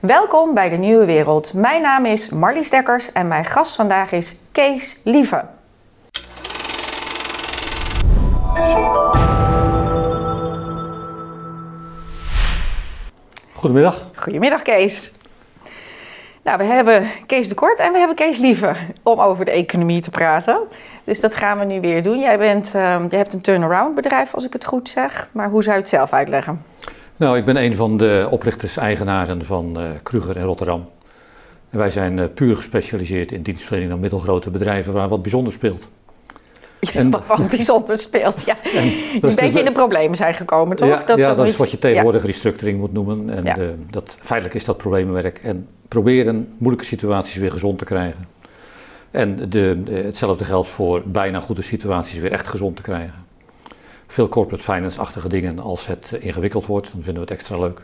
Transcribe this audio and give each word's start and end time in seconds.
Welkom 0.00 0.54
bij 0.54 0.68
de 0.68 0.76
Nieuwe 0.76 1.04
Wereld. 1.04 1.52
Mijn 1.54 1.82
naam 1.82 2.06
is 2.06 2.28
Marlies 2.28 2.70
Dekkers 2.70 3.12
en 3.12 3.28
mijn 3.28 3.44
gast 3.44 3.74
vandaag 3.74 4.12
is 4.12 4.36
Kees 4.52 5.00
Lieve. 5.04 5.44
Goedemiddag. 13.52 14.02
Goedemiddag 14.14 14.62
Kees. 14.62 15.12
Nou, 16.42 16.58
we 16.58 16.64
hebben 16.64 17.08
Kees 17.26 17.48
de 17.48 17.54
Kort 17.54 17.78
en 17.78 17.92
we 17.92 17.98
hebben 17.98 18.16
Kees 18.16 18.38
Lieve 18.38 18.74
om 19.02 19.20
over 19.20 19.44
de 19.44 19.50
economie 19.50 20.00
te 20.00 20.10
praten. 20.10 20.60
Dus 21.04 21.20
dat 21.20 21.34
gaan 21.34 21.58
we 21.58 21.64
nu 21.64 21.80
weer 21.80 22.02
doen. 22.02 22.18
Jij, 22.18 22.38
bent, 22.38 22.74
uh, 22.74 23.00
je 23.08 23.16
hebt 23.16 23.32
een 23.32 23.40
turnaround 23.40 23.94
bedrijf, 23.94 24.34
als 24.34 24.44
ik 24.44 24.52
het 24.52 24.64
goed 24.64 24.88
zeg. 24.88 25.28
Maar 25.32 25.48
hoe 25.48 25.62
zou 25.62 25.74
je 25.74 25.80
het 25.80 25.90
zelf 25.90 26.12
uitleggen? 26.12 26.64
Nou, 27.20 27.36
ik 27.36 27.44
ben 27.44 27.56
een 27.56 27.76
van 27.76 27.96
de 27.96 28.26
oprichters-eigenaren 28.30 29.44
van 29.44 29.80
uh, 29.80 29.88
Kruger 30.02 30.36
in 30.36 30.42
Rotterdam. 30.42 30.88
En 31.70 31.78
wij 31.78 31.90
zijn 31.90 32.18
uh, 32.18 32.24
puur 32.34 32.56
gespecialiseerd 32.56 33.32
in 33.32 33.42
dienstverlening 33.42 33.92
aan 33.92 34.00
middelgrote 34.00 34.50
bedrijven 34.50 34.92
waar 34.92 35.08
wat 35.08 35.22
bijzonder 35.22 35.52
speelt. 35.52 35.88
Ja, 36.80 36.92
en, 36.92 37.10
wat 37.10 37.48
bijzonder 37.50 37.98
speelt, 37.98 38.44
ja. 38.44 38.56
Een 38.74 39.34
beetje 39.34 39.58
in 39.58 39.64
de 39.64 39.72
problemen 39.72 40.16
zijn 40.16 40.34
gekomen, 40.34 40.76
toch? 40.76 40.88
Ja, 40.88 41.02
dat, 41.06 41.18
ja, 41.18 41.34
dat 41.34 41.46
is 41.46 41.56
wat 41.56 41.70
je 41.70 41.78
tegenwoordig 41.78 42.20
ja. 42.20 42.26
restructuring 42.26 42.78
moet 42.78 42.92
noemen. 42.92 43.30
En 43.30 43.42
ja. 43.42 43.54
de, 43.54 43.74
dat, 43.90 44.16
feitelijk 44.20 44.58
is 44.58 44.64
dat 44.64 44.76
problemenwerk. 44.76 45.38
En 45.38 45.66
proberen 45.88 46.54
moeilijke 46.58 46.86
situaties 46.86 47.36
weer 47.36 47.52
gezond 47.52 47.78
te 47.78 47.84
krijgen. 47.84 48.26
En 49.10 49.36
de, 49.36 49.46
de, 49.84 49.92
hetzelfde 49.92 50.44
geldt 50.44 50.68
voor 50.68 51.02
bijna 51.06 51.40
goede 51.40 51.62
situaties 51.62 52.18
weer 52.18 52.32
echt 52.32 52.48
gezond 52.48 52.76
te 52.76 52.82
krijgen. 52.82 53.29
Veel 54.10 54.28
corporate 54.28 54.62
finance-achtige 54.62 55.28
dingen 55.28 55.58
als 55.58 55.86
het 55.86 56.12
ingewikkeld 56.20 56.66
wordt, 56.66 56.92
dan 56.92 57.02
vinden 57.02 57.14
we 57.14 57.28
het 57.28 57.30
extra 57.30 57.58
leuk. 57.58 57.80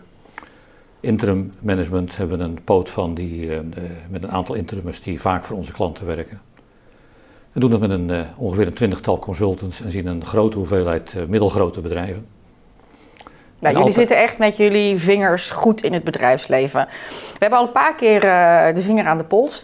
Interim 1.01 1.55
management 1.61 2.17
hebben 2.17 2.39
we 2.39 2.45
een 2.45 2.65
poot 2.65 2.91
van 2.91 3.15
die, 3.15 3.47
uh, 3.47 3.59
met 4.11 4.23
een 4.23 4.31
aantal 4.31 4.55
interimers 4.55 5.03
die 5.03 5.20
vaak 5.20 5.45
voor 5.45 5.56
onze 5.56 5.73
klanten 5.73 6.06
werken. 6.06 6.41
We 7.53 7.61
doen 7.61 7.70
dat 7.70 7.81
met 7.81 7.91
een, 7.91 8.09
uh, 8.09 8.20
ongeveer 8.37 8.67
een 8.67 8.73
twintigtal 8.73 9.19
consultants 9.19 9.81
en 9.81 9.91
zien 9.91 10.06
een 10.06 10.25
grote 10.25 10.56
hoeveelheid 10.56 11.15
uh, 11.17 11.25
middelgrote 11.25 11.81
bedrijven. 11.81 12.27
Nou, 13.17 13.27
jullie 13.59 13.77
altijd... 13.77 13.95
zitten 13.95 14.17
echt 14.17 14.39
met 14.39 14.56
jullie 14.56 14.98
vingers 14.98 15.50
goed 15.50 15.83
in 15.83 15.93
het 15.93 16.05
bedrijfsleven. 16.05 16.89
We 17.09 17.39
hebben 17.39 17.59
al 17.59 17.67
een 17.67 17.72
paar 17.72 17.95
keer 17.95 18.25
uh, 18.25 18.75
de 18.75 18.83
vinger 18.83 19.06
aan 19.06 19.19
de 19.19 19.25
pols 19.25 19.62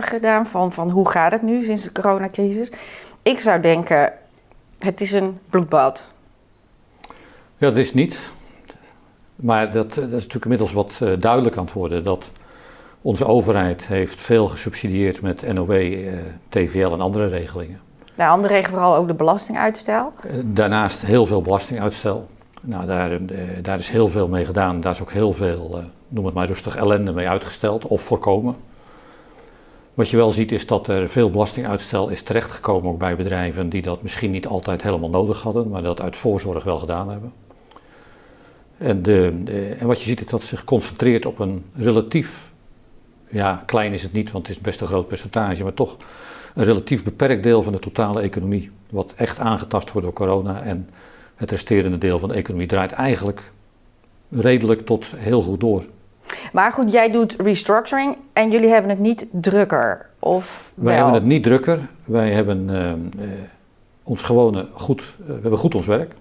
gedaan 0.00 0.46
van, 0.46 0.72
van 0.72 0.90
hoe 0.90 1.10
gaat 1.10 1.32
het 1.32 1.42
nu 1.42 1.64
sinds 1.64 1.82
de 1.82 1.92
coronacrisis. 1.92 2.70
Ik 3.22 3.40
zou 3.40 3.60
denken, 3.60 4.12
het 4.78 5.00
is 5.00 5.12
een 5.12 5.38
bloedbad. 5.50 6.12
Ja, 7.64 7.70
dat 7.70 7.78
is 7.78 7.94
niet. 7.94 8.30
Maar 9.36 9.72
dat, 9.72 9.94
dat 9.94 10.04
is 10.04 10.10
natuurlijk 10.10 10.44
inmiddels 10.44 10.72
wat 10.72 11.00
duidelijk 11.18 11.56
aan 11.56 11.64
het 11.64 11.72
worden. 11.72 12.04
Dat 12.04 12.30
onze 13.02 13.26
overheid 13.26 13.86
heeft 13.86 14.22
veel 14.22 14.48
gesubsidieerd 14.48 15.22
met 15.22 15.52
NOW, 15.52 15.70
eh, 15.70 16.12
TVL 16.48 16.92
en 16.92 17.00
andere 17.00 17.26
regelingen. 17.26 17.80
Nou, 18.16 18.30
andere 18.30 18.54
regelen 18.54 18.78
vooral 18.78 18.96
ook 18.96 19.08
de 19.08 19.14
belastinguitstel. 19.14 20.12
Daarnaast 20.44 21.06
heel 21.06 21.26
veel 21.26 21.42
belastinguitstel. 21.42 22.26
Nou, 22.60 22.86
daar, 22.86 23.18
daar 23.62 23.78
is 23.78 23.88
heel 23.88 24.08
veel 24.08 24.28
mee 24.28 24.44
gedaan. 24.44 24.80
Daar 24.80 24.92
is 24.92 25.02
ook 25.02 25.12
heel 25.12 25.32
veel, 25.32 25.82
noem 26.08 26.24
het 26.24 26.34
maar 26.34 26.46
rustig, 26.46 26.76
ellende 26.76 27.12
mee 27.12 27.28
uitgesteld 27.28 27.86
of 27.86 28.02
voorkomen. 28.02 28.56
Wat 29.94 30.08
je 30.08 30.16
wel 30.16 30.30
ziet 30.30 30.52
is 30.52 30.66
dat 30.66 30.88
er 30.88 31.08
veel 31.08 31.30
belastinguitstel 31.30 32.08
is 32.08 32.22
terechtgekomen 32.22 32.90
ook 32.90 32.98
bij 32.98 33.16
bedrijven 33.16 33.68
die 33.68 33.82
dat 33.82 34.02
misschien 34.02 34.30
niet 34.30 34.46
altijd 34.46 34.82
helemaal 34.82 35.10
nodig 35.10 35.42
hadden, 35.42 35.68
maar 35.68 35.82
dat 35.82 36.00
uit 36.00 36.16
voorzorg 36.16 36.64
wel 36.64 36.78
gedaan 36.78 37.10
hebben. 37.10 37.32
En, 38.78 39.02
de, 39.02 39.40
de, 39.44 39.76
en 39.78 39.86
wat 39.86 39.98
je 39.98 40.08
ziet 40.08 40.20
is 40.20 40.26
dat 40.26 40.42
zich 40.42 40.64
concentreert 40.64 41.26
op 41.26 41.38
een 41.38 41.64
relatief 41.74 42.52
ja, 43.28 43.62
klein 43.66 43.92
is 43.92 44.02
het 44.02 44.12
niet, 44.12 44.30
want 44.30 44.46
het 44.46 44.56
is 44.56 44.62
best 44.62 44.80
een 44.80 44.86
groot 44.86 45.08
percentage, 45.08 45.62
maar 45.62 45.74
toch 45.74 45.96
een 46.54 46.64
relatief 46.64 47.04
beperkt 47.04 47.42
deel 47.42 47.62
van 47.62 47.72
de 47.72 47.78
totale 47.78 48.20
economie. 48.20 48.70
Wat 48.90 49.12
echt 49.16 49.38
aangetast 49.38 49.92
wordt 49.92 50.06
door 50.06 50.16
corona. 50.16 50.62
En 50.62 50.88
het 51.34 51.50
resterende 51.50 51.98
deel 51.98 52.18
van 52.18 52.28
de 52.28 52.34
economie 52.34 52.66
draait 52.66 52.92
eigenlijk 52.92 53.40
redelijk 54.28 54.86
tot 54.86 55.14
heel 55.16 55.42
goed 55.42 55.60
door. 55.60 55.84
Maar 56.52 56.72
goed, 56.72 56.92
jij 56.92 57.10
doet 57.10 57.36
restructuring 57.38 58.16
en 58.32 58.50
jullie 58.50 58.68
hebben 58.68 58.90
het 58.90 58.98
niet 58.98 59.26
drukker, 59.30 60.06
of 60.18 60.72
Wij 60.74 60.84
wel? 60.84 60.94
hebben 60.94 61.14
het 61.14 61.30
niet 61.30 61.42
drukker. 61.42 61.78
Wij 62.04 62.32
hebben 62.32 62.68
uh, 62.68 62.86
uh, 62.86 63.32
ons 64.02 64.22
gewone 64.22 64.66
goed, 64.72 65.00
uh, 65.00 65.26
we 65.26 65.32
hebben 65.32 65.58
goed 65.58 65.74
ons 65.74 65.86
werk. 65.86 66.14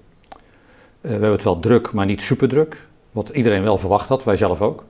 We 1.04 1.10
hebben 1.10 1.32
het 1.32 1.44
wel 1.44 1.60
druk, 1.60 1.92
maar 1.92 2.06
niet 2.06 2.22
super 2.22 2.48
druk. 2.48 2.88
Wat 3.12 3.30
iedereen 3.30 3.64
wel 3.64 3.78
verwacht 3.78 4.10
had, 4.10 4.24
wij 4.24 4.38
zelf 4.38 4.62
ook. 4.62 4.84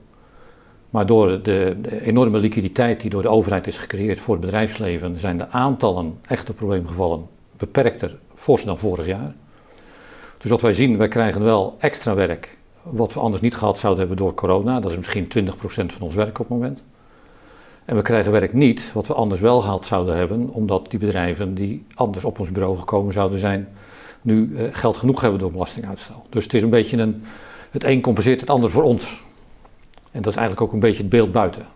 Maar 0.90 1.06
door 1.06 1.42
de, 1.42 1.76
de, 1.80 2.02
enorme 2.02 2.38
liquiditeit 2.38 3.00
die 3.00 3.10
door 3.10 3.22
de 3.22 3.28
overheid 3.28 3.66
is 3.66 3.76
gecreëerd 3.76 4.18
voor 4.18 4.34
het 4.34 4.44
bedrijfsleven, 4.44 5.18
zijn 5.18 5.38
de 5.38 5.48
aantallen 5.48 6.18
echte 6.26 6.52
probleemgevallen 6.52 7.26
beperkter, 7.56 8.16
fors 8.34 8.64
dan 8.64 8.78
vorig 8.78 9.06
jaar. 9.06 9.34
Dus 10.38 10.50
wat 10.50 10.60
wij 10.60 10.72
zien, 10.72 10.98
wij 10.98 11.08
krijgen 11.08 11.42
wel 11.42 11.76
extra 11.78 12.14
werk, 12.14 12.56
wat 12.82 13.12
we 13.12 13.20
anders 13.20 13.42
niet 13.42 13.54
gehad 13.54 13.78
zouden 13.78 14.00
hebben 14.00 14.24
door 14.24 14.34
corona. 14.34 14.80
Dat 14.80 14.90
is 14.90 14.96
misschien 14.96 15.24
20% 15.24 15.50
van 15.66 16.00
ons 16.00 16.14
werk 16.14 16.38
op 16.38 16.48
het 16.48 16.58
moment. 16.58 16.82
En 17.84 17.96
we 17.96 18.02
krijgen 18.02 18.32
werk 18.32 18.52
niet, 18.52 18.92
wat 18.92 19.06
we 19.06 19.14
anders 19.14 19.40
wel 19.40 19.60
gehad 19.60 19.86
zouden 19.86 20.16
hebben, 20.16 20.48
omdat 20.48 20.90
die 20.90 20.98
bedrijven 20.98 21.54
die 21.54 21.86
anders 21.94 22.24
op 22.24 22.38
ons 22.38 22.52
bureau 22.52 22.78
gekomen 22.78 23.12
zouden 23.12 23.38
zijn, 23.38 23.68
nu 24.24 24.48
uh, 24.52 24.62
geld 24.72 24.96
genoeg 24.96 25.20
hebben 25.20 25.40
door 25.40 25.52
belastinguitstel. 25.52 26.26
Dus 26.28 26.44
het 26.44 26.54
is 26.54 26.62
een 26.62 26.70
beetje 26.70 26.96
een, 26.96 27.24
het 27.70 27.84
een 27.84 28.00
compenseert 28.00 28.40
het 28.40 28.50
ander 28.50 28.70
voor 28.70 28.82
ons. 28.82 29.22
En 30.10 30.22
dat 30.22 30.32
is 30.32 30.38
eigenlijk 30.38 30.66
ook 30.66 30.72
een 30.72 30.80
beetje 30.80 31.02
het 31.02 31.10
beeld 31.10 31.32
buiten. 31.32 31.66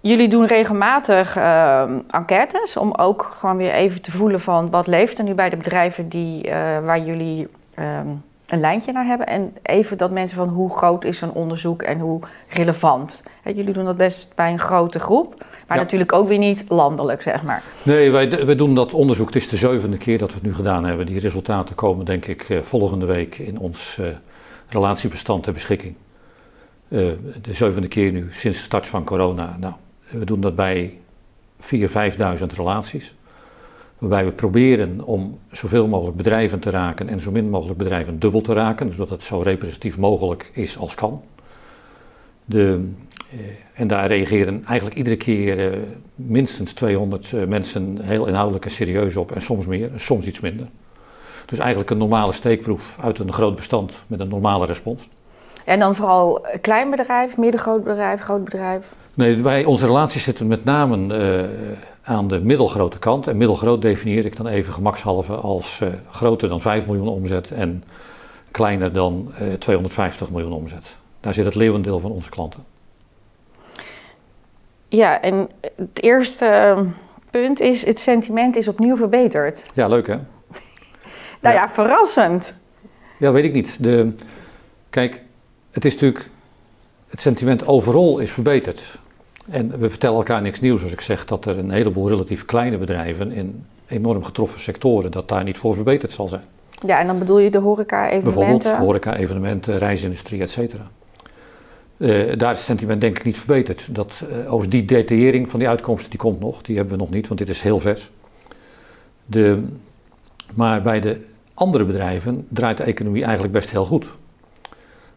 Jullie 0.00 0.28
doen 0.28 0.46
regelmatig 0.46 1.36
uh, 1.36 1.82
enquêtes 2.10 2.76
om 2.76 2.94
ook 2.94 3.22
gewoon 3.38 3.56
weer 3.56 3.72
even 3.72 4.02
te 4.02 4.10
voelen 4.10 4.40
van 4.40 4.70
wat 4.70 4.86
leeft 4.86 5.18
er 5.18 5.24
nu 5.24 5.34
bij 5.34 5.50
de 5.50 5.56
bedrijven 5.56 6.08
die, 6.08 6.46
uh, 6.46 6.52
waar 6.78 7.00
jullie 7.00 7.48
uh, 7.78 8.00
een 8.46 8.60
lijntje 8.60 8.92
naar 8.92 9.04
hebben. 9.04 9.26
En 9.26 9.56
even 9.62 9.98
dat 9.98 10.10
mensen 10.10 10.36
van 10.36 10.48
hoe 10.48 10.76
groot 10.76 11.04
is 11.04 11.20
een 11.20 11.32
onderzoek 11.32 11.82
en 11.82 11.98
hoe 11.98 12.20
relevant. 12.48 13.22
He, 13.42 13.50
jullie 13.50 13.72
doen 13.72 13.84
dat 13.84 13.96
best 13.96 14.32
bij 14.34 14.52
een 14.52 14.58
grote 14.58 15.00
groep, 15.00 15.44
maar 15.68 15.76
ja. 15.76 15.82
natuurlijk 15.82 16.12
ook 16.12 16.28
weer 16.28 16.38
niet 16.38 16.64
landelijk, 16.68 17.22
zeg 17.22 17.42
maar. 17.42 17.62
Nee, 17.82 18.10
wij, 18.10 18.46
wij 18.46 18.54
doen 18.54 18.74
dat 18.74 18.92
onderzoek. 18.92 19.26
Het 19.26 19.36
is 19.36 19.48
de 19.48 19.56
zevende 19.56 19.96
keer 19.96 20.18
dat 20.18 20.28
we 20.28 20.34
het 20.34 20.44
nu 20.44 20.54
gedaan 20.54 20.84
hebben. 20.84 21.06
Die 21.06 21.18
resultaten 21.18 21.74
komen 21.74 22.04
denk 22.04 22.26
ik 22.26 22.42
eh, 22.42 22.58
volgende 22.60 23.06
week 23.06 23.38
in 23.38 23.58
ons 23.58 24.00
relatiebestand 24.68 25.42
ter 25.42 25.52
beschikking. 25.52 25.94
Uh, 26.88 27.10
de 27.42 27.54
zevende 27.54 27.88
keer 27.88 28.12
nu 28.12 28.28
sinds 28.30 28.58
de 28.58 28.64
start 28.64 28.86
van 28.86 29.04
corona. 29.04 29.56
Nou, 29.60 29.74
we 30.10 30.24
doen 30.24 30.40
dat 30.40 30.56
bij 30.56 30.98
4.000, 31.60 31.68
5.000 31.68 32.46
relaties. 32.54 33.14
Waarbij 33.98 34.24
we 34.24 34.32
proberen 34.32 35.04
om 35.04 35.38
zoveel 35.50 35.86
mogelijk 35.88 36.16
bedrijven 36.16 36.58
te 36.58 36.70
raken 36.70 37.08
en 37.08 37.20
zo 37.20 37.30
min 37.30 37.50
mogelijk 37.50 37.78
bedrijven 37.78 38.18
dubbel 38.18 38.40
te 38.40 38.52
raken. 38.52 38.92
Zodat 38.92 39.10
het 39.10 39.22
zo 39.22 39.40
representatief 39.40 39.98
mogelijk 39.98 40.50
is 40.52 40.78
als 40.78 40.94
kan. 40.94 41.22
De, 42.44 42.90
en 43.74 43.88
daar 43.88 44.06
reageren 44.06 44.64
eigenlijk 44.66 44.96
iedere 44.96 45.16
keer 45.16 45.72
uh, 45.72 45.78
minstens 46.14 46.72
200 46.72 47.32
mensen 47.48 47.98
heel 48.02 48.26
inhoudelijk 48.26 48.64
en 48.64 48.70
serieus 48.70 49.16
op. 49.16 49.32
En 49.32 49.42
soms 49.42 49.66
meer, 49.66 49.92
en 49.92 50.00
soms 50.00 50.26
iets 50.26 50.40
minder. 50.40 50.66
Dus 51.46 51.58
eigenlijk 51.58 51.90
een 51.90 51.98
normale 51.98 52.32
steekproef 52.32 52.96
uit 53.00 53.18
een 53.18 53.32
groot 53.32 53.56
bestand 53.56 53.92
met 54.06 54.20
een 54.20 54.28
normale 54.28 54.66
respons. 54.66 55.08
En 55.64 55.78
dan 55.78 55.96
vooral 55.96 56.46
klein 56.60 56.90
bedrijf, 56.90 57.36
middengroot 57.36 57.84
bedrijf, 57.84 58.20
groot 58.20 58.44
bedrijf? 58.44 58.92
Nee, 59.14 59.42
wij, 59.42 59.64
onze 59.64 59.86
relaties 59.86 60.22
zitten 60.22 60.46
met 60.46 60.64
name 60.64 60.96
uh, 60.96 61.44
aan 62.02 62.28
de 62.28 62.40
middelgrote 62.40 62.98
kant. 62.98 63.26
En 63.26 63.36
middelgroot 63.36 63.82
definieer 63.82 64.24
ik 64.24 64.36
dan 64.36 64.46
even 64.46 64.72
gemakshalve 64.72 65.34
als 65.34 65.80
uh, 65.82 65.88
groter 66.10 66.48
dan 66.48 66.60
5 66.60 66.86
miljoen 66.86 67.08
omzet 67.08 67.50
en 67.50 67.84
kleiner 68.50 68.92
dan 68.92 69.32
uh, 69.42 69.52
250 69.52 70.30
miljoen 70.30 70.52
omzet. 70.52 70.84
Daar 71.20 71.34
zit 71.34 71.44
het 71.44 71.54
leeuwendeel 71.54 71.98
van 71.98 72.10
onze 72.10 72.30
klanten. 72.30 72.64
Ja, 74.88 75.20
en 75.20 75.48
het 75.76 76.02
eerste 76.02 76.76
punt 77.30 77.60
is, 77.60 77.86
het 77.86 78.00
sentiment 78.00 78.56
is 78.56 78.68
opnieuw 78.68 78.96
verbeterd. 78.96 79.62
Ja, 79.74 79.88
leuk 79.88 80.06
hè? 80.06 80.14
nou 81.42 81.54
ja. 81.54 81.60
ja, 81.60 81.68
verrassend. 81.68 82.54
Ja, 83.18 83.32
weet 83.32 83.44
ik 83.44 83.52
niet. 83.52 83.82
De, 83.82 84.12
kijk, 84.90 85.22
het 85.70 85.84
is 85.84 85.92
natuurlijk, 85.92 86.30
het 87.08 87.20
sentiment 87.20 87.66
overal 87.66 88.18
is 88.18 88.32
verbeterd. 88.32 88.98
En 89.50 89.78
we 89.78 89.90
vertellen 89.90 90.16
elkaar 90.16 90.42
niks 90.42 90.60
nieuws 90.60 90.82
als 90.82 90.92
ik 90.92 91.00
zeg 91.00 91.24
dat 91.24 91.44
er 91.44 91.58
een 91.58 91.70
heleboel 91.70 92.08
relatief 92.08 92.44
kleine 92.44 92.78
bedrijven 92.78 93.32
in 93.32 93.66
enorm 93.88 94.24
getroffen 94.24 94.60
sectoren, 94.60 95.10
dat 95.10 95.28
daar 95.28 95.44
niet 95.44 95.58
voor 95.58 95.74
verbeterd 95.74 96.10
zal 96.10 96.28
zijn. 96.28 96.42
Ja, 96.70 97.00
en 97.00 97.06
dan 97.06 97.18
bedoel 97.18 97.38
je 97.38 97.50
de 97.50 97.58
horeca-evenementen? 97.58 98.32
Bijvoorbeeld 98.32 98.86
horeca-evenementen, 98.86 99.78
reisindustrie, 99.78 100.40
et 100.40 100.50
cetera. 100.50 100.90
Uh, 101.98 102.36
daar 102.36 102.50
is 102.50 102.56
het 102.56 102.66
sentiment 102.66 103.00
denk 103.00 103.18
ik 103.18 103.24
niet 103.24 103.38
verbeterd. 103.38 103.94
Dat, 103.94 104.22
uh, 104.50 104.62
die 104.68 104.84
detaillering 104.84 105.50
van 105.50 105.58
die 105.58 105.68
uitkomsten 105.68 106.10
die 106.10 106.18
komt 106.18 106.40
nog, 106.40 106.62
die 106.62 106.76
hebben 106.76 106.94
we 106.94 107.00
nog 107.00 107.10
niet, 107.10 107.28
want 107.28 107.40
dit 107.40 107.48
is 107.48 107.60
heel 107.60 107.80
vers. 107.80 108.10
De, 109.26 109.62
maar 110.54 110.82
bij 110.82 111.00
de 111.00 111.24
andere 111.54 111.84
bedrijven 111.84 112.46
draait 112.48 112.76
de 112.76 112.82
economie 112.82 113.22
eigenlijk 113.22 113.52
best 113.52 113.70
heel 113.70 113.84
goed. 113.84 114.06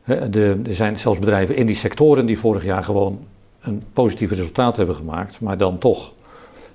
Er 0.05 0.57
zijn 0.69 0.97
zelfs 0.97 1.19
bedrijven 1.19 1.55
in 1.55 1.65
die 1.65 1.75
sectoren 1.75 2.25
die 2.25 2.39
vorig 2.39 2.63
jaar 2.63 2.83
gewoon 2.83 3.25
een 3.61 3.83
positief 3.93 4.31
resultaat 4.31 4.77
hebben 4.77 4.95
gemaakt, 4.95 5.39
maar 5.39 5.57
dan 5.57 5.77
toch 5.77 6.13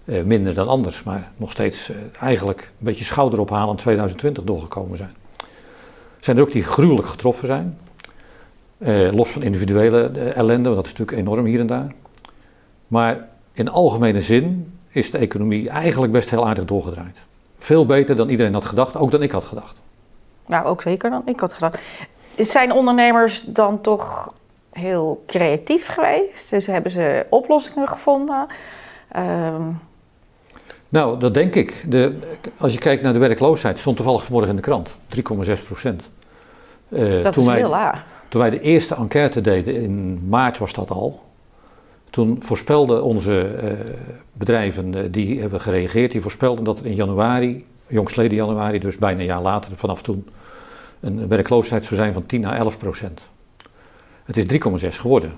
eh, 0.05 0.23
minder 0.23 0.55
dan 0.55 0.69
anders. 0.69 1.03
Maar 1.03 1.31
nog 1.37 1.53
steeds 1.53 1.91
eh, 1.91 1.97
eigenlijk 2.21 2.61
een 2.61 2.85
beetje 2.85 3.05
schouderophalend 3.05 3.79
2020 3.79 4.45
doorgekomen 4.45 4.97
zijn. 4.97 5.15
Zijn 6.21 6.37
er 6.37 6.43
ook 6.43 6.53
die 6.53 6.63
gruwelijk 6.63 7.09
getroffen 7.09 7.47
zijn. 7.47 7.79
Eh, 8.79 9.13
los 9.13 9.31
van 9.31 9.43
individuele 9.43 10.11
eh, 10.15 10.37
ellende, 10.37 10.63
want 10.63 10.77
dat 10.77 10.87
is 10.87 10.93
natuurlijk 10.93 11.19
enorm 11.19 11.45
hier 11.45 11.61
en 11.61 11.67
daar. 11.67 11.93
Maar 12.87 13.29
in 13.53 13.69
algemene 13.69 14.21
zin 14.21 14.73
is 14.89 15.11
de 15.11 15.19
economie 15.19 15.69
eigenlijk 15.69 16.13
best 16.13 16.31
heel 16.31 16.47
aardig 16.49 16.65
doorgedraaid. 16.65 17.21
Veel 17.59 17.87
beter 17.87 18.17
dan 18.17 18.29
iedereen 18.29 18.53
had 18.55 18.65
gedacht, 18.65 18.97
ook 18.97 19.11
dan 19.11 19.23
ik 19.23 19.31
had 19.31 19.45
gedacht. 19.45 19.77
Nou, 20.47 20.67
ook 20.67 20.83
zeker 20.83 21.11
dan 21.11 21.23
ik 21.25 21.41
had 21.41 21.53
gedacht. 21.53 21.79
Zijn 22.37 22.73
ondernemers 22.73 23.43
dan 23.43 23.81
toch 23.81 24.33
heel 24.73 25.25
creatief 25.27 25.87
geweest? 25.87 26.51
Dus 26.51 26.67
hebben 26.67 26.93
ze 26.93 27.27
oplossingen 27.31 27.89
gevonden? 27.89 28.47
Ehm, 29.09 29.63
Nou, 30.89 31.19
dat 31.19 31.35
denk 31.35 31.55
ik. 31.55 31.85
De, 31.89 32.19
als 32.57 32.73
je 32.73 32.79
kijkt 32.79 33.03
naar 33.03 33.13
de 33.13 33.19
werkloosheid, 33.19 33.79
stond 33.79 33.97
toevallig 33.97 34.25
vanmorgen 34.25 34.51
in 34.51 34.57
de 34.57 34.63
krant, 34.63 34.95
3,6 35.09 35.63
procent. 35.65 36.03
Eh, 36.89 37.23
dat 37.23 37.37
is 37.37 37.47
heel 37.47 37.69
laag. 37.69 38.05
Toen 38.29 38.41
wij 38.41 38.51
de 38.51 38.61
eerste 38.61 38.95
enquête 38.95 39.41
deden, 39.41 39.75
in 39.75 40.29
maart 40.29 40.59
was 40.59 40.73
dat 40.73 40.91
al, 40.91 41.21
toen 42.11 42.37
voorspelden 42.43 43.03
onze 43.03 43.41
eh, 43.41 43.71
bedrijven 44.33 44.95
eh, 44.95 45.03
die 45.11 45.41
hebben 45.41 45.61
gereageerd, 45.61 46.13
die 46.13 46.21
voorspelden 46.21 46.65
dat 46.65 46.79
er 46.79 46.87
in 46.87 46.95
januari, 46.95 47.67
jongstleden 47.87 48.37
januari, 48.37 48.79
dus 48.79 48.99
bijna 48.99 49.21
een 49.21 49.27
jaar 49.27 49.43
later 49.43 49.77
vanaf 49.77 50.03
toen, 50.03 50.29
een 51.01 51.29
werkloosheid 51.29 51.85
zou 51.85 51.95
zijn 51.95 52.13
van 52.13 52.27
10 52.27 52.45
à 52.45 52.57
11 52.57 52.79
procent. 52.79 53.21
Het 54.25 54.37
is 54.37 54.45
3,6 54.45 54.89
geworden. 54.89 55.33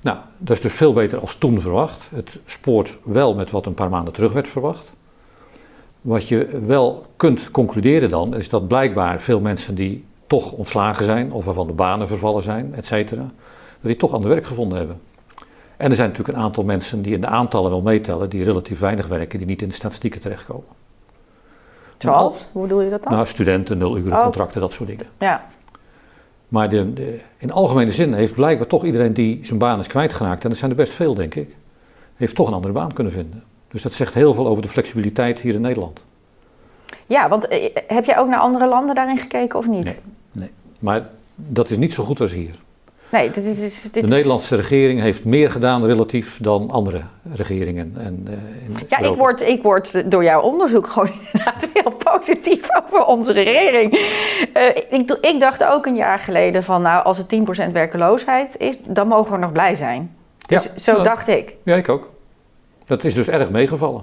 Nou, 0.00 0.18
dat 0.38 0.56
is 0.56 0.62
dus 0.62 0.72
veel 0.72 0.92
beter 0.92 1.18
als 1.18 1.34
toen 1.34 1.60
verwacht. 1.60 2.08
Het 2.14 2.38
spoort 2.44 2.98
wel 3.04 3.34
met 3.34 3.50
wat 3.50 3.66
een 3.66 3.74
paar 3.74 3.88
maanden 3.88 4.12
terug 4.12 4.32
werd 4.32 4.48
verwacht. 4.48 4.90
Wat 6.00 6.28
je 6.28 6.60
wel 6.66 7.06
kunt 7.16 7.50
concluderen 7.50 8.08
dan, 8.08 8.34
is 8.34 8.48
dat 8.48 8.68
blijkbaar 8.68 9.20
veel 9.20 9.40
mensen 9.40 9.74
die 9.74 10.04
toch 10.38 10.52
ontslagen 10.52 11.04
zijn, 11.04 11.32
of 11.32 11.44
waarvan 11.44 11.66
de 11.66 11.72
banen 11.72 12.08
vervallen 12.08 12.42
zijn, 12.42 12.74
et 12.74 12.84
cetera, 12.86 13.22
dat 13.22 13.30
die 13.80 13.96
toch 13.96 14.12
ander 14.12 14.30
werk 14.30 14.44
gevonden 14.46 14.78
hebben. 14.78 15.00
En 15.76 15.90
er 15.90 15.96
zijn 15.96 16.08
natuurlijk 16.08 16.38
een 16.38 16.44
aantal 16.44 16.64
mensen 16.64 17.02
die 17.02 17.14
in 17.14 17.20
de 17.20 17.26
aantallen 17.26 17.70
wel 17.70 17.80
meetellen, 17.80 18.30
die 18.30 18.42
relatief 18.44 18.78
weinig 18.78 19.06
werken, 19.06 19.38
die 19.38 19.48
niet 19.48 19.62
in 19.62 19.68
de 19.68 19.74
statistieken 19.74 20.20
terechtkomen. 20.20 20.66
Zoals? 21.98 22.48
Hoe 22.52 22.62
bedoel 22.62 22.80
je 22.80 22.90
dat 22.90 23.02
dan? 23.02 23.12
Nou, 23.12 23.26
studenten, 23.26 23.78
nul 23.78 23.96
uren 23.96 24.12
Oh. 24.12 24.22
contracten, 24.22 24.60
dat 24.60 24.72
soort 24.72 24.88
dingen. 24.88 25.06
ja. 25.18 25.42
Maar 26.48 26.68
de, 26.68 26.92
de- 26.92 27.20
in 27.38 27.52
algemene 27.52 27.90
zin 27.90 28.12
heeft 28.12 28.34
blijkbaar 28.34 28.66
toch 28.66 28.84
iedereen 28.84 29.12
die 29.12 29.38
zijn 29.46 29.58
baan 29.58 29.78
is 29.78 29.86
kwijtgeraakt, 29.86 30.42
en 30.42 30.48
dat 30.48 30.58
zijn 30.58 30.70
er 30.70 30.76
best 30.76 30.92
veel 30.92 31.14
denk 31.14 31.34
ik, 31.34 31.54
heeft 32.14 32.34
toch 32.34 32.46
een 32.48 32.54
andere 32.54 32.72
baan 32.72 32.92
kunnen 32.92 33.12
vinden. 33.12 33.42
Dus 33.70 33.82
dat 33.82 33.92
zegt 33.92 34.14
heel 34.14 34.34
veel 34.34 34.46
over 34.46 34.62
de 34.62 34.68
flexibiliteit 34.68 35.38
hier 35.40 35.54
in 35.54 35.60
Nederland. 35.60 36.00
ja, 37.06 37.28
want 37.28 37.48
eh, 37.48 37.74
heb 37.86 38.04
jij 38.04 38.18
ook 38.18 38.28
naar 38.28 38.38
andere 38.38 38.66
landen 38.68 38.94
daarin 38.94 39.18
gekeken 39.18 39.58
of 39.58 39.66
niet? 39.68 39.84
Nee. 39.84 39.96
Nee. 40.32 40.50
Maar 40.78 41.08
dat 41.34 41.70
is 41.70 41.76
niet 41.76 41.92
zo 41.92 42.04
goed 42.04 42.20
als 42.20 42.32
hier. 42.32 42.54
Nee, 43.12 43.30
dit, 43.30 43.44
is... 43.58 43.82
Dit 43.82 43.94
De 43.94 44.00
is- 44.00 44.08
Nederlandse 44.08 44.54
regering 44.56 45.00
heeft 45.00 45.24
meer 45.24 45.50
gedaan 45.50 45.84
relatief 45.86 46.38
dan 46.40 46.70
andere 46.70 47.00
regeringen. 47.32 47.92
En, 47.98 48.26
in 48.66 48.76
Ja, 48.88 48.98
ik 48.98 49.16
word, 49.16 49.40
ik 49.40 49.62
word 49.62 50.10
door 50.10 50.24
jouw 50.24 50.40
onderzoek 50.40 50.86
gewoon 50.86 51.10
inderdaad 51.32 51.68
heel 51.72 51.92
positief 51.92 52.66
over 52.84 53.04
onze 53.04 53.32
regering. 53.32 53.92
Eh, 54.52 54.66
ik, 54.90 55.18
ik 55.20 55.40
dacht 55.40 55.64
ook 55.64 55.86
een 55.86 55.96
jaar 55.96 56.18
geleden 56.18 56.62
van, 56.64 56.82
nou, 56.82 57.04
als 57.04 57.18
het 57.18 57.34
10% 57.68 57.72
werkeloosheid 57.72 58.54
is, 58.58 58.76
dan 58.84 59.08
mogen 59.08 59.32
we 59.32 59.38
nog 59.38 59.52
blij 59.52 59.74
zijn. 59.74 60.14
Dus 60.46 60.62
Ja, 60.64 60.70
zo 60.78 60.92
nou, 60.92 61.04
dacht 61.04 61.28
ik. 61.28 61.52
Ja, 61.62 61.76
ik 61.76 61.88
ook. 61.88 62.10
Dat 62.86 63.04
is 63.04 63.14
dus 63.14 63.28
erg 63.28 63.50
meegevallen. 63.50 64.02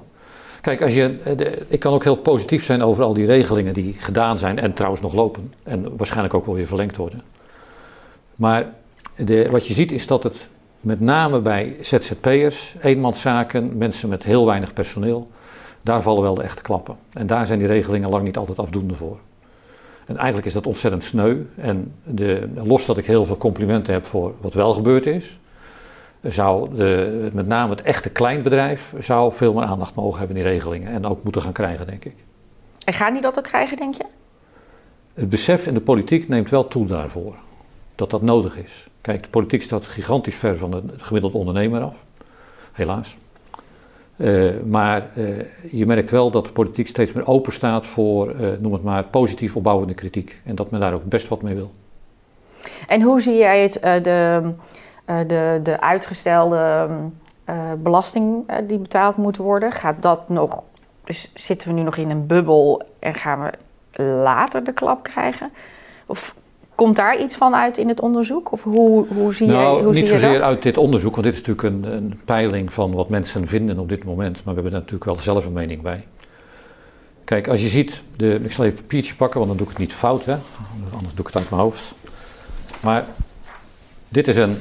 Kijk, 0.61 0.81
als 0.81 0.93
je, 0.93 1.17
eh, 1.23 1.51
ik 1.67 1.79
kan 1.79 1.93
ook 1.93 2.03
heel 2.03 2.15
positief 2.15 2.63
zijn 2.63 2.81
over 2.81 3.03
al 3.03 3.13
die 3.13 3.25
regelingen 3.25 3.73
die 3.73 3.95
gedaan 3.99 4.37
zijn 4.37 4.59
en 4.59 4.73
trouwens 4.73 5.01
nog 5.01 5.13
lopen. 5.13 5.53
En 5.63 5.97
waarschijnlijk 5.97 6.33
ook 6.33 6.45
wel 6.45 6.55
weer 6.55 6.67
verlengd 6.67 6.97
worden. 6.97 7.21
Maar 8.35 8.73
de, 9.15 9.49
wat 9.49 9.67
je 9.67 9.73
ziet 9.73 9.91
is 9.91 10.07
dat 10.07 10.23
het 10.23 10.47
met 10.79 10.99
name 10.99 11.39
bij 11.39 11.75
ZZP'ers, 11.81 12.75
eenmanszaken, 12.81 13.77
mensen 13.77 14.09
met 14.09 14.23
heel 14.23 14.45
weinig 14.45 14.73
personeel, 14.73 15.29
daar 15.81 16.01
vallen 16.01 16.21
wel 16.21 16.35
de 16.35 16.43
echte 16.43 16.61
klappen. 16.61 16.95
En 17.13 17.27
daar 17.27 17.45
zijn 17.45 17.59
die 17.59 17.67
regelingen 17.67 18.09
lang 18.09 18.23
niet 18.23 18.37
altijd 18.37 18.59
afdoende 18.59 18.93
voor. 18.93 19.19
En 20.05 20.17
eigenlijk 20.17 20.47
is 20.47 20.53
dat 20.53 20.67
ontzettend 20.67 21.03
sneu. 21.03 21.37
En 21.55 21.93
de, 22.03 22.49
los 22.63 22.85
dat 22.85 22.97
ik 22.97 23.05
heel 23.05 23.25
veel 23.25 23.37
complimenten 23.37 23.93
heb 23.93 24.05
voor 24.05 24.33
wat 24.41 24.53
wel 24.53 24.73
gebeurd 24.73 25.05
is, 25.05 25.39
zou 26.21 26.75
de, 26.75 27.29
met 27.33 27.47
name 27.47 27.69
het 27.69 27.81
echte 27.81 28.09
kleinbedrijf 28.09 28.93
zou 28.99 29.33
veel 29.33 29.53
meer 29.53 29.63
aandacht 29.63 29.95
mogen 29.95 30.19
hebben 30.19 30.37
in 30.37 30.43
die 30.43 30.51
regelingen. 30.51 30.91
En 30.91 31.05
ook 31.05 31.23
moeten 31.23 31.41
gaan 31.41 31.51
krijgen, 31.51 31.87
denk 31.87 32.05
ik. 32.05 32.15
En 32.83 32.93
gaan 32.93 33.13
die 33.13 33.21
dat 33.21 33.37
ook 33.37 33.43
krijgen, 33.43 33.77
denk 33.77 33.95
je? 33.95 34.05
Het 35.13 35.29
besef 35.29 35.67
in 35.67 35.73
de 35.73 35.81
politiek 35.81 36.27
neemt 36.27 36.49
wel 36.49 36.67
toe 36.67 36.85
daarvoor. 36.85 37.35
Dat 37.95 38.09
dat 38.09 38.21
nodig 38.21 38.57
is. 38.57 38.87
Kijk, 39.01 39.23
de 39.23 39.29
politiek 39.29 39.61
staat 39.61 39.87
gigantisch 39.87 40.35
ver 40.35 40.57
van 40.57 40.71
de 40.71 40.83
gemiddelde 40.97 41.37
ondernemer 41.37 41.81
af. 41.81 42.03
Helaas. 42.71 43.17
Eh, 44.19 44.49
maar 44.65 45.09
eh, 45.15 45.25
je 45.71 45.85
merkt 45.85 46.11
wel 46.11 46.31
dat 46.31 46.45
de 46.45 46.51
politiek 46.51 46.87
steeds 46.87 47.11
meer 47.11 47.27
open 47.27 47.53
staat 47.53 47.87
voor, 47.87 48.29
eh, 48.29 48.47
noem 48.59 48.73
het 48.73 48.83
maar, 48.83 49.07
positief 49.07 49.55
opbouwende 49.55 49.93
kritiek. 49.93 50.41
En 50.45 50.55
dat 50.55 50.71
men 50.71 50.79
daar 50.79 50.93
ook 50.93 51.03
best 51.03 51.27
wat 51.27 51.41
mee 51.41 51.55
wil. 51.55 51.71
En 52.87 53.01
hoe 53.01 53.21
zie 53.21 53.37
jij 53.37 53.61
het, 53.61 54.03
de, 54.03 54.41
de, 55.17 55.59
de 55.63 55.81
uitgestelde 55.81 56.89
eh, 57.43 57.71
belasting 57.77 58.43
eh, 58.47 58.57
die 58.67 58.77
betaald 58.77 59.17
moet 59.17 59.37
worden? 59.37 59.71
Gaat 59.71 60.01
dat 60.01 60.29
nog, 60.29 60.63
dus 61.03 61.31
zitten 61.33 61.67
we 61.67 61.73
nu 61.73 61.81
nog 61.81 61.97
in 61.97 62.09
een 62.09 62.27
bubbel 62.27 62.81
en 62.99 63.13
gaan 63.13 63.41
we 63.41 63.51
later 64.03 64.63
de 64.63 64.73
klap 64.73 65.03
krijgen? 65.03 65.51
Of 66.05 66.35
komt 66.75 66.95
daar 66.95 67.19
iets 67.19 67.35
van 67.35 67.55
uit 67.55 67.77
in 67.77 67.87
het 67.87 67.99
onderzoek? 67.99 68.51
Of 68.51 68.63
hoe, 68.63 69.05
hoe 69.07 69.33
zie 69.33 69.47
jij 69.47 69.55
nou, 69.55 69.83
hoe 69.83 69.93
niet 69.93 69.95
zie 69.95 70.13
je 70.13 70.19
zozeer 70.19 70.33
dat? 70.37 70.47
uit 70.47 70.61
dit 70.61 70.77
onderzoek, 70.77 71.11
want 71.11 71.23
dit 71.23 71.33
is 71.33 71.45
natuurlijk 71.45 71.75
een, 71.75 71.95
een 71.95 72.21
peiling 72.25 72.73
van 72.73 72.93
wat 72.93 73.09
mensen 73.09 73.47
vinden 73.47 73.79
op 73.79 73.89
dit 73.89 74.03
moment. 74.03 74.35
Maar 74.35 74.43
we 74.55 74.61
hebben 74.61 74.71
daar 74.71 74.81
natuurlijk 74.81 75.05
wel 75.05 75.15
zelf 75.15 75.45
een 75.45 75.53
mening 75.53 75.81
bij. 75.81 76.07
Kijk, 77.23 77.47
als 77.47 77.61
je 77.61 77.67
ziet, 77.67 78.01
de, 78.15 78.39
ik 78.43 78.51
zal 78.51 78.65
even 78.65 78.77
een 78.77 78.83
papiertje 78.83 79.15
pakken, 79.15 79.37
want 79.39 79.49
dan 79.49 79.57
doe 79.57 79.67
ik 79.67 79.73
het 79.73 79.81
niet 79.81 79.93
fout, 79.93 80.25
hè? 80.25 80.37
anders 80.93 81.13
doe 81.13 81.25
ik 81.25 81.33
het 81.33 81.37
uit 81.37 81.49
mijn 81.49 81.61
hoofd. 81.61 81.93
Maar 82.79 83.05
dit 84.07 84.27
is 84.27 84.35
een 84.35 84.57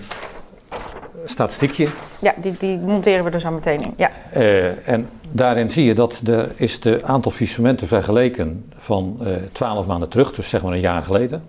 statistiekje. 1.31 1.89
Ja, 2.19 2.35
die, 2.43 2.53
die 2.59 2.79
monteren 2.79 3.25
we 3.25 3.31
er 3.31 3.41
zo 3.41 3.51
meteen 3.51 3.83
in. 3.83 3.95
Ja. 3.97 4.11
Eh, 4.33 4.89
en 4.89 5.09
daarin 5.31 5.71
zie 5.71 5.85
je 5.85 5.95
dat 5.95 6.21
er 6.27 6.51
is 6.55 6.81
de 6.81 7.01
aantal 7.05 7.31
faillissementen 7.31 7.87
vergeleken 7.89 8.65
van 8.77 9.17
eh 9.25 9.33
12 9.53 9.87
maanden 9.87 10.09
terug, 10.09 10.33
dus 10.33 10.49
zeg 10.49 10.63
maar 10.63 10.73
een 10.73 10.81
jaar 10.81 11.03
geleden. 11.03 11.43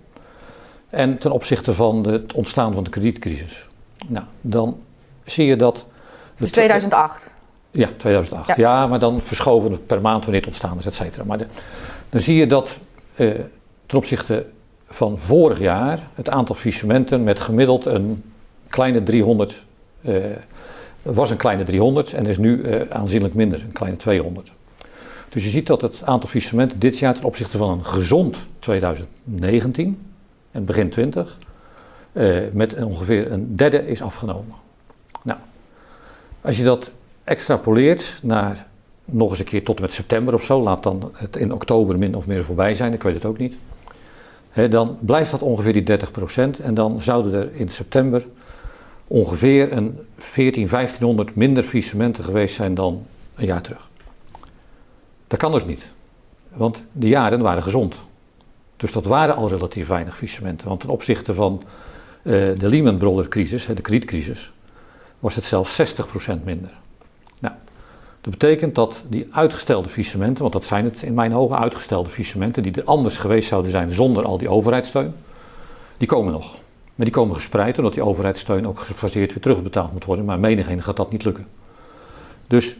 En 0.90 1.18
ten 1.18 1.30
opzichte 1.30 1.72
van 1.72 2.02
de- 2.02 2.10
het 2.10 2.32
ontstaan 2.32 2.74
van 2.74 2.84
de 2.84 2.90
kredietcrisis. 2.90 3.68
Nou, 4.06 4.24
dan 4.40 4.78
zie 5.24 5.46
je 5.46 5.56
dat... 5.56 5.86
Dus 6.36 6.50
2008. 6.52 7.26
Ja, 7.70 7.88
2008. 7.96 8.46
Ja. 8.48 8.54
Ja, 8.56 8.86
maar 8.86 8.98
dan 8.98 9.20
verschoven 9.22 9.86
per 9.86 10.00
maand 10.00 10.20
wanneer 10.22 10.40
het 10.40 10.46
ontstaan 10.50 10.78
is, 10.78 10.86
et 10.86 10.94
cetera. 10.94 11.24
Maar 11.24 11.38
de- 11.38 11.46
dan 12.08 12.20
zie 12.20 12.36
je 12.36 12.46
dat 12.46 12.78
eh, 13.14 13.30
ten 13.86 13.96
opzichte 13.98 14.46
van 14.86 15.18
vorig 15.18 15.58
jaar 15.58 15.98
het 16.14 16.28
aantal 16.28 16.54
faillissementen 16.54 17.24
met 17.24 17.40
gemiddeld 17.40 17.84
een 17.86 18.22
kleine 18.68 19.02
300 19.02 19.50
eh, 19.50 19.56
was 21.02 21.30
een 21.30 21.36
kleine 21.36 21.64
300 21.64 22.12
en 22.12 22.26
is 22.26 22.38
nu 22.38 22.62
eh, 22.62 22.80
aanzienlijk 22.88 23.34
minder, 23.34 23.60
een 23.60 23.72
kleine 23.72 23.96
200. 23.96 24.52
Dus 25.28 25.44
je 25.44 25.50
ziet 25.50 25.66
dat 25.66 25.80
het 25.80 26.02
aantal 26.04 26.28
faillissementen 26.28 26.78
dit 26.78 26.98
jaar 26.98 27.14
ten 27.14 27.24
opzichte 27.24 27.58
van 27.58 27.70
een 27.70 27.84
gezond 27.84 28.36
2019 28.58 29.98
en 30.50 30.64
begin 30.64 30.90
20 30.90 31.36
eh, 32.12 32.36
met 32.52 32.84
ongeveer 32.84 33.32
een 33.32 33.56
derde 33.56 33.86
is 33.86 34.02
afgenomen. 34.02 34.54
Nou, 35.22 35.38
als 36.40 36.56
je 36.56 36.64
dat 36.64 36.90
extrapoleert 37.24 38.18
naar 38.22 38.66
nog 39.04 39.30
eens 39.30 39.38
een 39.38 39.44
keer 39.44 39.64
tot 39.64 39.76
en 39.76 39.82
met 39.82 39.92
september 39.92 40.34
of 40.34 40.42
zo, 40.42 40.62
laat 40.62 40.82
dan 40.82 41.10
het 41.12 41.36
in 41.36 41.52
oktober 41.52 41.98
min 41.98 42.14
of 42.14 42.26
meer 42.26 42.44
voorbij 42.44 42.74
zijn, 42.74 42.92
ik 42.92 43.02
weet 43.02 43.14
het 43.14 43.24
ook 43.24 43.38
niet. 43.38 43.54
Hè, 44.50 44.68
dan 44.68 44.96
blijft 45.00 45.30
dat 45.30 45.42
ongeveer 45.42 45.72
die 45.72 45.82
30% 45.82 46.60
en 46.62 46.74
dan 46.74 47.02
zouden 47.02 47.32
er 47.32 47.48
in 47.52 47.68
september 47.68 48.24
ongeveer 49.12 49.72
een 49.72 49.98
14, 50.16 50.68
1500 50.68 51.34
minder 51.34 51.62
faillissementen 51.62 52.24
geweest 52.24 52.54
zijn 52.54 52.74
dan 52.74 53.06
een 53.34 53.46
jaar 53.46 53.62
terug. 53.62 53.88
Dat 55.26 55.38
kan 55.38 55.52
dus 55.52 55.64
niet, 55.64 55.90
want 56.48 56.82
de 56.92 57.08
jaren 57.08 57.40
waren 57.40 57.62
gezond. 57.62 57.94
Dus 58.76 58.92
dat 58.92 59.04
waren 59.04 59.36
al 59.36 59.48
relatief 59.48 59.88
weinig 59.88 60.16
faillissementen. 60.16 60.68
Want 60.68 60.80
ten 60.80 60.88
opzichte 60.88 61.34
van 61.34 61.62
eh, 62.22 62.32
de 62.32 62.68
Lehman 62.68 62.96
Brothers 62.96 63.28
crisis, 63.28 63.66
de 63.66 63.74
kredietcrisis, 63.74 64.52
was 65.18 65.34
het 65.34 65.44
zelfs 65.44 65.80
60% 65.80 66.44
minder. 66.44 66.72
Nou, 67.38 67.54
dat 68.20 68.30
betekent 68.30 68.74
dat 68.74 69.02
die 69.08 69.34
uitgestelde 69.34 69.88
faillissementen, 69.88 70.40
want 70.40 70.52
dat 70.52 70.64
zijn 70.64 70.84
het 70.84 71.02
in 71.02 71.14
mijn 71.14 71.34
ogen 71.34 71.58
uitgestelde 71.58 72.08
faillissementen, 72.08 72.62
die 72.62 72.72
er 72.72 72.84
anders 72.84 73.16
geweest 73.16 73.48
zouden 73.48 73.70
zijn 73.70 73.90
zonder 73.90 74.24
al 74.24 74.38
die 74.38 74.48
overheidssteun, 74.48 75.14
die 75.96 76.08
komen 76.08 76.32
nog. 76.32 76.58
Maar 77.00 77.08
die 77.08 77.18
komen 77.18 77.34
gespreid 77.34 77.78
omdat 77.78 77.94
die 77.94 78.02
overheidssteun 78.02 78.66
ook 78.66 78.80
gefaseerd 78.80 79.32
weer 79.32 79.42
terugbetaald 79.42 79.92
moet 79.92 80.04
worden. 80.04 80.24
Maar 80.24 80.38
menigeen 80.38 80.82
gaat 80.82 80.96
dat 80.96 81.10
niet 81.10 81.24
lukken. 81.24 81.46
Dus 82.46 82.76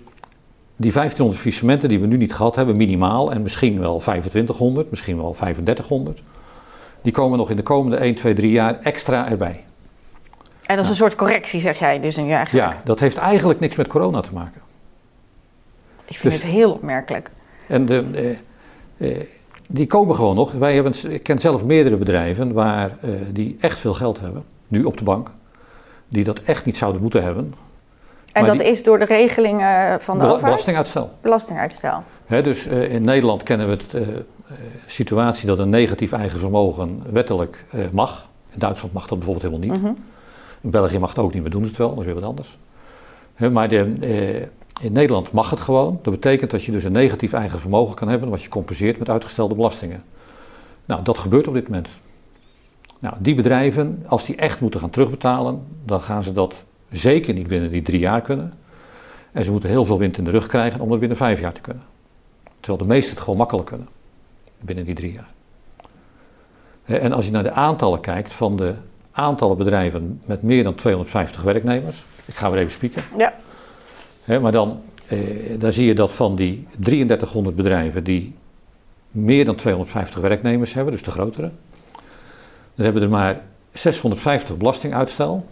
die 0.76 0.92
1500 0.92 1.38
faillissementen 1.38 1.88
die 1.88 2.00
we 2.00 2.06
nu 2.06 2.16
niet 2.16 2.34
gehad 2.34 2.54
hebben, 2.54 2.76
minimaal, 2.76 3.32
en 3.32 3.42
misschien 3.42 3.78
wel 3.78 3.98
2500, 3.98 4.90
misschien 4.90 5.16
wel 5.16 5.32
3500, 5.32 6.22
die 7.02 7.12
komen 7.12 7.38
nog 7.38 7.50
in 7.50 7.56
de 7.56 7.62
komende 7.62 7.96
1, 7.96 8.14
2, 8.14 8.34
3 8.34 8.50
jaar 8.50 8.78
extra 8.80 9.30
erbij. 9.30 9.64
En 10.66 10.76
dat 10.76 10.84
is 10.84 10.90
een 10.90 10.96
soort 10.96 11.14
correctie, 11.14 11.60
zeg 11.60 11.78
jij 11.78 12.00
dus 12.00 12.16
nu 12.16 12.30
eigenlijk? 12.30 12.72
Ja, 12.72 12.80
dat 12.84 13.00
heeft 13.00 13.16
eigenlijk 13.16 13.60
niks 13.60 13.76
met 13.76 13.86
corona 13.86 14.20
te 14.20 14.34
maken. 14.34 14.60
Ik 16.06 16.18
vind 16.18 16.32
Dus- 16.32 16.42
het 16.42 16.52
heel 16.52 16.72
opmerkelijk. 16.72 17.30
En 17.66 17.86
de, 17.86 18.36
eh, 18.98 19.10
eh, 19.10 19.26
die 19.72 19.86
komen 19.86 20.14
gewoon 20.16 20.34
nog. 20.34 20.52
Wij 20.52 20.74
hebben, 20.74 20.92
ik 21.12 21.22
ken 21.22 21.38
zelf 21.38 21.64
meerdere 21.64 21.96
bedrijven 21.96 22.52
waar, 22.52 22.96
eh, 23.00 23.10
die 23.32 23.56
echt 23.60 23.80
veel 23.80 23.94
geld 23.94 24.20
hebben, 24.20 24.44
nu 24.68 24.84
op 24.84 24.96
de 24.98 25.04
bank, 25.04 25.30
die 26.08 26.24
dat 26.24 26.38
echt 26.38 26.64
niet 26.64 26.76
zouden 26.76 27.02
moeten 27.02 27.22
hebben. 27.22 27.54
En 28.32 28.42
Maar 28.42 28.50
dat 28.50 28.60
die- 28.60 28.70
is 28.70 28.82
door 28.82 28.98
de 28.98 29.04
regelingen 29.04 30.00
van 30.00 30.14
de 30.14 30.20
Bela- 30.20 30.34
overheid? 30.34 30.42
Belastinguitstel. 30.42 31.10
Belastinguitstel. 31.20 32.02
Dus 32.26 32.66
eh, 32.66 32.92
in 32.92 33.04
Nederland 33.04 33.42
kennen 33.42 33.68
we 33.68 33.78
de 33.90 34.24
situatie 34.86 35.46
dat 35.46 35.58
een 35.58 35.68
negatief 35.70 36.12
eigen 36.12 36.38
vermogen 36.38 37.02
wettelijk 37.10 37.64
eh, 37.70 37.80
mag. 37.92 38.28
In 38.50 38.58
Duitsland 38.58 38.94
mag 38.94 39.06
dat 39.06 39.18
bijvoorbeeld 39.18 39.52
helemaal 39.52 39.74
niet. 39.74 39.82
Mhm. 39.82 39.92
In 40.60 40.70
België 40.70 40.98
mag 40.98 41.08
het 41.08 41.18
ook 41.18 41.32
niet, 41.32 41.42
maar 41.42 41.50
doen 41.50 41.62
ze 41.62 41.68
het 41.68 41.78
wel, 41.78 41.88
dat 41.88 41.98
is 41.98 42.04
weer 42.04 42.14
wat 42.14 42.24
anders. 42.24 42.58
Maar 43.52 43.68
de, 43.68 43.94
eh, 44.00 44.46
in 44.80 44.92
Nederland 44.92 45.32
mag 45.32 45.50
het 45.50 45.60
gewoon. 45.60 45.98
Dat 46.02 46.12
betekent 46.12 46.50
dat 46.50 46.64
je 46.64 46.72
dus 46.72 46.84
een 46.84 46.92
negatief 46.92 47.32
eigen 47.32 47.60
vermogen 47.60 47.96
kan 47.96 48.08
hebben, 48.08 48.28
wat 48.28 48.42
je 48.42 48.48
compenseert 48.48 48.98
met 48.98 49.08
uitgestelde 49.08 49.54
belastingen. 49.54 50.02
Nou, 50.84 51.02
dat 51.02 51.18
gebeurt 51.18 51.48
op 51.48 51.54
dit 51.54 51.68
moment. 51.68 51.88
Nou, 52.98 53.14
die 53.18 53.34
bedrijven, 53.34 54.04
als 54.06 54.26
die 54.26 54.36
echt 54.36 54.60
moeten 54.60 54.80
gaan 54.80 54.90
terugbetalen, 54.90 55.62
dan 55.84 56.02
gaan 56.02 56.22
ze 56.22 56.32
dat 56.32 56.62
zeker 56.90 57.34
niet 57.34 57.46
binnen 57.46 57.70
die 57.70 57.82
drie 57.82 58.00
jaar 58.00 58.20
kunnen. 58.20 58.52
En 59.32 59.44
ze 59.44 59.50
moeten 59.50 59.68
heel 59.68 59.84
veel 59.84 59.98
wind 59.98 60.18
in 60.18 60.24
de 60.24 60.30
rug 60.30 60.46
krijgen 60.46 60.80
om 60.80 60.88
dat 60.88 60.98
binnen 60.98 61.16
vijf 61.16 61.40
jaar 61.40 61.52
te 61.52 61.60
kunnen. 61.60 61.82
Terwijl 62.60 62.82
de 62.82 62.94
meesten 62.94 63.14
het 63.14 63.22
gewoon 63.22 63.38
makkelijk 63.38 63.66
kunnen, 63.66 63.88
binnen 64.60 64.84
die 64.84 64.94
drie 64.94 65.12
jaar. 65.12 65.28
En 66.84 67.12
als 67.12 67.26
je 67.26 67.32
naar 67.32 67.42
de 67.42 67.52
aantallen 67.52 68.00
kijkt 68.00 68.34
van 68.34 68.56
de 68.56 68.74
aantallen 69.12 69.56
bedrijven 69.56 70.20
met 70.26 70.42
meer 70.42 70.64
dan 70.64 70.74
250 70.74 71.42
werknemers, 71.42 72.04
ik 72.24 72.34
ga 72.34 72.50
weer 72.50 72.60
even 72.60 72.72
spieken, 72.72 73.02
Ja. 73.18 73.34
Maar 74.38 74.52
dan, 74.52 74.80
eh, 75.06 75.18
dan 75.58 75.72
zie 75.72 75.86
je 75.86 75.94
dat 75.94 76.12
van 76.12 76.36
die 76.36 76.66
3300 76.78 77.56
bedrijven 77.56 78.04
die 78.04 78.34
meer 79.10 79.44
dan 79.44 79.54
250 79.54 80.20
werknemers 80.20 80.74
hebben, 80.74 80.92
dus 80.92 81.02
de 81.02 81.10
grotere, 81.10 81.50
dan 82.74 82.84
hebben 82.84 83.02
er 83.02 83.08
maar 83.08 83.40
650 83.72 84.56
belastinguitstel. 84.56 85.46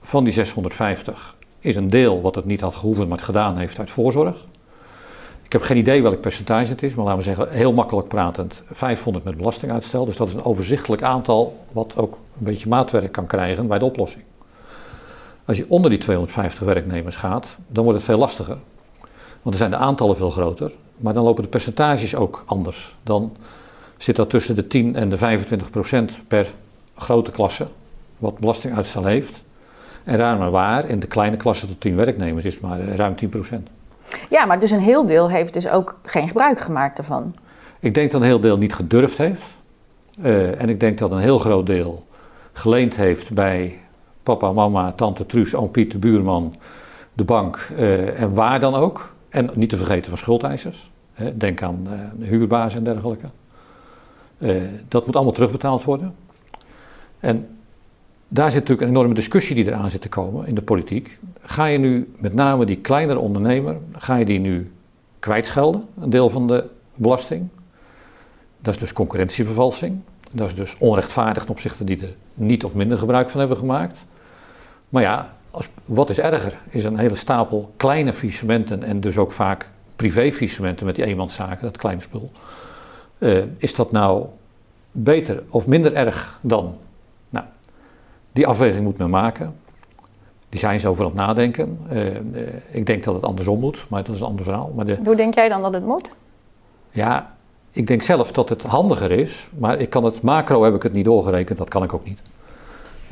Van 0.00 0.24
die 0.24 0.32
650 0.32 1.36
is 1.58 1.76
een 1.76 1.90
deel 1.90 2.20
wat 2.20 2.34
het 2.34 2.44
niet 2.44 2.60
had 2.60 2.74
gehoeven, 2.74 3.08
maar 3.08 3.16
het 3.16 3.26
gedaan 3.26 3.56
heeft 3.56 3.78
uit 3.78 3.90
voorzorg. 3.90 4.44
Ik 5.42 5.52
heb 5.52 5.66
geen 5.66 5.76
idee 5.76 6.02
welk 6.02 6.20
percentage 6.20 6.70
het 6.70 6.82
is, 6.82 6.94
maar 6.94 7.04
laten 7.04 7.18
we 7.18 7.24
zeggen, 7.24 7.50
heel 7.50 7.72
makkelijk 7.72 8.08
pratend, 8.08 8.62
500 8.70 9.24
met 9.24 9.36
belastinguitstel. 9.36 10.04
Dus 10.04 10.16
dat 10.16 10.28
is 10.28 10.34
een 10.34 10.44
overzichtelijk 10.44 11.02
aantal 11.02 11.64
wat 11.72 11.96
ook 11.96 12.12
een 12.12 12.44
beetje 12.44 12.68
maatwerk 12.68 13.12
kan 13.12 13.26
krijgen 13.26 13.66
bij 13.66 13.78
de 13.78 13.84
oplossing. 13.84 14.24
Als 15.44 15.56
je 15.56 15.64
onder 15.68 15.90
die 15.90 15.98
250 15.98 16.64
werknemers 16.64 17.16
gaat, 17.16 17.46
dan 17.66 17.84
wordt 17.84 17.98
het 17.98 18.08
veel 18.08 18.18
lastiger. 18.18 18.58
Want 19.42 19.56
dan 19.56 19.56
zijn 19.56 19.70
de 19.70 19.76
aantallen 19.76 20.16
veel 20.16 20.30
groter, 20.30 20.72
maar 20.96 21.14
dan 21.14 21.24
lopen 21.24 21.42
de 21.42 21.48
percentages 21.48 22.14
ook 22.14 22.42
anders. 22.46 22.96
Dan 23.02 23.36
zit 23.96 24.16
dat 24.16 24.30
tussen 24.30 24.54
de 24.54 24.66
10 24.66 24.96
en 24.96 25.08
de 25.08 25.16
25 25.16 25.70
procent 25.70 26.12
per 26.28 26.52
grote 26.96 27.30
klasse, 27.30 27.66
wat 28.18 28.38
belastinguitstel 28.38 29.04
heeft. 29.04 29.42
En 30.04 30.16
raar 30.16 30.38
maar 30.38 30.50
waar, 30.50 30.88
in 30.88 31.00
de 31.00 31.06
kleine 31.06 31.36
klasse 31.36 31.66
tot 31.66 31.80
10 31.80 31.96
werknemers 31.96 32.44
is 32.44 32.54
het 32.54 32.62
maar 32.62 32.80
eh, 32.80 32.94
ruim 32.94 33.16
10 33.16 33.28
procent. 33.28 33.68
ja, 34.30 34.44
maar 34.44 34.58
dus 34.58 34.70
een 34.70 34.80
heel 34.80 35.06
deel 35.06 35.30
heeft 35.30 35.52
dus 35.52 35.68
ook 35.68 35.98
geen 36.02 36.28
gebruik 36.28 36.60
gemaakt 36.60 36.96
daarvan. 36.96 37.34
Ik 37.80 37.94
denk 37.94 38.10
dat 38.10 38.20
een 38.20 38.26
heel 38.26 38.40
deel 38.40 38.58
niet 38.58 38.74
gedurfd 38.74 39.18
heeft. 39.18 39.42
Eh, 40.22 40.60
en 40.60 40.68
ik 40.68 40.80
denk 40.80 40.98
dat 40.98 41.12
een 41.12 41.18
heel 41.18 41.38
groot 41.38 41.66
deel 41.66 42.04
geleend 42.52 42.96
heeft 42.96 43.32
bij 43.32 43.81
papa, 44.22 44.52
mama, 44.52 44.92
tante 44.92 45.26
Truus, 45.26 45.54
oom 45.54 45.70
Piet, 45.70 45.90
de 45.90 45.98
buurman, 45.98 46.54
de 47.12 47.24
bank 47.24 47.68
eh, 47.76 48.20
en 48.20 48.34
waar 48.34 48.60
dan 48.60 48.74
ook. 48.74 49.14
En 49.28 49.50
niet 49.54 49.68
te 49.68 49.76
vergeten 49.76 50.08
van 50.08 50.18
schuldeisers. 50.18 50.90
Denk 51.34 51.62
aan 51.62 51.86
eh 51.90 52.28
huurbaas 52.28 52.74
en 52.74 52.84
dergelijke. 52.84 53.26
Eh, 54.38 54.56
dat 54.88 55.06
moet 55.06 55.14
allemaal 55.14 55.32
terugbetaald 55.32 55.84
worden. 55.84 56.14
En 57.20 57.48
daar 58.28 58.50
zit 58.50 58.60
natuurlijk 58.60 58.88
een 58.88 58.94
enorme 58.94 59.14
discussie 59.14 59.54
die 59.54 59.66
eraan 59.66 59.90
zit 59.90 60.00
te 60.00 60.08
komen 60.08 60.46
in 60.46 60.54
de 60.54 60.62
politiek. 60.62 61.18
Ga 61.40 61.64
je 61.64 61.78
nu 61.78 62.12
met 62.18 62.34
name 62.34 62.64
die 62.64 62.76
kleinere 62.76 63.18
ondernemer, 63.18 63.76
ga 63.92 64.16
je 64.16 64.24
die 64.24 64.40
nu 64.40 64.72
kwijtschelden, 65.18 65.84
een 66.00 66.10
deel 66.10 66.30
van 66.30 66.46
de 66.46 66.70
belasting? 66.94 67.48
Dat 68.60 68.74
is 68.74 68.80
dus 68.80 68.92
concurrentievervalsing. 68.92 70.00
Dat 70.32 70.48
is 70.48 70.54
dus 70.54 70.76
onrechtvaardig 70.78 71.42
ten 71.42 71.52
opzichte 71.52 71.84
die 71.84 72.00
er 72.00 72.14
niet 72.34 72.64
of 72.64 72.74
minder 72.74 72.98
gebruik 72.98 73.30
van 73.30 73.40
hebben 73.40 73.58
gemaakt. 73.58 73.98
Maar 74.92 75.02
ja, 75.02 75.34
als, 75.50 75.68
wat 75.84 76.10
is 76.10 76.18
erger? 76.18 76.58
Is 76.68 76.84
een 76.84 76.98
hele 76.98 77.14
stapel 77.14 77.72
kleine 77.76 78.12
faillissementen 78.12 78.82
en 78.82 79.00
dus 79.00 79.18
ook 79.18 79.32
vaak 79.32 79.68
privé-faillissementen 79.96 80.86
met 80.86 80.94
die 80.94 81.04
eenmanszaken, 81.04 81.62
dat 81.62 81.76
kleine 81.76 82.02
spul. 82.02 82.30
Eh, 83.18 83.38
is 83.56 83.74
dat 83.74 83.92
nou 83.92 84.26
beter 84.90 85.42
of 85.48 85.66
minder 85.66 85.94
erg 85.94 86.38
dan? 86.40 86.76
Nou, 87.28 87.44
die 88.32 88.46
afweging 88.46 88.84
moet 88.84 88.98
men 88.98 89.10
maken. 89.10 89.56
Die 90.48 90.60
zijn 90.60 90.80
ze 90.80 90.88
over 90.88 91.04
aan 91.04 91.10
het 91.10 91.18
nadenken. 91.18 91.78
Eh, 91.88 92.16
eh, 92.16 92.22
ik 92.70 92.86
denk 92.86 93.04
dat 93.04 93.14
het 93.14 93.24
andersom 93.24 93.60
moet, 93.60 93.86
maar 93.88 94.04
dat 94.04 94.14
is 94.14 94.20
een 94.20 94.26
ander 94.26 94.44
verhaal. 94.44 94.72
Maar 94.74 94.84
de, 94.84 94.98
Hoe 95.04 95.16
denk 95.16 95.34
jij 95.34 95.48
dan 95.48 95.62
dat 95.62 95.72
het 95.72 95.84
moet? 95.84 96.08
ja, 96.90 97.34
ik 97.70 97.86
denk 97.86 98.02
zelf 98.02 98.32
dat 98.32 98.48
het 98.48 98.62
handiger 98.62 99.10
is, 99.10 99.50
maar 99.58 99.78
ik 99.78 99.90
kan 99.90 100.04
het 100.04 100.22
macro 100.22 100.62
heb 100.64 100.74
ik 100.74 100.82
het 100.82 100.92
niet 100.92 101.04
doorgerekend, 101.04 101.58
dat 101.58 101.68
kan 101.68 101.82
ik 101.82 101.92
ook 101.92 102.04
niet. 102.04 102.20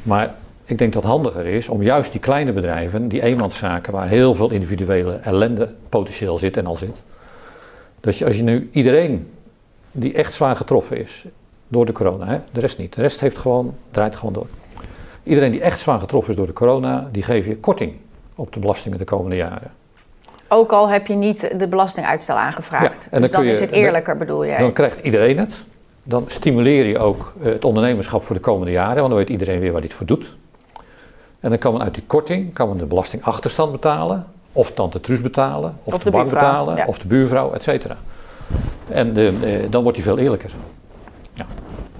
Maar 0.02 0.34
ik 0.70 0.78
denk 0.78 0.92
dat 0.92 1.02
het 1.02 1.12
handiger 1.12 1.46
is 1.46 1.68
om 1.68 1.82
juist 1.82 2.12
die 2.12 2.20
kleine 2.20 2.52
bedrijven, 2.52 3.08
die 3.08 3.22
eenmanszaken 3.22 3.92
waar 3.92 4.08
heel 4.08 4.34
veel 4.34 4.50
individuele 4.50 5.12
ellende 5.12 5.74
potentieel 5.88 6.38
zit 6.38 6.56
en 6.56 6.66
al 6.66 6.76
zit, 6.76 6.94
dat 8.00 8.16
je 8.16 8.24
als 8.24 8.36
je 8.36 8.42
nu 8.42 8.68
iedereen 8.72 9.30
die 9.92 10.12
echt 10.14 10.32
zwaar 10.32 10.56
getroffen 10.56 10.96
is 10.98 11.24
door 11.68 11.86
de 11.86 11.92
corona, 11.92 12.26
hè, 12.26 12.38
de 12.52 12.60
rest 12.60 12.78
niet, 12.78 12.94
de 12.94 13.00
rest 13.00 13.20
heeft 13.20 13.38
gewoon, 13.38 13.74
draait 13.90 14.16
gewoon 14.16 14.32
door. 14.34 14.46
Iedereen 15.22 15.50
die 15.50 15.60
echt 15.60 15.78
zwaar 15.80 16.00
getroffen 16.00 16.30
is 16.30 16.36
door 16.36 16.46
de 16.46 16.52
corona, 16.52 17.08
die 17.12 17.22
geef 17.22 17.46
je 17.46 17.56
korting 17.56 17.92
op 18.34 18.52
de 18.52 18.60
belastingen 18.60 18.98
de 18.98 19.04
komende 19.04 19.36
jaren. 19.36 19.70
Ook 20.48 20.72
al 20.72 20.88
heb 20.88 21.06
je 21.06 21.14
niet 21.14 21.58
de 21.58 21.68
belastinguitstel 21.68 22.36
aangevraagd. 22.36 22.84
Ja, 22.84 22.90
en 23.10 23.10
dan 23.10 23.20
dus 23.20 23.30
dan 23.30 23.44
je- 23.44 23.52
is 23.52 23.60
het 23.60 23.70
eerlijker, 23.70 24.16
bedoel 24.16 24.46
jij? 24.46 24.58
Dan 24.58 24.72
krijgt 24.72 25.00
iedereen 25.00 25.38
het. 25.38 25.62
Dan 26.02 26.24
stimuleer 26.26 26.86
je 26.86 26.98
ook 26.98 27.32
eh, 27.40 27.44
het 27.52 27.64
ondernemerschap 27.64 28.22
voor 28.22 28.34
de 28.36 28.40
komende 28.42 28.72
jaren, 28.72 28.96
want 28.96 29.08
dan 29.08 29.16
weet 29.16 29.28
iedereen 29.30 29.60
weer 29.60 29.72
waar 29.72 29.82
het 29.82 29.94
voor 29.94 30.06
doet. 30.06 30.36
En 31.40 31.48
dan 31.50 31.58
kan 31.58 31.72
men 31.72 31.82
uit 31.82 31.94
die 31.94 32.04
korting 32.06 32.52
kan 32.52 32.68
men 32.68 32.78
de 32.78 32.84
belastingachterstand 32.84 33.72
betalen, 33.72 34.26
of 34.52 34.72
tante 34.72 35.00
Truus 35.00 35.20
betalen, 35.20 35.78
of, 35.84 35.94
Of 35.94 35.98
de, 35.98 36.04
de 36.04 36.10
bank 36.10 36.24
buurvrouw, 36.24 36.48
betalen, 36.50 36.76
ja. 36.76 36.86
of 36.86 36.98
de 36.98 37.06
buurvrouw, 37.06 37.52
et 37.52 37.62
cetera. 37.62 37.96
En 38.88 39.12
de, 39.12 39.38
eh, 39.42 39.70
dan 39.70 39.82
wordt 39.82 39.98
hij 39.98 40.06
veel 40.06 40.18
eerlijker. 40.18 40.50
Ja, 41.32 41.46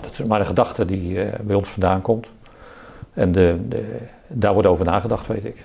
dat 0.00 0.12
is 0.12 0.24
maar 0.24 0.40
een 0.40 0.46
gedachte 0.46 0.84
die 0.84 1.22
eh, 1.22 1.40
bij 1.40 1.56
ons 1.56 1.68
vandaan 1.68 2.02
komt. 2.02 2.26
En 3.12 3.32
de, 3.32 3.56
de, 3.68 3.98
daar 4.26 4.52
wordt 4.52 4.68
over 4.68 4.84
nagedacht, 4.84 5.26
weet 5.26 5.44
ik. 5.44 5.64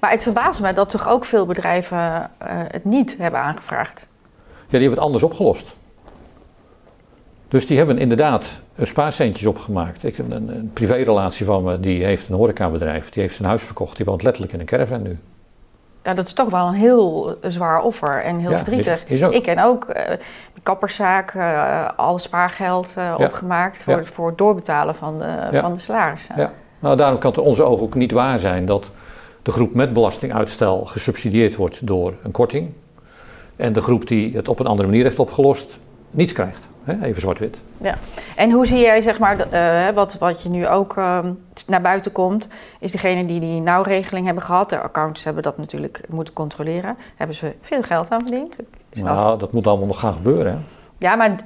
Maar 0.00 0.10
het 0.10 0.22
verbaast 0.22 0.60
me 0.60 0.72
dat 0.72 0.90
toch 0.90 1.08
ook 1.08 1.24
veel 1.24 1.46
bedrijven 1.46 2.30
eh, 2.38 2.48
het 2.48 2.84
niet 2.84 3.16
hebben 3.18 3.40
aangevraagd. 3.40 3.98
Ja, 3.98 4.70
die 4.70 4.80
hebben 4.80 4.90
het 4.90 5.06
anders 5.06 5.22
opgelost. 5.22 5.74
Dus 7.54 7.66
die 7.66 7.76
hebben 7.76 7.98
inderdaad 7.98 8.60
spaarcentjes 8.80 9.46
opgemaakt. 9.46 10.04
Ik 10.04 10.18
een, 10.18 10.32
een 10.32 10.70
privérelatie 10.72 11.46
van 11.46 11.62
me, 11.62 11.80
die 11.80 12.04
heeft 12.04 12.28
een 12.28 12.34
horecabedrijf. 12.34 13.10
Die 13.10 13.22
heeft 13.22 13.34
zijn 13.36 13.48
huis 13.48 13.62
verkocht. 13.62 13.96
Die 13.96 14.06
woont 14.06 14.22
letterlijk 14.22 14.52
in 14.52 14.60
een 14.60 14.66
caravan 14.66 15.02
nu. 15.02 15.18
Ja, 16.02 16.14
dat 16.14 16.26
is 16.26 16.32
toch 16.32 16.50
wel 16.50 16.66
een 16.66 16.74
heel 16.74 17.36
zwaar 17.42 17.82
offer 17.82 18.22
en 18.22 18.38
heel 18.38 18.50
Ja, 18.50 18.56
verdrietig. 18.56 19.04
is- 19.06 19.10
is 19.10 19.24
ook. 19.24 19.32
Ik 19.32 19.42
ken 19.42 19.58
ook 19.58 19.86
de 20.54 20.60
kapperszaak, 20.62 21.34
eh, 21.34 21.88
al 21.96 22.18
spaargeld 22.18 22.88
eh, 22.88 22.94
Ja. 23.04 23.16
opgemaakt 23.16 23.82
voor, 23.82 23.96
Ja. 23.96 24.04
voor 24.04 24.26
het 24.28 24.38
doorbetalen 24.38 24.94
van 24.94 25.18
de, 25.18 25.58
van 25.60 25.74
de 25.74 25.80
salarissen. 25.80 26.34
Ja. 26.36 26.52
Nou, 26.78 26.96
daarom 26.96 27.18
kan 27.18 27.30
het 27.30 27.40
in 27.40 27.46
onze 27.46 27.62
ogen 27.62 27.82
ook 27.82 27.94
niet 27.94 28.12
waar 28.12 28.38
zijn 28.38 28.66
dat 28.66 28.86
de 29.42 29.50
groep 29.50 29.74
met 29.74 29.92
belastinguitstel 29.92 30.84
gesubsidieerd 30.84 31.56
wordt 31.56 31.86
door 31.86 32.12
een 32.22 32.30
korting. 32.32 32.68
En 33.56 33.72
de 33.72 33.80
groep 33.80 34.08
die 34.08 34.36
het 34.36 34.48
op 34.48 34.58
een 34.60 34.66
andere 34.66 34.88
manier 34.88 35.04
heeft 35.04 35.18
opgelost, 35.18 35.78
niets 36.10 36.32
krijgt. 36.32 36.72
Even 37.02 37.20
zwart-wit. 37.20 37.56
En 38.36 38.50
hoe 38.50 38.66
zie 38.66 38.78
jij, 38.78 39.00
zeg 39.00 39.18
maar, 39.18 39.38
eh, 39.50 39.94
wat, 39.94 40.18
wat 40.18 40.42
je 40.42 40.48
nu 40.48 40.68
ook 40.68 40.96
ehm, 40.96 41.32
naar 41.66 41.80
buiten 41.80 42.12
komt, 42.12 42.48
is 42.80 42.92
degene 42.92 43.24
die 43.24 43.40
die 43.40 43.60
nauwregeling 43.60 44.26
hebben 44.26 44.44
gehad, 44.44 44.68
de 44.68 44.80
accountants 44.80 45.24
hebben 45.24 45.42
dat 45.42 45.58
natuurlijk 45.58 46.00
moeten 46.08 46.34
controleren, 46.34 46.96
hebben 47.16 47.36
ze 47.36 47.52
veel 47.60 47.82
geld 47.82 48.10
aan 48.10 48.20
verdiend. 48.20 48.56
Nou, 48.92 49.38
dat 49.38 49.52
moet 49.52 49.66
allemaal 49.66 49.86
nog 49.86 50.00
gaan 50.00 50.12
gebeuren. 50.12 50.52
Hè? 50.52 50.58
Ja, 50.98 51.16
maar 51.16 51.36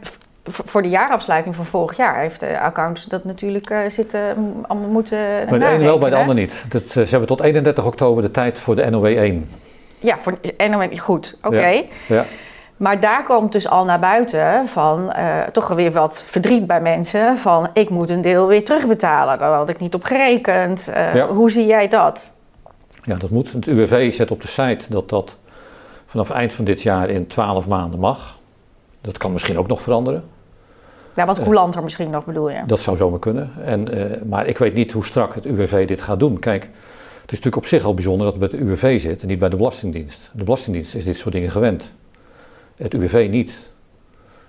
voor 0.50 0.82
de 0.82 0.88
jaarafsluiting 0.88 1.54
van 1.54 1.64
vorig 1.64 1.96
jaar 1.96 2.20
heeft 2.20 2.40
de 2.40 2.60
accountant 2.60 3.10
dat 3.10 3.24
natuurlijk 3.24 3.70
eh, 3.70 3.78
zitten, 3.88 4.36
allemaal 4.66 4.90
moeten 4.90 5.18
Bij 5.48 5.58
de 5.58 5.66
ene 5.66 5.84
wel, 5.84 5.98
bij 5.98 6.10
de 6.10 6.16
ander 6.16 6.34
niet. 6.34 6.64
Dat, 6.68 6.82
eh, 6.82 6.88
ze 6.88 7.08
hebben 7.08 7.26
tot 7.26 7.40
31 7.40 7.84
oktober 7.84 8.22
de 8.22 8.30
tijd 8.30 8.58
voor 8.58 8.76
de 8.76 8.90
NOW 8.90 9.04
1. 9.04 9.48
Ja, 10.00 10.18
voor, 10.18 10.38
dan, 10.56 10.98
goed, 10.98 11.36
oké. 11.42 11.66
Ja. 11.66 11.84
Ja. 12.06 12.24
Maar 12.78 13.00
daar 13.00 13.24
komt 13.24 13.52
dus 13.52 13.68
al 13.68 13.84
naar 13.84 14.00
buiten 14.00 14.68
van 14.68 15.12
eh, 15.12 15.40
toch 15.52 15.68
weer 15.68 15.92
wat 15.92 16.24
verdriet 16.26 16.66
bij 16.66 16.80
mensen 16.80 17.38
van 17.38 17.68
ik 17.72 17.90
moet 17.90 18.10
een 18.10 18.20
deel 18.20 18.46
weer 18.46 18.64
terugbetalen. 18.64 19.38
Daar 19.38 19.52
had 19.52 19.68
ik 19.68 19.78
niet 19.80 19.94
op 19.94 20.04
gerekend. 20.04 20.88
Eh, 20.88 21.14
Ja. 21.14 21.26
Hoe 21.26 21.50
zie 21.50 21.66
jij 21.66 21.88
dat? 21.88 22.30
ja, 23.02 23.16
dat 23.16 23.30
moet. 23.30 23.52
Het 23.52 23.66
UWV 23.66 24.12
zet 24.12 24.30
op 24.30 24.40
de 24.40 24.48
site 24.48 24.84
dat 24.88 25.08
dat 25.08 25.36
vanaf 26.06 26.30
eind 26.30 26.52
van 26.52 26.64
dit 26.64 26.82
jaar 26.82 27.08
in 27.08 27.26
12 27.26 27.68
maanden 27.68 28.00
mag. 28.00 28.36
Dat 29.00 29.18
kan 29.18 29.32
misschien 29.32 29.58
ook 29.58 29.68
nog 29.68 29.82
veranderen. 29.82 30.24
Ja, 31.14 31.26
wat 31.26 31.38
Eh. 31.38 31.44
coulanter 31.44 31.82
misschien 31.82 32.10
nog 32.10 32.24
bedoel 32.24 32.50
je? 32.50 32.60
Dat 32.66 32.80
zou 32.80 32.96
zomaar 32.96 33.18
kunnen. 33.18 33.50
En, 33.64 33.88
maar 34.28 34.46
ik 34.46 34.58
weet 34.58 34.74
niet 34.74 34.92
hoe 34.92 35.04
strak 35.04 35.34
het 35.34 35.44
UWV 35.46 35.86
dit 35.86 36.02
gaat 36.02 36.18
doen. 36.18 36.38
Kijk, 36.38 36.62
het 36.62 36.70
is 37.32 37.38
natuurlijk 37.38 37.56
op 37.56 37.66
zich 37.66 37.84
al 37.84 37.94
bijzonder 37.94 38.24
dat 38.32 38.40
het 38.40 38.50
bij 38.50 38.60
het 38.60 38.68
UWV 38.68 39.00
zit 39.00 39.22
en 39.22 39.28
niet 39.28 39.38
bij 39.38 39.48
de 39.48 39.56
Belastingdienst. 39.56 40.30
De 40.32 40.44
Belastingdienst 40.44 40.94
is 40.94 41.04
dit 41.04 41.16
soort 41.16 41.34
dingen 41.34 41.50
gewend. 41.50 41.92
Het 42.78 42.94
UWV 42.94 43.26
niet. 43.30 43.52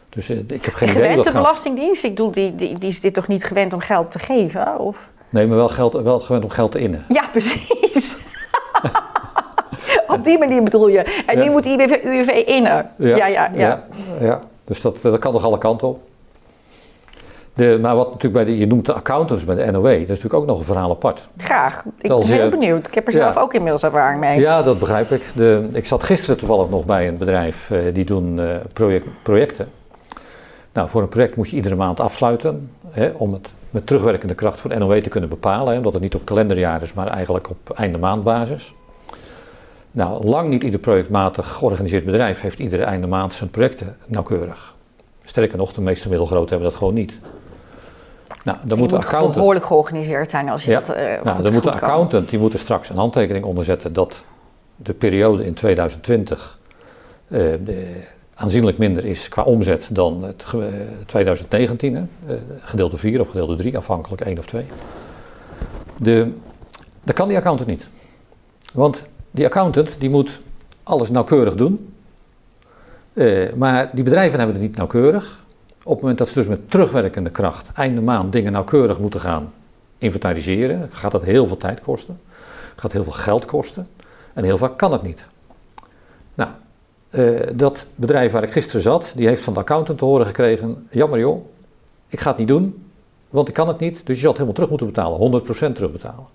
Dus 0.10 0.30
eh, 0.30 0.38
ik 0.48 0.66
heb 0.66 0.74
geen 0.74 0.90
idee 0.90 1.02
gewend 1.08 1.24
de. 1.24 1.32
Belastingdienst? 1.32 2.04
Ik 2.04 2.10
bedoel, 2.10 2.32
die, 2.32 2.56
die, 2.56 2.78
die 2.80 2.90
is 2.90 3.00
dit 3.02 3.14
toch 3.14 3.28
niet 3.28 3.44
gewend 3.44 3.74
om 3.74 3.80
geld 3.80 4.12
te 4.12 4.20
geven? 4.20 4.80
Of? 4.80 5.08
Nee, 5.30 5.48
maar 5.48 5.58
wel, 5.58 5.70
geld, 5.70 5.94
wel 5.94 6.20
gewend 6.20 6.44
om 6.44 6.50
geld 6.50 6.72
te 6.72 6.80
innen. 6.80 7.06
Ja, 7.10 7.28
precies. 7.32 8.16
Op 10.08 10.24
die 10.24 10.38
manier 10.38 10.64
bedoel 10.64 10.88
je. 10.88 11.24
En 11.26 11.38
Ja. 11.38 11.44
nu 11.44 11.50
moet 11.50 11.66
UWV, 11.66 12.04
UWV 12.04 12.44
innen. 12.48 12.92
Ja, 12.98 13.16
ja, 13.16 13.28
ja. 13.28 13.50
ja, 13.56 13.84
ja. 14.20 14.42
Dus 14.64 14.82
dat, 14.82 14.98
dat 15.02 15.20
kan 15.20 15.34
nog 15.34 15.44
alle 15.44 15.58
kanten 15.58 15.88
op. 15.88 16.04
De, 17.60 17.78
maar 17.82 17.96
wat 17.96 18.06
natuurlijk 18.06 18.34
bij 18.34 18.46
de, 18.46 18.58
je 18.58 18.68
noemt 18.68 18.86
de 18.86 18.94
accountants 18.94 19.46
bij 19.46 19.56
de 19.56 19.72
NOW, 19.72 19.84
dat 19.84 19.94
is 19.94 20.08
natuurlijk 20.08 20.34
ook 20.34 20.46
nog 20.46 20.60
een 20.60 20.66
verhaal 20.66 20.90
apart. 20.90 21.28
Graag. 21.38 21.84
Ik 22.02 22.10
ben 22.10 22.22
heel 22.26 22.50
benieuwd. 22.50 22.88
Ik 22.88 22.94
heb 22.94 23.08
er 23.08 23.14
Ja. 23.14 23.20
zelf 23.20 23.38
ook 23.38 23.54
inmiddels 23.54 23.84
ervaring 23.84 24.20
mee. 24.20 24.40
Ja, 24.40 24.62
dat 24.64 24.80
begrijp 24.80 25.12
ik. 25.12 25.24
De, 25.36 25.70
ik 25.74 25.86
zat 25.86 26.04
gisteren 26.04 26.38
toevallig 26.38 26.70
nog 26.70 26.86
bij 26.86 27.08
een 27.08 27.18
bedrijf, 27.18 27.72
eh, 27.72 27.80
die 27.94 28.06
doen 28.06 28.40
project, 28.74 29.06
projecten. 29.24 29.68
Nou, 30.74 30.90
voor 30.90 31.02
een 31.02 31.08
project 31.10 31.36
moet 31.36 31.50
je 31.50 31.56
iedere 31.56 31.76
maand 31.76 32.00
afsluiten, 32.00 32.70
hè, 32.90 33.10
om 33.18 33.34
het 33.34 33.52
met 33.70 33.88
terugwerkende 33.88 34.36
kracht 34.36 34.60
voor 34.62 34.78
NOW 34.80 35.02
te 35.02 35.10
kunnen 35.10 35.30
bepalen. 35.30 35.72
Hè, 35.72 35.78
omdat 35.78 35.94
het 35.94 36.02
niet 36.02 36.16
op 36.16 36.26
kalenderjaar 36.26 36.82
is, 36.82 36.94
maar 36.94 37.08
eigenlijk 37.08 37.50
op 37.50 37.70
einde 37.76 37.98
maandbasis. 37.98 38.74
Nou, 39.92 40.26
lang 40.26 40.50
niet 40.50 40.64
ieder 40.64 40.80
projectmatig 40.80 41.48
georganiseerd 41.48 42.06
bedrijf 42.06 42.42
heeft 42.42 42.60
iedere 42.60 42.84
einde 42.84 43.08
maand 43.08 43.34
zijn 43.34 43.50
projecten 43.50 43.96
nauwkeurig. 44.06 44.76
Sterker 45.24 45.58
nog, 45.58 45.74
de 45.74 45.82
meeste 45.82 46.10
middelgrote 46.10 46.50
hebben 46.50 46.70
dat 46.70 46.78
gewoon 46.78 46.94
niet. 46.94 47.14
Nou, 48.44 48.58
dan 48.66 48.78
moet 48.78 48.92
moet 48.92 49.00
accountant... 49.00 49.36
behoorlijk 49.36 49.66
georganiseerd 49.66 50.30
zijn 50.30 50.50
als 50.50 50.64
je 50.64 50.72
Ja. 50.72 50.80
dat 50.80 50.90
eh, 50.96 51.22
Nou, 51.24 51.44
dan 51.44 51.54
moet 51.54 51.64
de 51.64 51.70
kan. 51.70 51.80
accountant 51.80 52.30
die 52.30 52.40
moet 52.40 52.54
er 52.54 52.60
straks 52.60 52.90
een 52.90 52.96
handtekening 52.98 53.46
onder 53.46 53.64
zetten 53.64 53.94
dat 53.94 54.24
de 54.76 54.94
periode 54.94 55.46
in 55.46 55.54
2020 55.54 56.60
eh, 57.28 57.40
de- 57.66 58.02
aanzienlijk 58.36 58.78
minder 58.78 59.06
is 59.06 59.30
qua 59.30 59.44
omzet 59.44 59.88
dan 59.92 60.24
het 60.24 60.44
ge- 60.46 60.66
eh, 60.66 61.06
2019, 61.06 61.96
hè, 61.96 62.36
gedeelte 62.62 62.98
4 62.98 63.22
of 63.22 63.28
gedeelte 63.30 63.56
3, 63.56 63.78
afhankelijk 63.78 64.22
1 64.22 64.38
of 64.38 64.46
2. 64.46 64.66
De, 65.98 66.32
dat 67.04 67.16
kan 67.16 67.28
die 67.28 67.38
accountant 67.38 67.70
niet. 67.70 67.88
Want 68.74 69.02
die 69.32 69.46
accountant 69.46 69.96
die 70.00 70.10
moet 70.10 70.40
alles 70.84 71.10
nauwkeurig 71.10 71.56
doen. 71.56 71.94
Maar 73.56 73.90
die 73.94 74.04
bedrijven 74.04 74.38
hebben 74.40 74.56
het 74.56 74.66
niet 74.66 74.76
nauwkeurig. 74.76 75.46
Op 75.90 75.96
het 75.96 76.02
moment 76.02 76.18
dat 76.20 76.28
ze 76.28 76.34
dus 76.34 76.48
met 76.48 76.72
terugwerkende 76.72 77.30
kracht 77.30 77.72
einde 77.74 78.02
maand 78.02 78.32
dingen 78.32 78.52
nauwkeurig 78.52 79.00
moeten 79.00 79.20
gaan 79.20 79.54
inventariseren, 79.98 80.90
gaat 80.92 81.12
dat 81.12 81.24
heel 81.24 81.48
veel 81.48 81.58
tijd 81.58 81.82
kosten. 81.82 82.20
Gaat 82.76 82.92
heel 82.92 83.04
veel 83.04 83.12
geld 83.12 83.46
kosten. 83.46 83.88
En 84.34 84.44
heel 84.44 84.58
vaak 84.58 84.78
kan 84.78 84.92
het 84.92 85.02
niet. 85.02 85.28
Nou, 86.34 86.50
eh, 87.10 87.48
dat 87.54 87.86
bedrijf 87.96 88.32
waar 88.32 88.44
ik 88.44 88.52
gisteren 88.52 88.82
zat, 88.82 89.12
die 89.16 89.28
heeft 89.28 89.44
van 89.44 89.54
de 89.54 89.60
accountant 89.60 89.98
te 89.98 90.06
horen 90.06 90.26
gekregen: 90.26 90.88
jammer 90.90 91.20
joh, 91.20 91.46
ik 92.08 92.20
ga 92.20 92.30
het 92.30 92.38
niet 92.38 92.48
doen, 92.48 92.90
want 93.30 93.48
ik 93.48 93.54
kan 93.54 93.68
het 93.68 93.80
niet, 93.80 94.06
dus 94.06 94.16
je 94.16 94.22
zal 94.22 94.34
het 94.34 94.40
helemaal 94.40 94.54
terug 94.54 94.70
moeten 94.70 94.88
betalen, 94.88 95.20
100% 95.20 95.76
terugbetalen. 95.76 96.26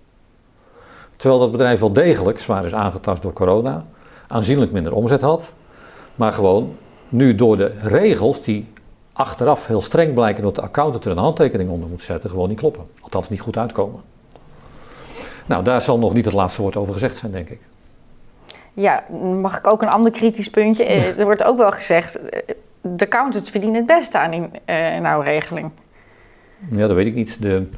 Terwijl 1.16 1.40
dat 1.40 1.52
bedrijf 1.52 1.80
wel 1.80 1.92
degelijk 1.92 2.40
zwaar 2.40 2.64
is 2.64 2.74
aangetast 2.74 3.22
door 3.22 3.32
corona, 3.32 3.84
aanzienlijk 4.28 4.72
minder 4.72 4.94
omzet 4.94 5.20
had, 5.20 5.52
maar 6.14 6.32
gewoon 6.32 6.76
nu 7.08 7.34
door 7.34 7.56
de 7.56 7.72
regels 7.78 8.42
die 8.42 8.72
achteraf 9.14 9.66
heel 9.66 9.82
streng 9.82 10.14
blijken 10.14 10.42
dat 10.42 10.54
de 10.54 10.62
accountant 10.62 11.04
er 11.04 11.10
een 11.10 11.18
handtekening 11.18 11.70
onder 11.70 11.88
moet 11.88 12.02
zetten, 12.02 12.30
gewoon 12.30 12.48
niet 12.48 12.58
kloppen. 12.58 12.86
Althans 13.00 13.28
niet 13.28 13.40
goed 13.40 13.56
uitkomen. 13.56 14.00
Nou, 15.46 15.64
daar 15.64 15.80
zal 15.80 15.98
nog 15.98 16.14
niet 16.14 16.24
het 16.24 16.34
laatste 16.34 16.62
woord 16.62 16.76
over 16.76 16.92
gezegd 16.92 17.16
zijn, 17.16 17.32
denk 17.32 17.48
ik. 17.48 17.60
Ja, 18.72 19.04
mag 19.40 19.58
ik 19.58 19.66
ook 19.66 19.82
een 19.82 19.88
ander 19.88 20.12
kritisch 20.12 20.48
puntje? 20.50 20.84
Eh, 20.94 21.18
er 21.18 21.24
wordt 21.24 21.42
ook 21.42 21.56
wel 21.56 21.70
gezegd, 21.70 22.28
eh, 22.28 22.40
de 22.80 23.04
accountants 23.04 23.50
verdienen 23.50 23.76
het 23.76 23.86
beste 23.86 24.18
aan 24.18 24.30
die 24.30 24.48
eh 24.64 25.00
nou 25.00 25.24
regeling. 25.24 25.70
Ja, 26.70 26.86
dat 26.86 26.96
weet 26.96 27.06
ik 27.06 27.14
niet. 27.14 27.42
De 27.42 27.68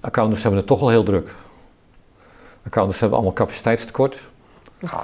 accountants 0.00 0.42
hebben 0.42 0.60
het 0.60 0.68
toch 0.68 0.80
wel 0.80 0.88
heel 0.88 1.02
druk. 1.02 1.34
Accountants 2.64 3.00
hebben 3.00 3.18
allemaal 3.18 3.36
capaciteitstekort. 3.36 4.18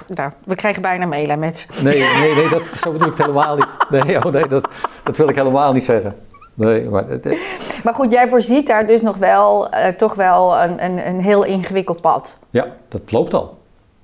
Nou, 0.07 0.31
we 0.45 0.55
krijgen 0.55 0.81
bijna 0.81 1.05
mailen 1.05 1.39
met. 1.39 1.67
Nee, 1.83 1.99
nee, 1.99 2.35
nee, 2.35 2.49
dat, 2.49 2.61
zo 2.75 2.91
bedoel 2.91 3.07
ik 3.07 3.13
het 3.17 3.21
helemaal 3.25 3.55
niet. 3.55 3.67
Nee, 3.89 4.25
oh 4.25 4.31
nee 4.31 4.47
dat, 4.47 4.67
dat 5.03 5.17
wil 5.17 5.29
ik 5.29 5.35
helemaal 5.35 5.73
niet 5.73 5.83
zeggen. 5.83 6.15
Nee, 6.53 6.89
maar 6.89 7.07
het- 7.07 7.37
Maar 7.83 7.93
goed, 7.93 8.11
jij 8.11 8.27
voorziet 8.27 8.67
daar 8.67 8.87
dus 8.87 9.01
nog 9.01 9.17
wel, 9.17 9.69
eh, 9.69 9.87
toch 9.95 10.13
wel 10.15 10.59
een, 10.61 10.83
een, 10.85 11.07
een 11.07 11.19
heel 11.21 11.43
ingewikkeld 11.43 12.01
pad. 12.01 12.37
ja, 12.49 12.67
dat 12.87 13.11
loopt 13.11 13.33
al. 13.33 13.57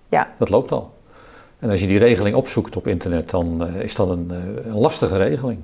Ja. 0.09 0.27
Dat 0.37 0.49
loopt 0.49 0.71
al. 0.71 0.93
En 1.59 1.69
als 1.69 1.79
je 1.79 1.87
die 1.87 1.97
regeling 1.97 2.35
opzoekt 2.35 2.75
op 2.75 2.87
internet, 2.87 3.29
dan 3.29 3.65
eh, 3.67 3.81
is 3.81 3.95
dat 3.95 4.09
een, 4.09 4.27
eh, 4.31 4.65
een 4.71 4.79
lastige 4.79 5.17
regeling. 5.17 5.59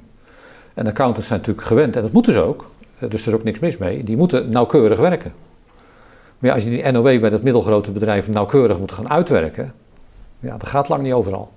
En 0.73 0.87
accountants 0.87 1.27
zijn 1.27 1.39
natuurlijk 1.39 1.67
gewend, 1.67 1.95
en 1.95 2.01
dat 2.01 2.11
moeten 2.11 2.33
ze 2.33 2.41
ook, 2.41 2.69
dus 2.99 3.21
er 3.21 3.27
is 3.27 3.33
ook 3.33 3.43
niks 3.43 3.59
mis 3.59 3.77
mee, 3.77 4.03
die 4.03 4.17
moeten 4.17 4.49
nauwkeurig 4.49 4.99
werken. 4.99 5.33
Maar 6.39 6.49
ja, 6.49 6.53
als 6.53 6.63
je 6.63 6.69
die 6.69 6.91
NOW 6.91 7.19
bij 7.19 7.29
dat 7.29 7.41
middelgrote 7.41 7.91
bedrijf 7.91 8.27
nauwkeurig 8.29 8.79
moet 8.79 8.91
gaan 8.91 9.09
uitwerken, 9.09 9.73
ja, 10.45 10.57
dat 10.57 10.67
gaat 10.69 10.89
lang 10.89 11.01
niet 11.01 11.13
overal. 11.13 11.49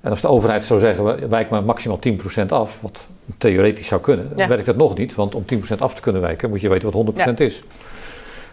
En 0.00 0.10
als 0.10 0.20
de 0.20 0.28
overheid 0.28 0.64
zou 0.64 0.80
zeggen, 0.80 1.04
we- 1.04 1.28
wijk 1.28 1.50
maar 1.50 1.62
maximaal 1.64 1.98
10% 1.98 2.52
af, 2.52 2.80
wat 2.80 3.06
theoretisch 3.38 3.86
zou 3.86 4.00
kunnen, 4.00 4.30
Ja. 4.36 4.48
werkt 4.48 4.66
dat 4.66 4.76
nog 4.76 4.96
niet, 4.96 5.14
want 5.14 5.34
om 5.34 5.44
10% 5.44 5.80
af 5.80 5.94
te 5.94 6.02
kunnen 6.02 6.22
wijken 6.22 6.48
moet 6.50 6.60
je 6.60 6.68
weten 6.68 6.84
wat 6.84 6.94
100% 6.94 7.40
is. 7.40 7.64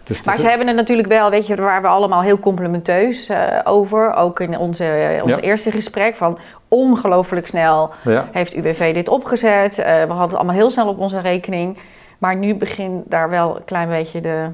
Dus 0.04 0.22
Maar 0.22 0.38
ze 0.38 0.48
hebben 0.48 0.66
het 0.66 0.76
natuurlijk 0.76 1.08
wel, 1.08 1.30
weet 1.30 1.46
je, 1.46 1.54
waar 1.54 1.82
we 1.82 1.88
allemaal 1.88 2.22
heel 2.22 2.38
complimenteus 2.38 3.28
eh, 3.28 3.58
over. 3.64 4.14
Ook 4.14 4.40
in 4.40 4.58
onze, 4.58 5.18
ons 5.22 5.30
Ja. 5.32 5.40
eerste 5.40 5.70
gesprek 5.70 6.16
van 6.16 6.38
ongelooflijk 6.68 7.46
snel 7.46 7.90
ja, 8.04 8.28
heeft 8.32 8.54
UWV 8.54 8.94
dit 8.94 9.08
opgezet. 9.08 9.78
Eh, 9.78 9.84
we 9.84 9.98
hadden 9.98 10.18
het 10.28 10.34
allemaal 10.34 10.54
heel 10.54 10.70
snel 10.70 10.88
op 10.88 10.98
onze 10.98 11.18
rekening. 11.20 11.78
Maar 12.18 12.36
nu 12.36 12.54
begint 12.54 13.10
daar 13.10 13.30
wel 13.30 13.56
een 13.56 13.64
klein 13.64 13.88
beetje 13.88 14.20
de, 14.20 14.48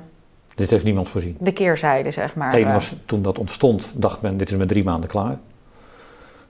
dit 0.63 0.71
heeft 0.71 0.85
niemand 0.85 1.09
voorzien. 1.09 1.37
de 1.41 1.53
keerzijde, 1.53 2.11
zeg 2.11 2.35
maar. 2.35 2.55
Eén 2.55 2.67
Eh, 2.67 2.73
was 2.73 2.95
toen 3.07 3.23
dat 3.23 3.39
ontstond, 3.39 3.93
dacht 3.95 4.21
men, 4.21 4.37
dit 4.37 4.49
is 4.51 4.57
met 4.57 4.69
drie 4.69 4.85
maanden 4.85 5.09
klaar. 5.09 5.39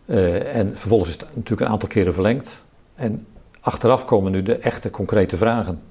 Eh, 0.06 0.56
en 0.56 0.72
vervolgens 0.74 1.10
is 1.10 1.16
het 1.20 1.28
natuurlijk 1.34 1.60
een 1.60 1.72
aantal 1.72 1.88
keren 1.88 2.14
verlengd. 2.14 2.62
En 2.94 3.26
achteraf 3.60 4.04
komen 4.04 4.32
nu 4.32 4.42
de 4.42 4.54
echte 4.56 4.90
concrete 4.90 5.36
vragen. 5.36 5.82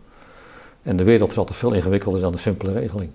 En 0.83 0.95
de 0.95 1.03
wereld 1.03 1.31
is 1.31 1.37
altijd 1.37 1.57
veel 1.57 1.71
ingewikkelder 1.73 2.21
dan 2.21 2.31
de 2.31 2.37
simpele 2.37 2.71
regeling. 2.71 3.09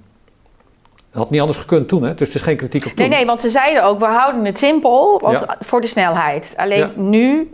Dat 1.10 1.22
had 1.22 1.30
niet 1.30 1.40
anders 1.40 1.58
gekund 1.58 1.88
toen, 1.88 2.02
hè? 2.02 2.14
dus 2.14 2.26
het 2.26 2.36
is 2.36 2.42
geen 2.42 2.56
kritiek 2.56 2.84
op 2.84 2.90
toen. 2.90 2.98
Nee, 3.08 3.08
nee, 3.18 3.26
want 3.26 3.40
ze 3.40 3.50
zeiden 3.50 3.84
ook, 3.84 3.98
we 3.98 4.04
houden 4.06 4.44
het 4.44 4.58
simpel 4.58 5.18
want, 5.22 5.40
Ja. 5.40 5.56
voor 5.60 5.80
de 5.80 5.86
snelheid. 5.86 6.52
Alleen 6.56 6.78
Ja. 6.78 6.90
nu, 6.96 7.48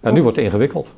Ja, 0.00 0.10
nu 0.10 0.22
wordt 0.22 0.36
het 0.36 0.44
ingewikkeld. 0.46 0.88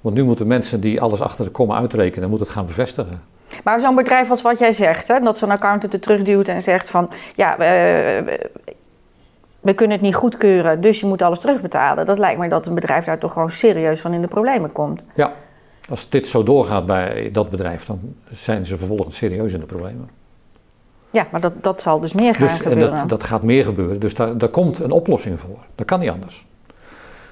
Want 0.00 0.16
nu 0.16 0.24
moeten 0.24 0.46
mensen 0.48 0.80
die 0.80 1.00
alles 1.00 1.20
achter 1.20 1.44
de 1.44 1.50
komma 1.50 1.76
uitrekenen, 1.76 2.28
moeten 2.28 2.46
het 2.46 2.56
gaan 2.56 2.66
bevestigen. 2.66 3.22
Maar 3.64 3.80
zo'n 3.80 3.94
bedrijf 3.94 4.30
als 4.30 4.42
wat 4.42 4.58
jij 4.58 4.72
zegt, 4.72 5.08
hè, 5.08 5.20
dat 5.20 5.38
zo'n 5.38 5.50
accountant 5.50 5.92
het 5.92 6.02
terugduwt 6.02 6.48
en 6.48 6.62
zegt 6.62 6.90
van, 6.90 7.10
ja, 7.34 7.56
we, 9.60 9.74
kunnen 9.74 9.96
het 9.96 10.04
niet 10.06 10.14
goedkeuren, 10.14 10.80
dus 10.80 11.00
je 11.00 11.06
moet 11.06 11.22
alles 11.22 11.38
terugbetalen. 11.38 12.06
Dat 12.06 12.18
lijkt 12.18 12.38
mij 12.38 12.48
dat 12.48 12.66
een 12.66 12.74
bedrijf 12.74 13.04
daar 13.04 13.18
toch 13.18 13.32
gewoon 13.32 13.50
serieus 13.50 14.00
van 14.00 14.12
in 14.12 14.20
de 14.20 14.28
problemen 14.28 14.72
komt. 14.72 15.00
Ja, 15.14 15.32
als 15.88 16.08
dit 16.08 16.26
zo 16.26 16.42
doorgaat 16.42 16.86
bij 16.86 17.28
dat 17.32 17.50
bedrijf, 17.50 17.86
dan 17.86 18.00
zijn 18.30 18.66
ze 18.66 18.78
vervolgens 18.78 19.16
serieus 19.16 19.52
in 19.52 19.60
de 19.60 19.66
problemen. 19.66 20.08
Ja, 21.10 21.26
maar 21.30 21.40
dat, 21.40 21.52
dat 21.62 21.82
zal 21.82 22.00
dus 22.00 22.12
meer 22.12 22.34
gaan 22.34 22.46
Dus, 22.46 22.62
en 22.62 22.70
gebeuren. 22.70 22.94
dat, 22.94 23.08
dat 23.08 23.24
gaat 23.24 23.42
meer 23.42 23.64
gebeuren. 23.64 24.00
Dus 24.00 24.14
daar, 24.14 24.38
daar 24.38 24.48
komt 24.48 24.78
een 24.78 24.90
oplossing 24.90 25.40
voor. 25.40 25.58
Dat 25.74 25.86
kan 25.86 26.00
niet 26.00 26.10
anders. 26.10 26.46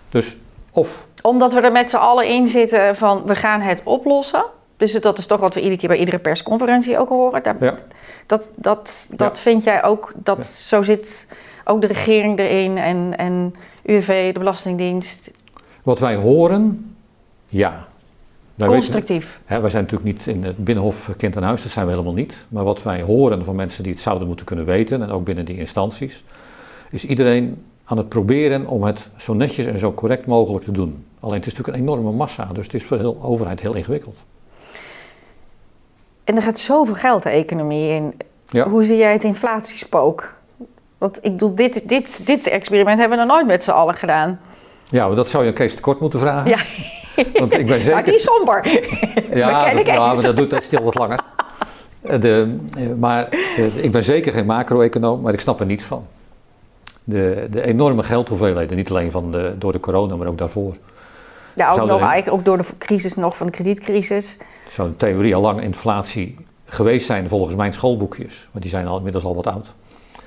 Dus 0.08 0.36
of, 0.72 1.06
Omdat 1.22 1.52
we 1.52 1.60
er 1.60 1.72
met 1.72 1.90
z'n 1.90 1.96
allen 1.96 2.28
in 2.28 2.46
zitten 2.46 2.96
van, 2.96 3.22
we 3.26 3.34
gaan 3.34 3.60
het 3.60 3.80
oplossen. 3.84 4.44
Dus 4.76 4.92
dat 4.92 5.18
is 5.18 5.26
toch 5.26 5.40
wat 5.40 5.54
we 5.54 5.60
iedere 5.60 5.78
keer 5.78 5.88
bij 5.88 5.98
iedere 5.98 6.18
persconferentie 6.18 6.98
ook 6.98 7.08
horen. 7.08 7.42
Daar, 7.42 7.56
ja, 7.64 7.74
Dat, 8.26 8.48
dat, 8.54 9.06
dat 9.10 9.36
Ja. 9.36 9.42
vind 9.42 9.64
jij 9.64 9.84
ook, 9.84 10.12
dat 10.16 10.36
Ja. 10.36 10.42
zo 10.44 10.82
zit 10.82 11.26
ook 11.64 11.80
de 11.80 11.86
regering 11.86 12.38
erin 12.38 12.78
en, 12.78 13.16
en 13.16 13.54
UWV, 13.82 14.32
de 14.32 14.38
Belastingdienst. 14.38 15.30
wat 15.82 15.98
wij 15.98 16.14
horen, 16.14 16.94
ja. 17.48 17.86
Wij 18.54 18.68
weten- 18.68 18.82
Constructief. 18.82 19.40
Hè, 19.44 19.60
wij 19.60 19.70
zijn 19.70 19.82
natuurlijk 19.82 20.16
niet 20.16 20.26
in 20.26 20.44
het 20.44 20.56
Binnenhof 20.64 21.10
kind 21.16 21.36
aan 21.36 21.42
huis, 21.42 21.62
dat 21.62 21.72
zijn 21.72 21.86
we 21.86 21.90
helemaal 21.92 22.12
niet. 22.12 22.44
Maar 22.48 22.64
wat 22.64 22.82
wij 22.82 23.02
horen 23.02 23.44
van 23.44 23.54
mensen 23.56 23.82
die 23.82 23.92
het 23.92 24.00
zouden 24.00 24.26
moeten 24.26 24.46
kunnen 24.46 24.64
weten, 24.64 25.02
en 25.02 25.10
ook 25.10 25.24
binnen 25.24 25.44
die 25.44 25.58
instanties, 25.58 26.24
is 26.90 27.04
iedereen 27.04 27.64
aan 27.84 27.96
het 27.96 28.08
proberen 28.08 28.66
om 28.66 28.82
het 28.82 29.08
zo 29.16 29.34
netjes 29.34 29.66
en 29.66 29.78
zo 29.78 29.92
correct 29.92 30.26
mogelijk 30.26 30.64
te 30.64 30.70
doen. 30.72 31.04
Alleen 31.20 31.36
het 31.36 31.46
is 31.46 31.52
natuurlijk 31.54 31.78
een 31.78 31.88
enorme 31.94 32.16
massa, 32.16 32.44
dus 32.52 32.64
het 32.66 32.74
is 32.74 32.84
voor 32.84 32.98
de 32.98 33.22
overheid 33.22 33.60
heel 33.60 33.74
ingewikkeld. 33.74 34.16
En 36.24 36.36
er 36.36 36.42
gaat 36.42 36.58
zoveel 36.58 36.94
geld 36.94 37.22
de 37.22 37.28
economie 37.28 37.90
in. 37.90 38.14
Ja. 38.48 38.68
Hoe 38.68 38.84
zie 38.84 38.96
jij 38.96 39.12
het 39.12 39.24
inflatiespook? 39.24 40.32
Want 40.98 41.16
ik 41.16 41.32
bedoel, 41.32 41.54
dit, 41.54 41.88
dit, 41.88 42.26
dit 42.26 42.46
experiment 42.46 42.98
hebben 42.98 43.18
we 43.18 43.24
nog 43.24 43.34
nooit 43.34 43.46
met 43.46 43.64
z'n 43.64 43.70
allen 43.70 43.94
gedaan. 43.94 44.40
Ja, 44.88 45.06
maar 45.06 45.16
dat 45.16 45.28
zou 45.28 45.42
je 45.42 45.48
aan 45.48 45.54
Kees 45.54 45.74
tekort 45.74 46.00
moeten 46.00 46.20
vragen. 46.20 46.50
Ja. 46.50 46.58
Want 47.32 47.52
ik 47.52 47.66
ben 47.66 47.66
Maar 47.68 47.80
zeker... 47.80 48.04
die 48.04 48.14
is 48.14 48.22
somber. 48.22 48.66
Ja, 49.34 49.50
Maar 49.74 49.84
dat, 49.84 49.96
maar 49.96 50.20
dat 50.20 50.36
doet 50.36 50.50
dat 50.50 50.62
stil 50.62 50.82
wat 50.82 50.94
langer. 50.94 51.20
Eh, 52.02 52.20
De, 52.20 52.56
eh, 52.78 52.94
maar 52.94 53.28
eh, 53.28 53.84
ik 53.84 53.92
ben 53.92 54.02
zeker 54.02 54.32
geen 54.32 54.46
macro-econoom, 54.46 55.20
maar 55.20 55.32
ik 55.32 55.40
snap 55.40 55.60
er 55.60 55.66
niets 55.66 55.84
van. 55.84 56.06
De, 57.04 57.46
de 57.50 57.62
enorme 57.62 58.02
geldhoeveelheden, 58.02 58.76
niet 58.76 58.90
alleen 58.90 59.10
van 59.10 59.32
de, 59.32 59.54
door 59.58 59.72
de 59.72 59.80
corona, 59.80 60.16
maar 60.16 60.26
ook 60.26 60.38
daarvoor. 60.38 60.74
Ja, 61.54 61.70
ook, 61.70 61.86
nog, 61.86 62.00
eigenlijk 62.00 62.32
ook 62.32 62.44
door 62.44 62.56
de 62.56 62.64
crisis 62.78 63.14
nog 63.14 63.36
van 63.36 63.46
de 63.46 63.52
kredietcrisis. 63.52 64.36
Zou 64.72 64.88
in 64.88 64.96
theorie 64.96 65.34
al 65.34 65.40
lang 65.40 65.60
inflatie 65.60 66.36
geweest 66.64 67.06
zijn 67.06 67.28
volgens 67.28 67.54
mijn 67.56 67.72
schoolboekjes. 67.72 68.48
Maar 68.52 68.60
die 68.62 68.70
zijn 68.70 68.86
al 68.86 68.96
inmiddels 68.96 69.24
al 69.24 69.34
wat 69.34 69.46
oud. 69.46 69.74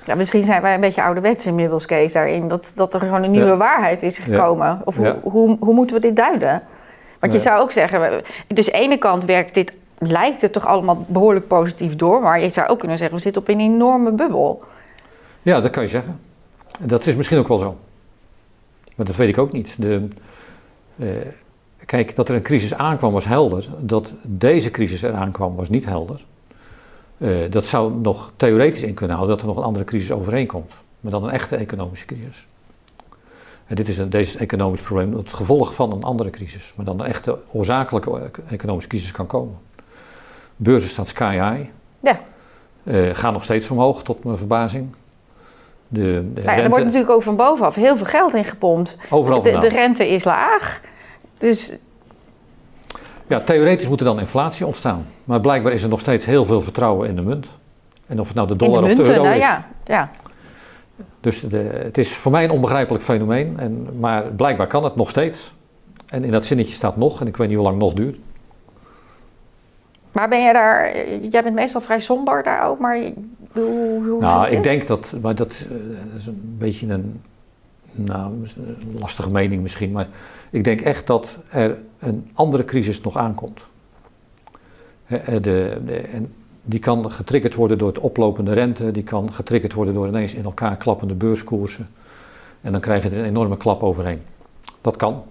Ja, 0.04 0.14
misschien 0.14 0.42
zijn 0.42 0.62
wij 0.62 0.74
een 0.74 0.80
beetje 0.80 1.02
ouderwets 1.02 1.46
inmiddels, 1.46 1.86
Kees, 1.86 2.12
daarin. 2.12 2.48
Dat, 2.48 2.72
dat 2.74 2.94
er 2.94 3.00
gewoon 3.00 3.22
een 3.22 3.30
nieuwe 3.30 3.46
Ja. 3.46 3.56
waarheid 3.56 4.02
is 4.02 4.18
gekomen. 4.18 4.80
Of 4.84 4.96
hoe, 4.96 5.06
Ja. 5.06 5.16
hoe, 5.22 5.56
hoe 5.60 5.74
moeten 5.74 5.96
we 5.96 6.02
dit 6.02 6.16
duiden? 6.16 6.62
Want 7.20 7.32
je 7.32 7.38
zou 7.38 7.60
ook 7.60 7.72
zeggen, 7.72 8.22
dus 8.46 8.72
aan 8.72 8.78
de 8.80 8.84
ene 8.84 8.98
kant 8.98 9.24
werkt 9.24 9.54
dit, 9.54 9.72
lijkt 9.98 10.42
het 10.42 10.52
toch 10.52 10.66
allemaal 10.66 11.04
behoorlijk 11.08 11.46
positief 11.46 11.96
door. 11.96 12.20
Maar 12.22 12.40
je 12.40 12.48
zou 12.48 12.68
ook 12.68 12.78
kunnen 12.78 12.98
zeggen, 12.98 13.16
we 13.16 13.22
zitten 13.22 13.42
op 13.42 13.48
een 13.48 13.60
enorme 13.60 14.10
bubbel. 14.12 14.62
Ja, 15.42 15.60
dat 15.60 15.70
kan 15.70 15.82
je 15.82 15.88
zeggen. 15.88 16.20
En 16.80 16.86
dat 16.88 17.06
is 17.06 17.16
misschien 17.16 17.38
ook 17.38 17.48
wel 17.48 17.58
zo. 17.58 17.76
Maar 18.96 19.06
dat 19.06 19.16
weet 19.16 19.28
ik 19.28 19.38
ook 19.38 19.52
niet. 19.52 19.74
De, 19.78 20.08
eh, 20.98 21.06
kijk, 21.84 22.16
dat 22.16 22.28
er 22.28 22.34
een 22.34 22.42
crisis 22.42 22.74
aankwam 22.74 23.12
was 23.12 23.24
helder. 23.24 23.68
Dat 23.78 24.12
deze 24.22 24.70
crisis 24.70 25.02
eraan 25.02 25.30
kwam 25.30 25.56
was 25.56 25.68
niet 25.68 25.84
helder. 25.84 26.24
Eh, 27.18 27.30
dat 27.50 27.64
zou 27.64 27.92
nog 27.94 28.32
theoretisch 28.36 28.82
in 28.82 28.94
kunnen 28.94 29.16
houden 29.16 29.36
dat 29.36 29.46
er 29.46 29.52
nog 29.52 29.60
een 29.60 29.68
andere 29.68 29.84
crisis 29.84 30.12
overheen 30.12 30.46
komt. 30.46 30.72
Maar 31.00 31.12
dan 31.12 31.24
een 31.24 31.30
echte 31.30 31.56
economische 31.56 32.06
crisis. 32.06 32.46
En 33.66 33.74
dit 33.74 33.88
is 33.88 33.98
een, 33.98 34.10
deze 34.10 34.38
economisch 34.38 34.80
probleem 34.80 35.14
het 35.16 35.32
gevolg 35.32 35.74
van 35.74 35.92
een 35.92 36.02
andere 36.02 36.30
crisis. 36.30 36.72
Maar 36.76 36.84
dan 36.84 37.00
een 37.00 37.06
echte 37.06 37.38
oorzakelijke 37.52 38.30
economische 38.48 38.88
crisis 38.88 39.10
kan 39.10 39.26
komen. 39.26 39.58
Beurzen 40.56 40.88
staan 40.88 41.06
sky 41.06 41.32
high. 41.32 41.68
Ja, 42.00 42.20
Eh, 42.84 43.10
gaan 43.12 43.32
nog 43.32 43.42
steeds 43.42 43.70
omhoog, 43.70 44.02
tot 44.02 44.24
mijn 44.24 44.36
verbazing. 44.36 44.94
De, 45.88 46.02
de 46.34 46.42
nou, 46.42 46.56
ja, 46.56 46.62
er 46.62 46.68
wordt 46.68 46.84
natuurlijk 46.84 47.10
ook 47.10 47.22
van 47.22 47.36
bovenaf 47.36 47.74
heel 47.74 47.96
veel 47.96 48.06
geld 48.06 48.34
in 48.34 48.44
gepompt. 48.44 48.98
overal 49.10 49.42
de 49.42 49.68
rente 49.68 50.08
is 50.08 50.24
laag. 50.24 50.80
Dus 51.38 51.76
Ja, 53.26 53.40
theoretisch 53.40 53.88
moet 53.88 53.98
er 53.98 54.04
dan 54.04 54.20
inflatie 54.20 54.66
ontstaan. 54.66 55.06
Maar 55.24 55.40
blijkbaar 55.40 55.72
is 55.72 55.82
er 55.82 55.88
nog 55.88 56.00
steeds 56.00 56.24
heel 56.24 56.44
veel 56.44 56.62
vertrouwen 56.62 57.08
in 57.08 57.16
de 57.16 57.22
munt. 57.22 57.46
En 58.06 58.20
of 58.20 58.26
het 58.26 58.36
nou 58.36 58.46
de 58.46 58.52
in 58.52 58.58
de 58.58 58.64
dollar 58.64 58.82
of 58.82 58.94
de 58.94 59.08
euro 59.08 59.22
nou 59.22 59.34
is. 59.34 59.42
ja, 59.42 59.66
ja. 59.84 60.10
Dus 61.20 61.40
de, 61.40 61.56
het 61.56 61.98
is 61.98 62.16
voor 62.16 62.32
mij 62.32 62.44
een 62.44 62.50
onbegrijpelijk 62.50 63.04
fenomeen. 63.04 63.58
En, 63.58 63.88
maar 63.98 64.22
blijkbaar 64.22 64.66
kan 64.66 64.84
het 64.84 64.96
nog 64.96 65.10
steeds. 65.10 65.52
En 66.06 66.24
in 66.24 66.30
dat 66.32 66.44
zinnetje 66.44 66.74
staat 66.74 66.96
nog. 66.96 67.20
En 67.20 67.26
ik 67.26 67.36
weet 67.36 67.48
niet 67.48 67.56
hoe 67.56 67.66
lang 67.66 67.78
nog 67.78 67.92
duurt. 67.92 68.18
Maar 70.12 70.28
ben 70.28 70.42
jij 70.42 70.52
daar, 70.52 70.96
jij 71.20 71.42
bent 71.42 71.54
meestal 71.54 71.80
vrij 71.80 72.00
somber 72.00 72.42
daar 72.42 72.68
ook, 72.68 72.78
maar 72.78 72.98
hoe, 73.52 74.04
hoe 74.06 74.20
Nou, 74.20 74.48
ik 74.48 74.62
denk 74.62 74.86
dat, 74.86 75.12
maar 75.20 75.30
eh, 75.30 75.36
dat 75.36 75.66
is 76.16 76.26
een 76.26 76.56
beetje 76.58 76.86
een, 76.86 77.22
nou, 77.96 78.32
een 78.56 78.96
lastige 78.98 79.30
mening 79.30 79.62
misschien, 79.62 79.92
maar 79.92 80.08
ik 80.50 80.64
denk 80.64 80.80
echt 80.80 81.06
dat 81.06 81.38
er 81.50 81.76
een 81.98 82.30
andere 82.34 82.64
crisis 82.64 83.00
nog 83.00 83.16
aankomt. 83.16 83.60
Eh, 85.06 85.18
De, 85.26 85.40
de, 85.86 85.96
en 86.12 86.32
die 86.62 86.80
kan 86.80 87.10
getriggerd 87.10 87.54
worden 87.54 87.78
door 87.78 87.88
het 87.88 87.98
oplopende 88.00 88.52
rente, 88.52 88.90
die 88.90 89.02
kan 89.02 89.32
getriggerd 89.32 89.72
worden 89.72 89.94
door 89.94 90.06
ineens 90.06 90.34
in 90.34 90.44
elkaar 90.44 90.76
klappende 90.76 91.14
beurskoersen. 91.14 91.88
En 92.60 92.72
dan 92.72 92.80
krijg 92.80 93.02
je 93.02 93.10
er 93.10 93.18
een 93.18 93.24
enorme 93.24 93.56
klap 93.56 93.82
overheen. 93.82 94.22
Dat 94.80 94.96
kan. 94.96 95.22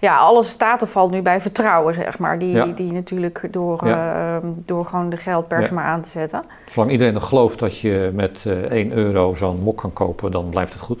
Ja, 0.00 0.16
alles 0.16 0.48
staat 0.48 0.82
of 0.82 0.90
valt 0.90 1.10
nu 1.10 1.22
bij 1.22 1.40
vertrouwen, 1.40 1.94
zeg 1.94 2.18
maar. 2.18 2.38
Die, 2.38 2.50
Ja. 2.50 2.66
die 2.66 2.92
natuurlijk 2.92 3.48
door, 3.50 3.86
Ja. 3.86 4.36
eh, 4.36 4.48
door 4.64 4.84
gewoon 4.84 5.10
de 5.10 5.16
geldpers 5.16 5.68
Ja. 5.68 5.74
maar 5.74 5.84
aan 5.84 6.00
te 6.00 6.08
zetten. 6.08 6.42
Zolang 6.66 6.90
iedereen 6.92 7.14
nog 7.14 7.28
gelooft 7.28 7.58
dat 7.58 7.78
je 7.78 8.10
met 8.14 8.44
eh 8.46 8.52
1 8.70 8.92
euro 8.92 9.34
zo'n 9.34 9.60
mok 9.60 9.76
kan 9.78 9.92
kopen, 9.92 10.30
dan 10.30 10.48
blijft 10.48 10.72
het 10.72 10.82
goed. 10.82 11.00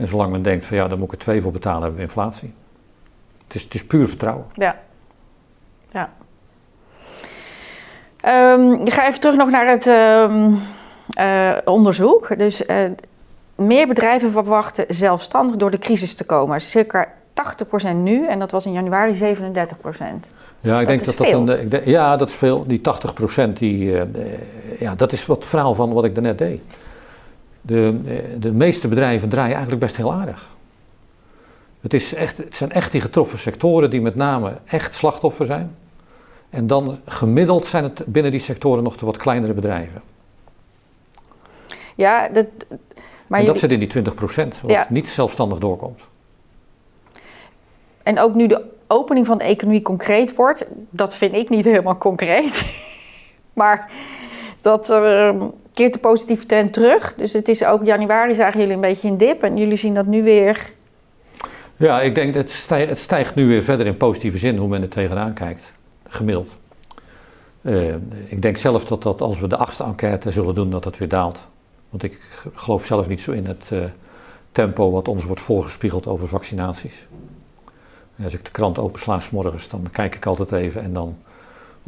En 0.00 0.08
zolang 0.08 0.30
men 0.32 0.42
denkt 0.42 0.66
van 0.66 0.76
ja, 0.76 0.88
daar 0.88 0.98
moet 0.98 1.06
ik 1.06 1.12
er 1.12 1.18
2 1.18 1.42
voor 1.42 1.52
betalen, 1.52 1.80
hebben 1.82 1.98
we 2.00 2.04
inflatie. 2.06 2.50
Het 3.46 3.54
is, 3.54 3.62
het 3.62 3.74
is 3.74 3.86
puur 3.86 4.08
vertrouwen. 4.08 4.44
Ja. 4.54 4.76
Ja. 5.92 6.10
Ehm, 8.20 8.72
ik 8.72 8.92
ga 8.92 9.06
even 9.08 9.20
terug 9.20 9.36
nog 9.36 9.50
naar 9.50 9.66
het 9.68 9.86
ehm, 9.86 10.52
eh, 11.14 11.56
onderzoek. 11.64 12.38
Dus 12.38 12.66
eh, 12.66 12.76
meer 13.54 13.86
bedrijven 13.88 14.30
verwachten 14.30 14.84
zelfstandig 14.88 15.56
door 15.56 15.70
de 15.70 15.78
crisis 15.78 16.14
te 16.14 16.24
komen. 16.24 16.60
Circa 16.60 17.08
80% 17.34 17.94
nu 18.02 18.26
en 18.26 18.38
dat 18.38 18.50
was 18.50 18.66
in 18.66 18.72
januari 18.72 19.14
37%. 19.14 20.26
Ja, 20.60 20.72
ik 20.72 20.78
Dat 20.78 20.86
denk 20.86 21.04
dat 21.04 21.16
dat 21.16 21.26
veel. 21.26 21.48
ik 21.50 21.70
denk- 21.70 21.84
ja, 21.84 22.16
dat 22.16 22.28
is 22.28 22.34
veel. 22.34 22.64
Die 22.66 22.80
80% 22.80 23.58
die. 23.58 23.98
eh, 24.00 24.06
ja, 24.80 24.94
dat 24.94 25.12
is 25.12 25.26
wat 25.26 25.36
het 25.36 25.46
verhaal 25.46 25.74
van 25.74 25.92
wat 25.92 26.04
ik 26.04 26.14
daarnet 26.14 26.38
deed. 26.38 26.64
De, 27.60 28.00
eh, 28.06 28.40
de 28.40 28.52
meeste 28.52 28.88
bedrijven 28.88 29.28
draaien 29.28 29.52
eigenlijk 29.52 29.80
best 29.80 29.96
heel 29.96 30.12
aardig. 30.12 30.50
Het, 31.80 31.94
is 31.94 32.14
echt, 32.14 32.36
het 32.36 32.56
zijn 32.56 32.72
echt 32.72 32.92
die 32.92 33.00
getroffen 33.00 33.38
sectoren 33.38 33.90
die 33.90 34.00
met 34.00 34.14
name 34.14 34.56
echt 34.64 34.94
slachtoffer 34.94 35.46
zijn. 35.46 35.76
En 36.50 36.66
dan 36.66 36.98
gemiddeld 37.06 37.66
zijn 37.66 37.84
het 37.84 38.02
binnen 38.06 38.30
die 38.30 38.40
sectoren 38.40 38.84
nog 38.84 38.96
de 38.96 39.06
wat 39.06 39.16
kleinere 39.16 39.52
bedrijven. 39.52 40.02
Ja, 41.94 42.28
dat, 42.28 42.46
maar 43.26 43.40
en 43.40 43.46
dat 43.46 43.58
zit 43.58 43.72
in 43.72 43.78
die 43.78 43.88
20 43.88 44.14
wat 44.60 44.70
Ja. 44.70 44.86
niet 44.88 45.08
zelfstandig 45.08 45.58
doorkomt. 45.58 46.00
En 48.02 48.18
ook 48.18 48.34
nu 48.34 48.46
de 48.46 48.64
opening 48.86 49.26
van 49.26 49.38
de 49.38 49.44
economie 49.44 49.82
concreet 49.82 50.34
wordt, 50.34 50.64
dat 50.90 51.14
vind 51.14 51.34
ik 51.34 51.48
niet 51.48 51.64
helemaal 51.64 51.98
concreet. 51.98 52.64
maar 53.52 53.90
dat 54.60 54.90
eh, 54.90 55.34
keert 55.74 55.92
de 55.92 55.98
positieve 55.98 56.46
trend 56.46 56.72
terug. 56.72 57.14
Dus 57.14 57.32
het 57.32 57.48
is 57.48 57.64
ook 57.64 57.84
januari 57.84 58.34
zagen 58.34 58.60
jullie 58.60 58.74
een 58.74 58.80
beetje 58.80 59.08
een 59.08 59.18
dip 59.18 59.42
en 59.42 59.56
jullie 59.56 59.76
zien 59.76 59.94
dat 59.94 60.06
nu 60.06 60.22
weer. 60.22 60.72
Ja, 61.76 62.00
ik 62.00 62.14
denk 62.14 62.34
dat 62.34 62.66
het 62.68 62.98
stijgt, 62.98 63.34
nu 63.34 63.46
weer 63.46 63.62
verder 63.62 63.86
in 63.86 63.96
positieve 63.96 64.38
zin 64.38 64.56
hoe 64.56 64.68
men 64.68 64.82
er 64.82 64.88
tegenaan 64.88 65.32
kijkt, 65.32 65.72
gemiddeld. 66.08 66.48
Eh, 67.62 67.94
ik 68.28 68.42
denk 68.42 68.56
zelf 68.56 68.84
dat 68.84 69.02
dat 69.02 69.20
als 69.20 69.40
we 69.40 69.46
de 69.46 69.56
achtste 69.56 69.84
enquête 69.84 70.30
zullen 70.30 70.54
doen, 70.54 70.70
dat 70.70 70.82
dat 70.82 70.98
weer 70.98 71.08
daalt. 71.08 71.38
Want 71.90 72.02
ik 72.02 72.18
geloof 72.54 72.84
zelf 72.84 73.08
niet 73.08 73.20
zo 73.20 73.32
in 73.32 73.46
het 73.46 73.62
eh, 73.68 73.78
tempo 74.52 74.90
wat 74.90 75.08
ons 75.08 75.24
wordt 75.24 75.40
voorgespiegeld 75.40 76.06
over 76.06 76.28
vaccinaties. 76.28 77.06
Als 78.24 78.34
ik 78.34 78.44
de 78.44 78.50
krant 78.50 78.78
opensla 78.78 79.20
's 79.20 79.30
morgens, 79.30 79.68
dan 79.68 79.86
kijk 79.90 80.14
ik 80.14 80.26
altijd 80.26 80.52
even 80.52 80.82
en 80.82 80.92
dan 80.92 81.16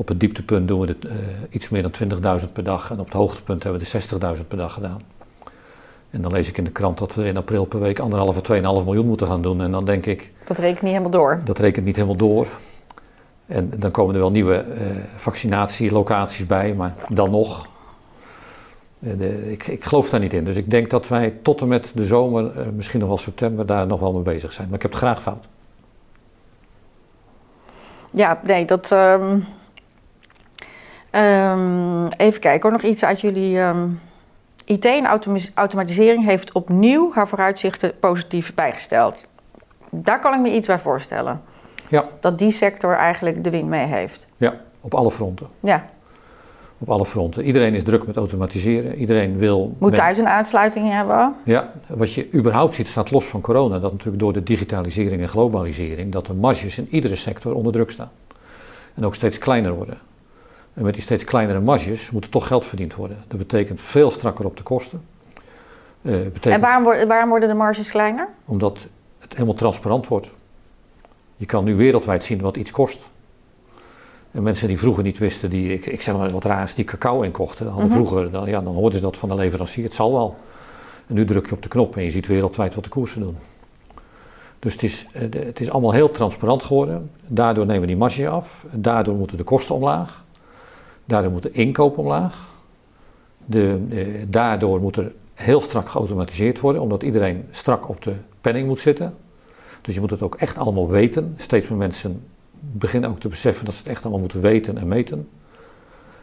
op 0.02 0.08
het 0.08 0.20
dieptepunt 0.20 0.68
doen 0.68 0.80
we 0.80 0.96
eh, 1.08 1.14
iets 1.50 1.68
meer 1.68 1.82
dan 1.82 2.40
20.000 2.40 2.52
per 2.52 2.64
dag. 2.64 2.90
En 2.90 2.98
op 3.00 3.04
het 3.04 3.14
hoogtepunt 3.14 3.62
hebben 3.62 3.82
we 3.82 3.88
de 3.90 4.36
60.000 4.42 4.48
per 4.48 4.56
dag 4.56 4.72
gedaan. 4.72 5.00
En 6.10 6.22
dan 6.22 6.32
lees 6.32 6.48
ik 6.48 6.58
in 6.58 6.64
de 6.64 6.70
krant 6.70 6.98
dat 6.98 7.14
we 7.14 7.20
er 7.22 7.26
in 7.28 7.36
april 7.36 7.64
per 7.64 7.80
week 7.80 7.98
anderhalf 7.98 8.36
of 8.36 8.56
2,5 8.56 8.60
miljoen 8.62 9.06
moeten 9.06 9.26
gaan 9.26 9.42
doen. 9.42 9.60
En 9.60 9.70
dan 9.72 9.84
denk 9.84 10.06
ik, 10.06 10.32
Dat 10.46 10.58
rekent 10.58 10.82
niet 10.82 10.90
helemaal 10.90 11.10
door. 11.10 11.40
dat 11.44 11.58
rekent 11.58 11.84
niet 11.84 11.94
helemaal 11.96 12.16
door. 12.16 12.46
En 13.46 13.72
dan 13.78 13.90
komen 13.90 14.14
er 14.14 14.20
wel 14.20 14.30
nieuwe 14.30 14.54
eh, 14.56 14.86
vaccinatielocaties 15.16 16.46
bij, 16.46 16.74
maar 16.74 16.94
dan 17.08 17.30
nog. 17.30 17.68
eh, 19.00 19.18
de- 19.18 19.52
ik, 19.52 19.66
ik 19.66 19.84
geloof 19.84 20.10
daar 20.10 20.20
niet 20.20 20.32
in. 20.32 20.44
Dus 20.44 20.56
ik 20.56 20.70
denk 20.70 20.90
dat 20.90 21.08
wij 21.08 21.30
tot 21.42 21.60
en 21.60 21.68
met 21.68 21.92
de 21.94 22.06
zomer, 22.06 22.50
misschien 22.74 23.00
nog 23.00 23.08
wel 23.08 23.18
september, 23.18 23.66
daar 23.66 23.86
nog 23.86 24.00
wel 24.00 24.12
mee 24.12 24.22
bezig 24.22 24.52
zijn. 24.52 24.66
Maar 24.66 24.76
ik 24.76 24.82
heb 24.82 24.90
het 24.90 25.00
graag 25.00 25.22
fout. 25.22 25.44
Ja, 28.12 28.40
nee, 28.44 28.64
dat. 28.64 28.92
ehm, 28.92 29.38
ehm, 31.16 32.06
even 32.16 32.40
kijken 32.40 32.62
hoor, 32.62 32.72
nog 32.72 32.90
iets 32.90 33.04
uit 33.04 33.20
jullie. 33.20 33.58
ehm, 33.58 33.86
IT 34.64 34.84
en 34.84 35.06
automa- 35.06 35.38
automatisering 35.54 36.24
heeft 36.24 36.52
opnieuw 36.52 37.12
haar 37.12 37.28
vooruitzichten 37.28 37.92
positief 38.00 38.54
bijgesteld. 38.54 39.24
Daar 39.90 40.20
kan 40.20 40.34
ik 40.34 40.40
me 40.40 40.54
iets 40.54 40.66
bij 40.66 40.78
voorstellen. 40.78 41.40
Ja. 41.88 42.04
Dat 42.20 42.38
die 42.38 42.50
sector 42.50 42.94
eigenlijk 42.94 43.44
de 43.44 43.50
wind 43.50 43.68
mee 43.68 43.86
heeft. 43.86 44.26
Ja, 44.36 44.54
op 44.80 44.94
alle 44.94 45.10
fronten. 45.10 45.46
Ja, 45.60 45.84
Op 46.78 46.90
alle 46.90 47.06
fronten. 47.06 47.44
Iedereen 47.44 47.74
is 47.74 47.84
druk 47.84 48.06
met 48.06 48.16
automatiseren. 48.16 48.94
Iedereen 48.94 49.38
wil. 49.38 49.76
Moet 49.78 49.90
met- 49.90 49.98
thuis 49.98 50.18
een 50.18 50.28
aansluiting 50.28 50.90
hebben. 50.90 51.34
Ja, 51.44 51.68
wat 51.86 52.12
je 52.12 52.28
überhaupt 52.34 52.74
ziet 52.74 52.88
staat 52.88 53.10
los 53.10 53.24
van 53.26 53.40
corona. 53.40 53.78
Dat 53.78 53.92
natuurlijk 53.92 54.18
door 54.18 54.32
de 54.32 54.42
digitalisering 54.42 55.22
en 55.22 55.28
globalisering. 55.28 56.12
dat 56.12 56.26
de 56.26 56.34
marges 56.34 56.78
in 56.78 56.86
iedere 56.90 57.16
sector 57.16 57.54
onder 57.54 57.72
druk 57.72 57.90
staan. 57.90 58.10
En 58.94 59.04
ook 59.04 59.14
steeds 59.14 59.38
kleiner 59.38 59.72
worden. 59.72 59.98
En 60.74 60.82
met 60.82 60.94
die 60.94 61.02
steeds 61.02 61.24
kleinere 61.24 61.60
marges 61.60 62.10
moet 62.10 62.24
er 62.24 62.30
toch 62.30 62.46
geld 62.46 62.66
verdiend 62.66 62.94
worden. 62.94 63.16
Dat 63.28 63.38
betekent 63.38 63.80
veel 63.80 64.10
strakker 64.10 64.44
op 64.44 64.56
de 64.56 64.62
kosten. 64.62 65.02
Eh, 66.02 66.12
betekent 66.12 66.44
En 66.44 66.60
waarom, 66.60 67.08
waarom 67.08 67.28
worden 67.28 67.48
de 67.48 67.54
marges 67.54 67.90
kleiner? 67.90 68.28
omdat 68.44 68.86
het 69.18 69.32
helemaal 69.32 69.54
transparant 69.54 70.06
wordt. 70.06 70.30
Je 71.36 71.46
kan 71.46 71.64
nu 71.64 71.76
wereldwijd 71.76 72.22
zien 72.24 72.40
wat 72.40 72.56
iets 72.56 72.70
kost. 72.70 73.08
En 74.30 74.42
mensen 74.42 74.68
die 74.68 74.78
vroeger 74.78 75.02
niet 75.02 75.18
wisten, 75.18 75.50
die, 75.50 75.72
ik, 75.72 75.86
ik 75.86 76.00
zeg 76.02 76.16
maar 76.16 76.30
wat 76.30 76.44
raars, 76.44 76.74
die 76.74 76.84
cacao 76.84 77.22
inkochten, 77.22 77.66
hadden 77.66 77.84
Mhm. 77.86 77.94
vroeger, 77.94 78.30
dan, 78.30 78.48
ja, 78.48 78.60
dan 78.60 78.74
hoorden 78.74 78.98
ze 78.98 79.04
dat 79.04 79.16
van 79.16 79.28
de 79.28 79.34
leverancier, 79.34 79.84
het 79.84 79.94
zal 79.94 80.12
wel. 80.12 80.36
En 81.06 81.14
nu 81.14 81.24
druk 81.24 81.46
je 81.46 81.52
op 81.54 81.62
de 81.62 81.68
knop 81.68 81.96
en 81.96 82.02
je 82.04 82.10
ziet 82.10 82.26
wereldwijd 82.26 82.74
wat 82.74 82.84
de 82.84 82.90
koersen 82.90 83.20
doen. 83.20 83.36
Dus 84.58 84.72
het 84.72 84.82
is, 84.82 85.06
eh, 85.12 85.22
het 85.46 85.60
is 85.60 85.70
allemaal 85.70 85.92
heel 85.92 86.10
transparant 86.10 86.62
geworden. 86.62 87.10
Daardoor 87.26 87.66
nemen 87.66 87.86
die 87.86 87.96
marge 87.96 88.28
af. 88.28 88.64
Daardoor 88.70 89.14
moeten 89.14 89.36
de 89.36 89.42
kosten 89.44 89.74
omlaag. 89.74 90.22
Daardoor 91.12 91.32
moet 91.32 91.42
de 91.42 91.50
inkoop 91.50 91.98
omlaag. 91.98 92.48
De, 93.44 93.86
eh, 93.90 94.06
daardoor 94.28 94.80
moet 94.80 94.96
er 94.96 95.12
heel 95.34 95.60
strak 95.60 95.88
geautomatiseerd 95.88 96.60
worden, 96.60 96.82
omdat 96.82 97.02
iedereen 97.02 97.44
strak 97.50 97.88
op 97.88 98.02
de 98.02 98.14
penning 98.40 98.66
moet 98.66 98.80
zitten. 98.80 99.14
Dus 99.80 99.94
je 99.94 100.00
moet 100.00 100.10
het 100.10 100.22
ook 100.22 100.34
echt 100.34 100.58
allemaal 100.58 100.88
weten. 100.88 101.34
Steeds 101.36 101.68
meer 101.68 101.78
mensen 101.78 102.22
beginnen 102.60 103.10
ook 103.10 103.20
te 103.20 103.28
beseffen 103.28 103.64
dat 103.64 103.74
ze 103.74 103.80
het 103.80 103.88
echt 103.88 104.02
allemaal 104.02 104.20
moeten 104.20 104.40
weten 104.40 104.78
en 104.78 104.88
meten. 104.88 105.28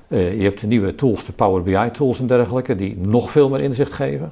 Eh, 0.08 0.38
je 0.38 0.43
hebt 0.43 0.60
de 0.60 0.67
nieuwe 0.67 0.95
tools, 0.95 1.25
de 1.25 1.32
Power 1.32 1.63
BI 1.63 1.91
tools 1.91 2.19
en 2.19 2.28
dergelijke, 2.28 2.75
die 2.75 2.97
nog 2.97 3.32
veel 3.32 3.49
meer 3.49 3.62
inzicht 3.62 3.91
geven. 3.91 4.32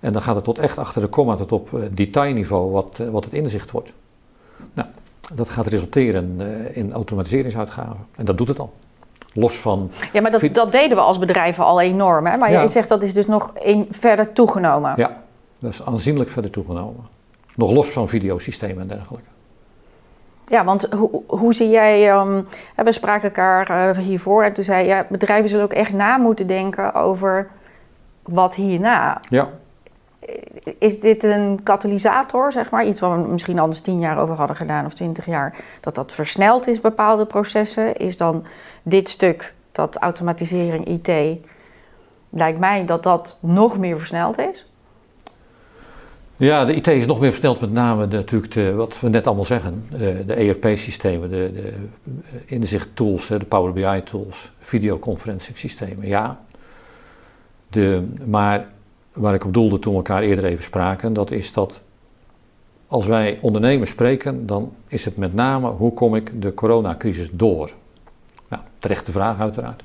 En 0.00 0.12
dan 0.12 0.22
gaat 0.22 0.34
het 0.34 0.44
tot 0.44 0.58
echt 0.58 0.78
achter 0.78 1.00
de 1.00 1.08
komma 1.08 1.36
tot 1.36 1.52
op 1.52 1.74
eh, 1.74 1.82
detailniveau 1.90 2.70
wat, 2.70 2.98
eh, 3.00 3.08
wat 3.08 3.24
het 3.24 3.32
inzicht 3.32 3.70
wordt. 3.70 3.92
Nou, 4.74 4.88
dat 5.34 5.48
gaat 5.48 5.66
resulteren 5.66 6.40
in 6.74 6.92
automatiseringsuitgaven. 6.92 8.06
En 8.16 8.24
dat 8.24 8.38
doet 8.38 8.48
het 8.48 8.58
al. 8.58 8.72
Los 9.34 9.58
van 9.58 9.90
Ja, 10.12 10.20
maar 10.20 10.30
dat, 10.30 10.42
dat 10.52 10.72
deden 10.72 10.96
we 10.96 11.02
als 11.02 11.18
bedrijven 11.18 11.64
al 11.64 11.80
enorm. 11.80 12.26
Hè? 12.26 12.36
Maar 12.36 12.50
Ja. 12.50 12.60
je 12.60 12.68
zegt 12.68 12.88
dat 12.88 13.02
is 13.02 13.14
dus 13.14 13.26
nog 13.26 13.52
een, 13.54 13.86
verder 13.90 14.32
toegenomen. 14.32 14.92
Ja, 14.96 15.16
dat 15.58 15.72
is 15.72 15.84
aanzienlijk 15.84 16.30
verder 16.30 16.50
toegenomen. 16.50 17.06
Nog 17.54 17.70
los 17.70 17.88
van 17.90 18.08
videosystemen 18.08 18.82
en 18.82 18.88
dergelijke. 18.88 19.26
Ja, 20.46 20.64
want 20.64 20.88
hoe, 20.96 21.22
hoe 21.26 21.54
zie 21.54 21.68
jij, 21.68 22.08
ehm, 22.10 22.42
we 22.76 22.92
spraken 22.92 23.28
elkaar 23.28 23.70
eh, 23.88 23.98
hiervoor 23.98 24.44
en 24.44 24.52
toen 24.52 24.64
zei 24.64 24.78
je, 24.82 24.88
ja, 24.88 25.06
bedrijven 25.08 25.48
zullen 25.48 25.64
ook 25.64 25.72
echt 25.72 25.92
na 25.92 26.16
moeten 26.16 26.46
denken 26.46 26.94
over 26.94 27.48
wat 28.22 28.54
hierna. 28.54 29.20
Ja, 29.28 29.48
Is 30.78 31.00
dit 31.00 31.22
een 31.22 31.60
katalysator, 31.62 32.52
zeg 32.52 32.70
maar, 32.70 32.86
iets 32.86 33.00
waar 33.00 33.22
we 33.22 33.28
misschien 33.28 33.58
anders 33.58 33.80
tien 33.80 34.00
jaar 34.00 34.18
over 34.18 34.34
hadden 34.34 34.56
gedaan 34.56 34.84
of 34.86 34.94
twintig 34.94 35.26
jaar, 35.26 35.54
dat 35.80 35.94
dat 35.94 36.12
versneld 36.12 36.66
is, 36.66 36.80
bepaalde 36.80 37.26
processen? 37.26 37.96
Is 37.96 38.16
dan 38.16 38.44
dit 38.82 39.08
stuk, 39.08 39.54
dat 39.72 39.96
automatisering, 39.96 40.86
IT, 40.86 41.38
lijkt 42.30 42.58
mij 42.58 42.84
dat 42.86 43.02
dat 43.02 43.38
nog 43.40 43.78
meer 43.78 43.98
versneld 43.98 44.38
is? 44.38 44.66
ja 46.36 46.64
de 46.64 46.74
IT 46.74 46.86
is 46.86 47.06
nog 47.06 47.20
meer 47.20 47.30
versneld, 47.30 47.60
met 47.60 47.72
name 47.72 48.06
natuurlijk 48.06 48.76
wat 48.76 49.00
we 49.00 49.08
net 49.08 49.26
allemaal 49.26 49.44
zeggen. 49.44 49.84
eh, 49.92 49.98
de 50.26 50.34
ERP-systemen, 50.34 51.30
de, 51.30 51.50
de 51.52 51.68
eh, 51.68 52.40
inzicht-tools, 52.44 53.26
de 53.26 53.38
Power 53.38 53.72
BI-tools, 53.72 54.52
videoconferencing-systemen. 54.58 56.08
Ja, 56.08 56.40
de, 57.68 58.02
maar 58.26 58.66
waar 59.12 59.34
ik 59.34 59.44
op 59.44 59.54
doelde 59.54 59.78
toen 59.78 59.92
we 59.92 59.98
elkaar 59.98 60.22
eerder 60.22 60.44
even 60.44 60.64
spraken, 60.64 61.12
dat 61.12 61.30
is 61.30 61.52
dat 61.52 61.80
als 62.86 63.06
wij 63.06 63.38
ondernemers 63.40 63.90
spreken, 63.90 64.46
dan 64.46 64.72
is 64.88 65.04
het 65.04 65.16
met 65.16 65.34
name 65.34 65.68
hoe 65.68 65.92
kom 65.92 66.14
ik 66.16 66.42
de 66.42 66.54
coronacrisis 66.54 67.30
door? 67.32 67.72
Terechte 68.78 69.12
vraag 69.12 69.40
uiteraard. 69.40 69.82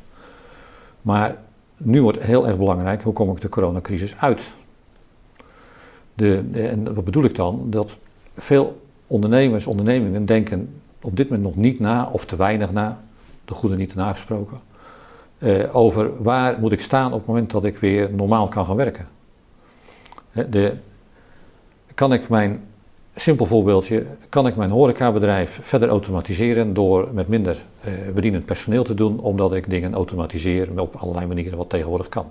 Maar 1.01 1.36
nu 1.77 2.01
wordt 2.01 2.19
heel 2.19 2.47
erg 2.47 2.58
belangrijk, 2.58 3.01
hoe 3.01 3.13
kom 3.13 3.32
ik 3.32 3.41
de 3.41 3.49
coronacrisis 3.49 4.17
uit? 4.17 4.53
De, 6.13 6.43
en 6.53 6.93
wat 6.93 7.06
bedoel 7.06 7.23
ik 7.23 7.36
dan? 7.36 7.65
Dat 7.69 7.93
veel 8.36 8.82
ondernemers, 9.08 9.67
ondernemingen 9.67 10.25
denken 10.25 10.82
op 11.01 11.17
dit 11.17 11.30
moment 11.30 11.47
nog 11.47 11.56
niet 11.56 11.80
na, 11.80 12.10
of 12.12 12.25
te 12.25 12.36
weinig 12.36 12.71
na, 12.71 13.01
de 13.45 13.53
goede 13.53 13.75
niet 13.75 13.95
nagesproken, 13.95 14.58
eh, 15.38 15.75
over 15.75 16.23
waar 16.23 16.60
moet 16.60 16.71
ik 16.71 16.82
staan 16.82 17.12
op 17.13 17.17
het 17.17 17.27
moment 17.27 17.51
dat 17.51 17.65
ik 17.65 17.77
weer 17.77 18.13
normaal 18.13 18.47
kan 18.47 18.65
gaan 18.65 18.75
werken. 18.75 19.08
De, 20.32 20.73
kan 21.93 22.13
ik 22.13 22.30
mijn, 22.30 22.66
simpel 23.19 23.45
voorbeeldje, 23.45 24.06
kan 24.30 24.47
ik 24.47 24.56
mijn 24.56 24.69
horecabedrijf 24.69 25.60
verder 25.62 25.89
automatiseren 25.89 26.73
door 26.73 27.08
met 27.12 27.27
minder 27.27 27.63
eh, 27.82 27.91
bedienend 28.13 28.45
personeel 28.45 28.84
te 28.84 28.93
doen, 28.93 29.19
omdat 29.19 29.53
ik 29.53 29.69
dingen 29.69 29.93
automatiseer 29.93 30.80
op 30.80 30.95
allerlei 30.95 31.25
manieren 31.25 31.58
wat 31.58 31.69
tegenwoordig 31.69 32.10
kan. 32.10 32.25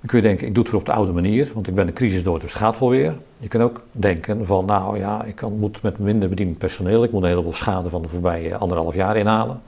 Dan 0.00 0.06
kun 0.06 0.18
je 0.18 0.24
denken, 0.24 0.46
ik 0.46 0.54
doe 0.54 0.62
het 0.62 0.72
weer 0.72 0.80
op 0.80 0.86
de 0.86 0.92
oude 0.92 1.12
manier, 1.12 1.50
want 1.54 1.66
ik 1.66 1.74
ben 1.74 1.86
de 1.86 1.92
crisis 1.92 2.22
door, 2.22 2.40
dus 2.40 2.52
het 2.52 2.62
gaat 2.62 2.78
wel 2.78 2.88
weer. 2.88 3.14
Je 3.38 3.48
kan 3.48 3.62
ook 3.62 3.80
denken 3.90 4.46
van, 4.46 4.64
nou 4.64 4.98
ja, 4.98 5.24
ik 5.24 5.34
kan, 5.34 5.58
moet 5.58 5.82
met 5.82 5.98
minder 5.98 6.28
bedienend 6.28 6.58
personeel, 6.58 7.04
ik 7.04 7.12
moet 7.12 7.22
een 7.22 7.28
heleboel 7.28 7.52
schade 7.52 7.88
van 7.88 8.02
de 8.02 8.08
voorbije 8.08 8.56
anderhalf 8.56 8.94
jaar 8.94 9.16
inhalen. 9.16 9.60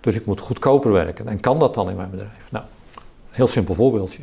Dus 0.00 0.14
ik 0.14 0.26
moet 0.26 0.40
goedkoper 0.40 0.92
werken. 0.92 1.28
En 1.28 1.40
kan 1.40 1.58
dat 1.58 1.74
dan 1.74 1.90
in 1.90 1.96
mijn 1.96 2.10
bedrijf? 2.10 2.46
Nou, 2.50 2.64
een 2.94 3.00
heel 3.30 3.46
simpel 3.46 3.74
voorbeeldje. 3.74 4.22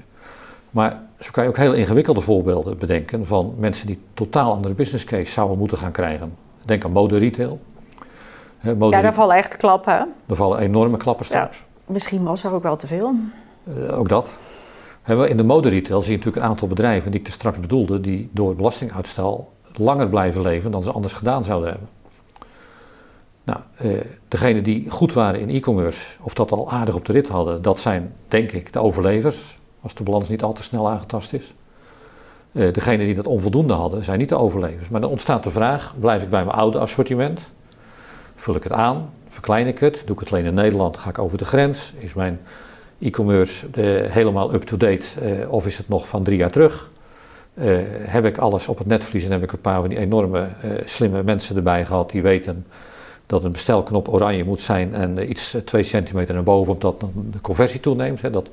Maar 0.70 1.02
zo 1.20 1.32
kan 1.32 1.44
je 1.44 1.50
ook 1.50 1.58
heel 1.58 1.74
ingewikkelde 1.74 2.22
voorbeelden 2.22 2.78
bedenken 2.78 3.26
van 3.26 3.54
mensen 3.58 3.88
die 3.88 4.00
totaal 4.14 4.52
andere 4.52 4.74
business 4.74 5.04
case 5.04 5.32
zouden 5.32 5.58
moeten 5.58 5.78
gaan 5.78 5.92
krijgen. 5.92 6.34
Denk 6.66 6.84
aan 6.86 6.92
mode 6.92 7.18
retail. 7.18 7.60
Mode 8.78 8.96
Ja, 8.96 9.02
daar 9.02 9.14
vallen 9.14 9.36
echt 9.36 9.58
klappen. 9.58 10.08
daar 10.26 10.38
vallen 10.38 10.60
enorme 10.60 10.98
klappen 10.98 11.26
Ja. 11.30 11.36
straks. 11.36 11.66
Misschien 11.86 12.24
was 12.24 12.44
er 12.44 12.54
ook 12.54 12.64
wel 12.64 12.76
te 12.76 12.88
veel. 12.88 13.14
Eh, 13.64 13.98
ook 14.00 14.10
dat. 14.10 14.30
In 15.28 15.38
de 15.38 15.44
moderetail 15.44 16.02
zie 16.02 16.12
je 16.12 16.18
natuurlijk 16.18 16.46
een 16.46 16.52
aantal 16.52 16.68
bedrijven 16.68 17.12
die 17.12 17.20
ik 17.20 17.28
er 17.28 17.34
straks 17.34 17.60
bedoelde, 17.60 18.02
die 18.02 18.30
door 18.32 18.56
belastinguitstel 18.56 19.52
langer 19.74 20.10
blijven 20.10 20.42
leven 20.42 20.72
dan 20.72 20.84
ze 20.84 20.92
anders 20.92 21.14
gedaan 21.14 21.44
zouden 21.44 21.70
hebben. 21.70 21.90
Nou, 23.44 23.60
eh, 23.76 24.06
degenen 24.28 24.64
die 24.64 24.90
goed 24.90 25.14
waren 25.14 25.40
in 25.40 25.50
e-commerce, 25.50 26.16
of 26.22 26.34
dat 26.34 26.52
al 26.52 26.72
aardig 26.72 26.96
op 26.96 27.06
de 27.06 27.12
rit 27.12 27.28
hadden, 27.30 27.62
dat 27.62 27.80
zijn 27.80 28.14
denk 28.28 28.52
ik 28.52 28.74
de 28.74 28.80
overlevers, 28.80 29.60
als 29.82 29.96
de 29.96 30.04
balans 30.04 30.30
niet 30.30 30.44
al 30.44 30.54
te 30.54 30.64
snel 30.64 30.90
aangetast 30.90 31.34
is. 31.34 31.54
Eh 32.52 32.74
degenen 32.74 33.06
die 33.06 33.16
dat 33.16 33.28
onvoldoende 33.28 33.74
hadden, 33.74 34.04
zijn 34.04 34.20
niet 34.20 34.30
de 34.30 34.36
overlevers. 34.36 34.90
Maar 34.90 35.02
dan 35.02 35.10
ontstaat 35.10 35.44
de 35.44 35.52
vraag, 35.52 35.96
blijf 36.00 36.24
ik 36.24 36.30
bij 36.30 36.46
mijn 36.46 36.58
oude 36.58 36.80
assortiment? 36.80 37.40
Vul 38.36 38.56
ik 38.56 38.64
het 38.64 38.72
aan? 38.72 39.10
Verklein 39.30 39.68
ik 39.68 39.80
het? 39.80 40.02
Doe 40.06 40.16
ik 40.16 40.20
het 40.20 40.32
alleen 40.32 40.46
in 40.46 40.54
Nederland? 40.54 40.98
Ga 40.98 41.10
ik 41.10 41.20
over 41.20 41.38
de 41.38 41.46
grens? 41.46 41.94
Is 41.98 42.14
mijn 42.14 42.40
e-commerce 43.00 43.68
helemaal 44.10 44.54
up-to-date 44.54 45.06
eh, 45.22 45.52
of 45.52 45.66
is 45.66 45.78
het 45.78 45.90
nog 45.90 46.08
van 46.08 46.24
drie 46.24 46.38
jaar 46.38 46.52
terug? 46.52 46.92
Eh, 47.54 47.78
heb 47.92 48.26
ik 48.26 48.38
alles 48.38 48.68
op 48.68 48.78
het 48.78 48.88
netvlies 48.88 49.26
en 49.26 49.32
heb 49.32 49.44
ik 49.44 49.52
een 49.52 49.62
paar 49.62 49.80
van 49.80 49.90
die 49.90 49.98
enorme 49.98 50.48
slimme 50.86 51.24
mensen 51.24 51.56
erbij 51.56 51.86
gehad 51.86 52.10
die 52.12 52.22
weten 52.22 52.66
dat 53.30 53.44
een 53.44 53.52
bestelknop 53.52 54.14
oranje 54.14 54.46
moet 54.46 54.62
zijn 54.62 54.94
en 54.94 55.30
iets 55.30 55.56
twee 55.66 55.84
centimeter 55.84 56.34
naar 56.34 56.44
boven 56.44 56.74
omdat 56.74 57.00
de 57.32 57.42
conversie 57.42 57.80
toeneemt. 57.80 58.22
Hè, 58.22 58.30
dat, 58.30 58.50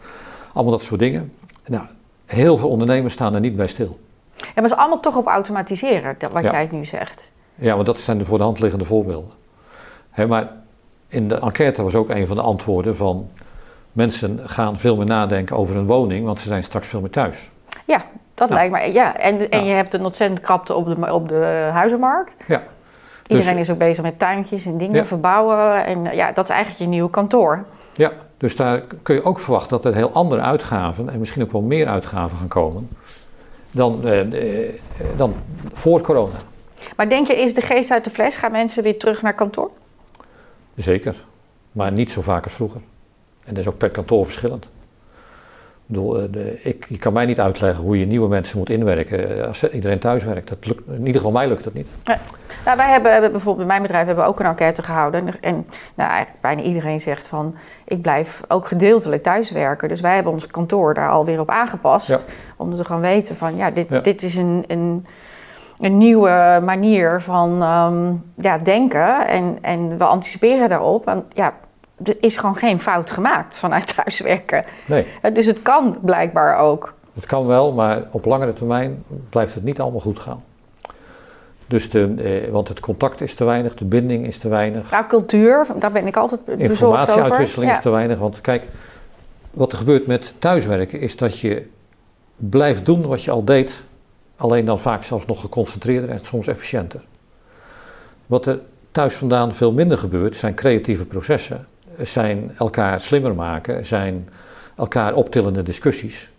allemaal 0.56 0.72
dat 0.76 0.82
soort 0.82 1.00
dingen. 1.00 1.32
Nou, 1.66 1.84
heel 2.26 2.56
veel 2.58 2.68
ondernemers 2.68 3.14
staan 3.14 3.34
er 3.34 3.40
niet 3.40 3.56
bij 3.56 3.66
stil. 3.66 3.98
Ja, 4.36 4.44
maar 4.54 4.62
het 4.62 4.64
is 4.72 4.76
allemaal 4.78 5.00
toch 5.00 5.16
op 5.16 5.26
automatiseren, 5.26 6.14
dat- 6.18 6.32
wat 6.32 6.42
Ja. 6.42 6.50
jij 6.50 6.68
nu 6.70 6.84
zegt. 6.84 7.30
Ja, 7.54 7.74
want 7.74 7.86
dat 7.86 8.00
zijn 8.00 8.18
de 8.18 8.24
voor 8.24 8.38
de 8.38 8.44
hand 8.44 8.60
liggende 8.60 8.84
voorbeelden. 8.84 9.30
Maar 10.28 10.48
in 11.08 11.28
de 11.28 11.34
enquête 11.38 11.82
was 11.82 11.94
ook 11.94 12.08
een 12.10 12.26
van 12.26 12.36
de 12.36 12.42
antwoorden 12.42 12.96
van 12.96 13.28
mensen 13.92 14.40
gaan 14.44 14.78
veel 14.78 14.96
meer 14.96 15.06
nadenken 15.06 15.56
over 15.56 15.74
hun 15.74 15.86
woning, 15.86 16.24
want 16.24 16.40
ze 16.40 16.48
zijn 16.48 16.64
straks 16.64 16.86
veel 16.88 17.00
meer 17.00 17.10
thuis. 17.10 17.50
Ja, 17.84 18.04
dat 18.34 18.48
Ja. 18.48 18.54
lijkt 18.54 18.72
me. 18.72 18.92
Ja, 18.92 19.16
en, 19.16 19.50
en 19.50 19.58
Ja. 19.64 19.66
je 19.70 19.74
hebt 19.74 19.94
een 19.94 20.04
ontzettend 20.04 20.40
krapte 20.40 20.74
op 20.74 20.86
de, 20.86 21.12
op 21.12 21.28
de 21.28 21.68
huizenmarkt. 21.72 22.34
Ja. 22.46 22.62
Iedereen 23.26 23.52
Dus- 23.56 23.62
is 23.66 23.70
ook 23.72 23.78
bezig 23.78 24.02
met 24.02 24.18
tuintjes 24.18 24.64
en 24.66 24.76
dingen 24.78 24.94
Ja. 24.94 25.04
verbouwen. 25.04 25.84
En 25.86 26.04
ja, 26.04 26.32
dat 26.32 26.44
is 26.44 26.50
eigenlijk 26.50 26.82
je 26.82 26.88
nieuwe 26.88 27.10
kantoor. 27.10 27.64
Ja, 27.92 28.10
dus 28.36 28.56
daar 28.56 28.82
kun 29.02 29.14
je 29.14 29.24
ook 29.24 29.38
verwachten 29.38 29.70
dat 29.70 29.84
er 29.84 29.94
heel 29.94 30.12
andere 30.12 30.40
uitgaven 30.40 31.08
en 31.08 31.18
misschien 31.18 31.42
ook 31.42 31.52
wel 31.52 31.62
meer 31.62 31.86
uitgaven 31.86 32.38
gaan 32.38 32.48
komen 32.48 32.88
dan, 33.70 34.00
eh, 34.04 34.20
eh, 34.20 34.74
dan 35.16 35.34
voor 35.72 36.00
corona. 36.00 36.38
Maar 36.96 37.08
denk 37.08 37.26
je, 37.26 37.36
is 37.36 37.54
de 37.54 37.60
geest 37.60 37.90
uit 37.90 38.04
de 38.04 38.10
fles? 38.10 38.36
Gaan 38.36 38.50
mensen 38.52 38.82
weer 38.82 38.98
terug 38.98 39.22
naar 39.22 39.34
kantoor? 39.34 39.70
Zeker, 40.76 41.24
maar 41.72 41.92
niet 41.92 42.10
zo 42.10 42.22
vaak 42.22 42.44
als 42.44 42.52
vroeger. 42.52 42.80
En 43.44 43.54
dat 43.54 43.58
is 43.58 43.68
ook 43.68 43.78
per 43.78 43.90
kantoor 43.90 44.24
verschillend. 44.24 44.66
Bedoel, 45.86 46.18
eh, 46.18 46.24
de, 46.30 46.62
ik, 46.62 46.86
je 46.88 46.98
kan 46.98 47.12
mij 47.12 47.26
niet 47.26 47.40
uitleggen 47.40 47.84
hoe 47.84 47.98
je 47.98 48.06
nieuwe 48.06 48.28
mensen 48.28 48.58
moet 48.58 48.70
inwerken 48.70 49.38
eh, 49.38 49.46
als 49.46 49.68
iedereen 49.68 49.98
thuis 49.98 50.24
werkt. 50.24 50.48
Dat 50.48 50.66
lukt, 50.66 50.82
in 50.88 50.98
ieder 50.98 51.14
geval 51.14 51.30
mij 51.30 51.48
lukt 51.48 51.64
dat 51.64 51.74
niet. 51.74 51.86
Ja. 52.04 52.18
Nou, 52.64 52.76
wij 52.76 52.90
hebben, 52.90 53.12
hebben 53.12 53.32
bijvoorbeeld 53.32 53.66
bij 53.66 53.76
mijn 53.76 53.86
bedrijf 53.86 54.06
hebben 54.06 54.24
we 54.24 54.30
ook 54.30 54.40
een 54.40 54.46
enquête 54.46 54.82
gehouden. 54.82 55.40
En 55.40 55.66
nou, 55.94 56.10
eigenlijk 56.10 56.40
bijna 56.40 56.62
iedereen 56.62 57.00
zegt 57.00 57.28
van 57.28 57.54
ik 57.84 58.02
blijf 58.02 58.40
ook 58.48 58.66
gedeeltelijk 58.66 59.22
thuiswerken. 59.22 59.88
Dus 59.88 60.00
wij 60.00 60.14
hebben 60.14 60.32
ons 60.32 60.46
kantoor 60.46 60.94
daar 60.94 61.10
alweer 61.10 61.40
op 61.40 61.50
aangepast. 61.50 62.06
Ja. 62.06 62.18
Om 62.56 62.74
te 62.74 62.84
gaan 62.84 63.00
weten 63.00 63.36
van 63.36 63.56
ja, 63.56 63.70
dit, 63.70 63.86
Ja. 63.88 64.00
dit 64.00 64.22
is 64.22 64.34
een, 64.36 64.64
een, 64.66 65.06
een 65.78 65.98
nieuwe 65.98 66.60
manier 66.64 67.20
van 67.20 67.62
ehm, 67.62 68.12
ja, 68.36 68.58
denken. 68.58 69.26
En, 69.28 69.58
en 69.60 69.98
we 69.98 70.04
anticiperen 70.04 70.68
daarop. 70.68 71.06
En 71.06 71.24
ja, 71.32 71.54
er 72.04 72.16
is 72.20 72.36
gewoon 72.36 72.56
geen 72.56 72.78
fout 72.80 73.10
gemaakt 73.10 73.56
vanuit 73.56 73.92
thuiswerken. 73.96 74.64
Nee, 74.86 75.06
Eh, 75.22 75.34
Dus 75.34 75.46
het 75.46 75.62
kan 75.62 75.98
blijkbaar 76.02 76.58
ook. 76.58 76.94
het 77.14 77.26
kan 77.26 77.46
wel, 77.46 77.72
maar 77.72 78.02
op 78.10 78.24
langere 78.24 78.52
termijn 78.52 79.04
blijft 79.30 79.54
het 79.54 79.64
niet 79.64 79.80
allemaal 79.80 80.00
goed 80.00 80.18
gaan. 80.18 80.42
Dus 81.66 81.90
de, 81.90 82.14
eh, 82.44 82.50
want 82.52 82.68
het 82.68 82.80
contact 82.80 83.20
is 83.20 83.34
te 83.34 83.44
weinig, 83.44 83.74
de 83.74 83.84
binding 83.84 84.26
is 84.26 84.38
te 84.38 84.48
weinig. 84.48 84.90
Nou, 84.90 85.06
cultuur, 85.06 85.66
daar 85.78 85.92
ben 85.92 86.06
ik 86.06 86.16
altijd 86.16 86.44
bezorgd 86.44 86.62
over. 86.82 86.86
Informatieuitwisseling 86.88 87.70
Ja. 87.70 87.76
is 87.76 87.82
te 87.82 87.90
weinig. 87.90 88.18
Want 88.18 88.40
kijk, 88.40 88.64
wat 89.50 89.72
er 89.72 89.78
gebeurt 89.78 90.06
met 90.06 90.34
thuiswerken 90.38 91.00
is 91.00 91.16
dat 91.16 91.38
je 91.38 91.66
blijft 92.36 92.84
doen 92.86 93.06
wat 93.06 93.22
je 93.22 93.30
al 93.30 93.44
deed. 93.44 93.82
Alleen 94.36 94.64
dan 94.64 94.80
vaak 94.80 95.04
zelfs 95.04 95.26
nog 95.26 95.40
geconcentreerder 95.40 96.10
en 96.10 96.18
soms 96.20 96.46
efficiënter. 96.46 97.00
Wat 98.26 98.46
er 98.46 98.58
thuis 98.90 99.14
vandaan 99.14 99.54
veel 99.54 99.72
minder 99.72 99.98
gebeurt, 99.98 100.34
zijn 100.34 100.54
creatieve 100.54 101.06
processen. 101.06 101.66
Zijn 102.02 102.52
elkaar 102.58 103.00
slimmer 103.00 103.34
maken, 103.34 103.86
zijn 103.86 104.28
elkaar 104.76 105.14
optillende 105.14 105.62
discussies. 105.62 106.30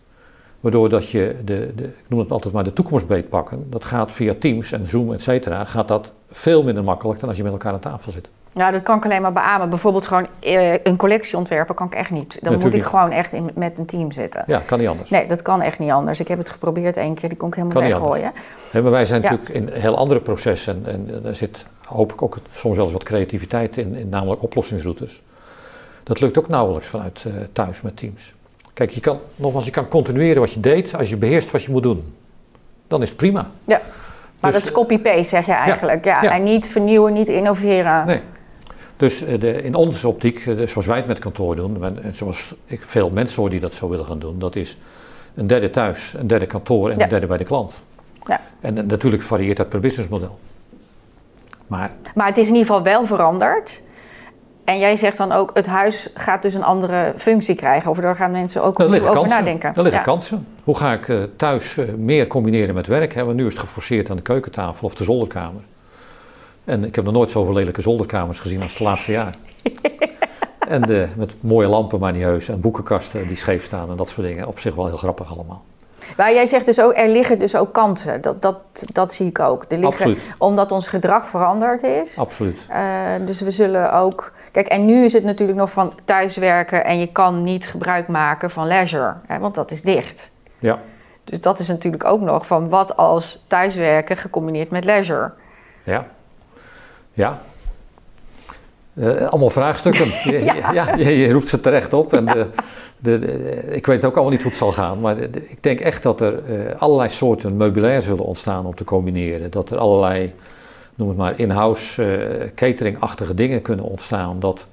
Waardoor 0.59 0.89
dat 0.89 1.09
je, 1.09 1.35
de, 1.45 1.71
de, 1.75 1.83
ik 1.83 2.05
noem 2.07 2.19
het 2.19 2.31
altijd 2.31 2.53
maar 2.53 2.63
de 2.63 2.73
toekomst 2.73 3.07
beetpakken. 3.07 3.69
Dat 3.69 3.85
gaat 3.85 4.11
via 4.11 4.33
Teams 4.39 4.71
en 4.71 4.87
Zoom, 4.87 5.13
et 5.13 5.21
cetera, 5.21 5.63
gaat 5.65 5.87
dat 5.87 6.11
veel 6.31 6.63
minder 6.63 6.83
makkelijk 6.83 7.19
dan 7.19 7.29
als 7.29 7.37
je 7.37 7.43
met 7.43 7.51
elkaar 7.51 7.73
aan 7.73 7.79
tafel 7.79 8.11
zit. 8.11 8.27
Ja, 8.53 8.71
dat 8.71 8.83
kan 8.83 8.97
ik 8.97 9.05
alleen 9.05 9.21
maar 9.21 9.33
beamen. 9.33 9.69
Bijvoorbeeld 9.69 10.07
gewoon 10.07 10.27
eh, 10.39 10.73
een 10.83 10.97
collectie 10.97 11.37
ontwerpen 11.37 11.75
kan 11.75 11.87
ik 11.87 11.93
echt 11.93 12.09
niet. 12.09 12.19
Dan 12.19 12.29
Natuurlijk 12.33 12.63
moet 12.63 12.73
ik 12.73 12.79
niet. 12.79 12.89
gewoon 12.89 13.11
echt 13.11 13.31
in, 13.33 13.49
met 13.55 13.79
een 13.79 13.85
team 13.85 14.11
zitten. 14.11 14.43
Ja, 14.47 14.61
kan 14.65 14.79
niet 14.79 14.87
anders. 14.87 15.09
Nee, 15.09 15.27
dat 15.27 15.41
kan 15.41 15.61
echt 15.61 15.79
niet 15.79 15.91
anders. 15.91 16.19
Ik 16.19 16.27
heb 16.27 16.37
het 16.37 16.49
geprobeerd 16.49 16.97
één 16.97 17.13
keer, 17.13 17.29
die 17.29 17.37
kon 17.37 17.47
ik 17.47 17.55
helemaal 17.55 17.81
Kan 17.81 17.91
weggooien. 17.91 18.31
Maar 18.73 18.91
wij 18.91 19.05
zijn 19.05 19.21
Ja. 19.21 19.29
natuurlijk 19.31 19.55
in 19.55 19.81
heel 19.81 19.97
andere 19.97 20.19
processen 20.19 20.81
en, 20.85 21.09
en 21.13 21.21
daar 21.21 21.35
zit 21.35 21.65
hoop 21.85 22.13
ik 22.13 22.21
ook 22.21 22.37
soms 22.51 22.75
wel 22.75 22.85
eens 22.85 22.93
wat 22.93 23.03
creativiteit 23.03 23.77
in, 23.77 23.95
in 23.95 24.09
namelijk 24.09 24.43
oplossingsroutes. 24.43 25.21
Dat 26.07 26.19
lukt 26.19 26.37
ook 26.37 26.47
nauwelijks 26.47 26.87
vanuit 26.87 27.23
eh, 27.25 27.33
thuis 27.51 27.81
met 27.81 27.97
teams. 27.97 28.33
Kijk, 28.73 28.89
je 28.91 28.99
kan, 28.99 29.19
nogmaals, 29.35 29.65
je 29.65 29.71
kan 29.71 29.87
continueren 29.87 30.41
wat 30.41 30.51
je 30.51 30.59
deed 30.59 30.95
als 30.95 31.09
je 31.09 31.17
beheerst 31.17 31.51
wat 31.51 31.63
je 31.63 31.71
moet 31.71 31.83
doen. 31.83 32.13
Dan 32.87 33.01
is 33.01 33.07
het 33.07 33.17
prima. 33.17 33.49
Ja. 33.65 33.81
Maar 34.39 34.51
Dus- 34.51 34.59
dat 34.59 34.69
is 34.69 34.75
copy-paste, 34.75 35.23
zeg 35.23 35.45
je 35.45 35.51
eigenlijk. 35.53 36.05
Ja, 36.05 36.23
ja. 36.23 36.31
En 36.31 36.43
niet 36.43 36.67
vernieuwen, 36.67 37.13
niet 37.13 37.27
innoveren. 37.29 38.05
Nee. 38.05 38.21
Dus 38.97 39.23
eh, 39.23 39.39
de, 39.39 39.61
in 39.61 39.75
onze 39.75 40.07
optiek, 40.07 40.37
eh, 40.39 40.57
de- 40.57 40.67
zoals 40.67 40.87
wij 40.87 40.97
het 40.97 41.07
met 41.07 41.19
kantoor 41.19 41.55
doen, 41.55 41.83
en, 41.83 42.03
en 42.03 42.13
zoals 42.13 42.55
ik 42.65 42.81
veel 42.83 43.09
mensen 43.09 43.41
hoor 43.41 43.49
die 43.49 43.59
dat 43.59 43.73
zo 43.73 43.89
willen 43.89 44.05
gaan 44.05 44.19
doen, 44.19 44.39
dat 44.39 44.55
is 44.55 44.77
een 45.35 45.47
derde 45.47 45.69
thuis, 45.69 46.13
een 46.17 46.27
derde 46.27 46.45
kantoor 46.45 46.89
en 46.89 46.97
Ja. 46.97 47.03
een 47.03 47.09
derde 47.09 47.27
bij 47.27 47.37
de 47.37 47.43
klant. 47.43 47.73
Ja. 48.23 48.41
En, 48.59 48.77
eh, 48.77 48.83
natuurlijk 48.83 49.23
varieert 49.23 49.57
dat 49.57 49.69
per 49.69 49.79
businessmodel. 49.79 50.39
Maar 51.67 51.91
Maar 52.15 52.27
het 52.27 52.37
is 52.37 52.47
in 52.47 52.53
ieder 52.53 52.67
geval 52.67 52.83
wel 52.83 53.05
veranderd. 53.05 53.81
En 54.67 54.79
jij 54.79 54.95
zegt 54.95 55.17
dan 55.17 55.31
ook, 55.31 55.51
het 55.53 55.65
huis 55.65 56.09
gaat 56.13 56.41
dus 56.41 56.53
een 56.53 56.63
andere 56.63 57.13
functie 57.17 57.55
krijgen. 57.55 57.91
Of 57.91 57.97
daar 57.97 58.15
gaan 58.15 58.31
mensen 58.31 58.63
ook 58.63 58.79
Er 58.79 58.85
over 58.85 58.99
kansen. 59.09 59.29
nadenken. 59.29 59.69
Er 59.69 59.81
liggen 59.81 59.91
Ja. 59.91 60.01
kansen. 60.01 60.47
Hoe 60.63 60.77
ga 60.77 60.93
ik 60.93 61.07
eh, 61.09 61.23
thuis 61.35 61.77
eh, 61.77 61.93
meer 61.97 62.27
combineren 62.27 62.75
met 62.75 62.87
werk? 62.87 63.13
Hè? 63.13 63.23
Want 63.25 63.37
nu 63.37 63.45
is 63.45 63.53
het 63.53 63.61
geforceerd 63.61 64.09
aan 64.09 64.15
de 64.15 64.21
keukentafel 64.21 64.87
of 64.87 64.95
de 64.95 65.03
zolderkamer. 65.03 65.61
En 66.65 66.83
ik 66.83 66.95
heb 66.95 67.05
nog 67.05 67.13
nooit 67.13 67.29
zoveel 67.29 67.53
lelijke 67.53 67.81
zolderkamers 67.81 68.39
gezien 68.39 68.61
als 68.61 68.71
het 68.71 68.81
laatste 68.81 69.11
jaar. 69.11 69.35
en 70.67 70.83
eh, 70.83 71.07
met 71.15 71.33
mooie 71.39 71.67
lampen 71.67 71.99
maar 71.99 72.11
niet 72.11 72.23
heus 72.23 72.47
en 72.49 72.59
boekenkasten 72.61 73.27
die 73.27 73.37
scheef 73.37 73.63
staan 73.63 73.89
en 73.89 73.95
dat 73.95 74.09
soort 74.09 74.27
dingen. 74.27 74.47
Op 74.47 74.59
zich 74.59 74.75
wel 74.75 74.85
heel 74.87 74.97
grappig 74.97 75.31
allemaal. 75.31 75.63
Maar 76.17 76.33
jij 76.33 76.45
zegt 76.45 76.65
dus 76.65 76.81
ook, 76.81 76.93
er 76.97 77.09
liggen 77.09 77.39
dus 77.39 77.55
ook 77.55 77.73
kansen. 77.73 78.21
Dat, 78.21 78.41
dat, 78.41 78.57
dat 78.93 79.13
zie 79.13 79.27
ik 79.27 79.39
ook. 79.39 79.61
Er 79.63 79.67
liggen, 79.77 79.87
Absoluut. 79.87 80.21
Omdat 80.37 80.71
ons 80.71 80.87
gedrag 80.87 81.27
veranderd 81.27 81.83
is. 81.83 82.17
Absoluut. 82.17 82.59
Dus 83.25 83.41
we 83.41 83.51
zullen 83.51 83.93
ook. 83.93 84.31
Kijk, 84.57 84.69
en 84.69 84.85
nu 84.85 85.03
is 85.05 85.13
het 85.13 85.23
natuurlijk 85.23 85.57
nog 85.57 85.71
van 85.71 85.93
thuiswerken 86.05 86.85
en 86.85 86.99
je 86.99 87.07
kan 87.11 87.43
niet 87.43 87.67
gebruik 87.67 88.07
maken 88.07 88.49
van 88.51 88.67
leisure, 88.67 89.13
hè, 89.27 89.39
want 89.39 89.55
dat 89.55 89.71
is 89.71 89.81
dicht. 89.81 90.29
Ja. 90.59 90.79
Dus 91.23 91.41
dat 91.41 91.59
is 91.59 91.67
natuurlijk 91.67 92.03
ook 92.03 92.21
nog 92.21 92.47
van 92.47 92.69
wat 92.69 92.97
als 92.97 93.43
thuiswerken 93.47 94.17
gecombineerd 94.17 94.69
met 94.69 94.83
leisure. 94.85 95.31
Ja. 95.83 96.05
Ja. 97.11 97.39
Eh, 98.93 99.27
allemaal 99.27 99.49
vraagstukken. 99.49 100.05
Je- 100.31 100.43
Ja. 100.43 100.71
ja. 100.73 100.95
je, 100.95 101.17
je 101.17 101.31
roept 101.31 101.47
ze 101.47 101.59
terecht 101.59 101.93
op. 101.93 102.13
En 102.13 102.25
de, 102.25 102.47
de, 102.97 103.19
de- 103.19 103.61
ik 103.71 103.85
weet 103.85 104.05
ook 104.05 104.13
allemaal 104.13 104.31
niet 104.31 104.41
hoe 104.41 104.49
het 104.51 104.59
zal 104.59 104.71
gaan. 104.71 104.99
Maar 105.01 105.17
ik 105.17 105.63
denk 105.63 105.79
echt 105.79 106.03
dat 106.03 106.21
er 106.21 106.43
eh, 106.43 106.81
allerlei 106.81 107.09
soorten 107.09 107.57
meubilair 107.57 108.01
zullen 108.01 108.23
ontstaan 108.25 108.65
om 108.65 108.75
te 108.75 108.83
combineren. 108.83 109.51
Dat 109.51 109.69
er 109.71 109.77
allerlei, 109.77 110.33
noem 110.97 111.07
het 111.07 111.17
maar, 111.17 111.39
in-house 111.39 112.03
eh, 112.03 112.49
catering-achtige 112.55 113.33
dingen 113.33 113.61
kunnen 113.61 113.85
ontstaan. 113.85 114.39
Dat 114.39 114.65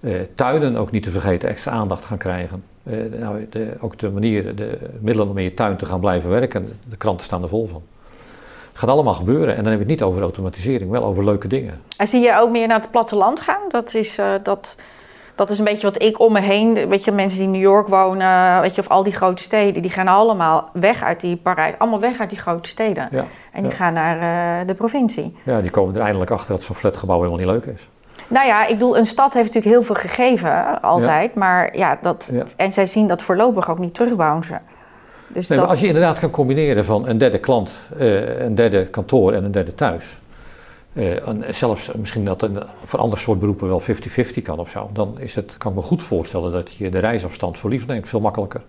eh, 0.00 0.14
tuinen 0.34 0.76
ook 0.76 0.90
niet 0.90 1.02
te 1.02 1.10
vergeten 1.10 1.48
extra 1.48 1.72
aandacht 1.72 2.04
gaan 2.04 2.18
krijgen. 2.18 2.64
Eh, 2.82 2.98
nou, 3.18 3.46
de, 3.50 3.72
ook 3.80 3.98
de 3.98 4.10
manier, 4.10 4.54
de 4.54 4.78
middelen 5.00 5.30
om 5.30 5.38
in 5.38 5.44
je 5.44 5.54
tuin 5.54 5.76
te 5.76 5.86
gaan 5.86 6.00
blijven 6.00 6.30
werken. 6.30 6.78
De 6.88 6.96
kranten 6.96 7.26
staan 7.26 7.42
er 7.42 7.48
vol 7.48 7.68
van. 7.68 7.82
Het 8.68 8.78
gaat 8.84 8.90
allemaal 8.90 9.14
gebeuren. 9.14 9.56
En 9.56 9.62
dan 9.62 9.64
heb 9.64 9.72
je 9.72 9.78
het 9.78 9.88
niet 9.88 10.02
over 10.02 10.22
automatisering, 10.22 10.90
wel 10.90 11.04
over 11.04 11.24
leuke 11.24 11.48
dingen. 11.48 11.80
En 11.96 12.08
zie 12.08 12.20
je 12.20 12.38
ook 12.40 12.50
meer 12.50 12.66
naar 12.66 12.80
het 12.80 12.90
platteland 12.90 13.40
gaan? 13.40 13.62
Dat 13.68 13.94
is, 13.94 14.18
dat, 14.42 14.76
dat 15.36 15.50
is 15.50 15.58
een 15.58 15.64
beetje 15.64 15.86
wat 15.86 16.02
ik 16.02 16.20
om 16.20 16.32
me 16.32 16.40
heen, 16.40 16.88
weet 16.88 17.04
je, 17.04 17.12
mensen 17.12 17.38
die 17.38 17.46
in 17.46 17.52
New 17.52 17.62
York 17.62 17.88
wonen, 17.88 18.60
weet 18.60 18.74
je, 18.74 18.80
of 18.80 18.88
al 18.88 19.02
die 19.02 19.12
grote 19.12 19.42
steden, 19.42 19.82
die 19.82 19.90
gaan 19.90 20.08
allemaal 20.08 20.70
weg 20.72 21.02
uit 21.02 21.20
die 21.20 21.36
Parijs, 21.36 21.74
allemaal 21.78 22.00
weg 22.00 22.20
uit 22.20 22.30
die 22.30 22.38
grote 22.38 22.68
steden. 22.68 23.08
Ja, 23.10 23.24
En 23.52 23.62
die 23.62 23.70
ja. 23.70 23.76
gaan 23.76 23.92
naar 23.92 24.60
eh, 24.60 24.66
de 24.66 24.74
provincie. 24.74 25.36
ja, 25.42 25.60
die 25.60 25.70
komen 25.70 25.94
er 25.94 26.00
eindelijk 26.00 26.30
achter 26.30 26.54
dat 26.54 26.62
zo'n 26.62 26.74
flatgebouw 26.74 27.16
helemaal 27.16 27.38
niet 27.38 27.46
leuk 27.46 27.64
is. 27.64 27.88
Nou 28.28 28.46
ja, 28.46 28.66
ik 28.66 28.72
bedoel, 28.72 28.98
een 28.98 29.06
stad 29.06 29.34
heeft 29.34 29.46
natuurlijk 29.46 29.74
heel 29.74 29.82
veel 29.82 29.94
gegeven, 29.94 30.82
altijd. 30.82 31.34
Maar 31.34 31.76
ja, 31.76 31.98
dat, 32.02 32.32
en 32.56 32.72
zij 32.72 32.86
zien 32.86 33.08
dat 33.08 33.22
voorlopig 33.22 33.70
ook 33.70 33.78
niet 33.78 33.94
terugbouncen. 33.94 34.60
Dus 35.28 35.48
Nee, 35.48 35.58
dat, 35.58 35.66
maar 35.66 35.76
als 35.76 35.80
je 35.80 35.86
inderdaad 35.86 36.18
kan 36.18 36.30
combineren 36.30 36.84
van 36.84 37.08
een 37.08 37.18
derde 37.18 37.38
klant, 37.38 37.70
eh, 37.98 38.40
een 38.40 38.54
derde 38.54 38.86
kantoor 38.86 39.32
en 39.32 39.44
een 39.44 39.50
derde 39.50 39.74
thuis. 39.74 40.18
Eh, 40.96 41.28
en 41.28 41.54
zelfs 41.54 41.92
misschien 41.92 42.24
dat 42.24 42.42
een, 42.42 42.62
voor 42.84 42.98
ander 42.98 43.18
soort 43.18 43.38
beroepen 43.38 43.68
wel 43.68 43.82
50-50 43.82 44.42
kan 44.42 44.58
of 44.58 44.68
zo. 44.68 44.90
Dan 44.92 45.18
is 45.18 45.34
het, 45.34 45.56
kan 45.58 45.70
ik 45.70 45.76
me 45.76 45.82
goed 45.82 46.02
voorstellen 46.02 46.52
dat 46.52 46.72
je 46.72 46.90
de 46.90 46.98
reisafstand 46.98 47.58
voor 47.58 47.70
lief 47.70 47.86
neemt, 47.86 48.08
veel 48.08 48.20
makkelijker. 48.20 48.60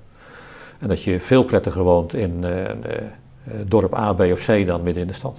En 0.79 0.87
dat 0.87 1.03
je 1.03 1.19
veel 1.19 1.43
prettiger 1.43 1.83
woont 1.83 2.13
in 2.13 2.43
eh, 2.43 2.69
eh, 2.69 2.75
dorp 3.65 3.95
A, 3.95 4.13
B 4.13 4.19
of 4.19 4.45
C 4.45 4.65
dan 4.65 4.83
midden 4.83 5.01
in 5.01 5.07
de 5.07 5.13
stad. 5.13 5.37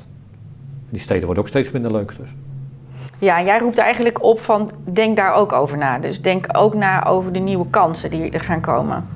Die 0.91 1.01
steden 1.01 1.25
worden 1.25 1.43
ook 1.43 1.49
steeds 1.49 1.71
minder 1.71 1.93
leuk 1.93 2.17
dus. 2.19 2.31
Ja, 3.19 3.43
jij 3.43 3.59
roept 3.59 3.79
eigenlijk 3.79 4.23
op 4.23 4.41
van, 4.41 4.71
denk 4.85 5.17
daar 5.17 5.35
ook 5.35 5.53
over 5.53 5.79
na. 5.79 5.99
Dus 5.99 6.23
denk 6.23 6.47
ook 6.53 6.75
na 6.75 7.07
over 7.07 7.33
de 7.33 7.39
nieuwe 7.39 7.67
kansen 7.71 8.11
die 8.11 8.31
er 8.31 8.41
gaan 8.41 8.61
komen. 8.61 9.07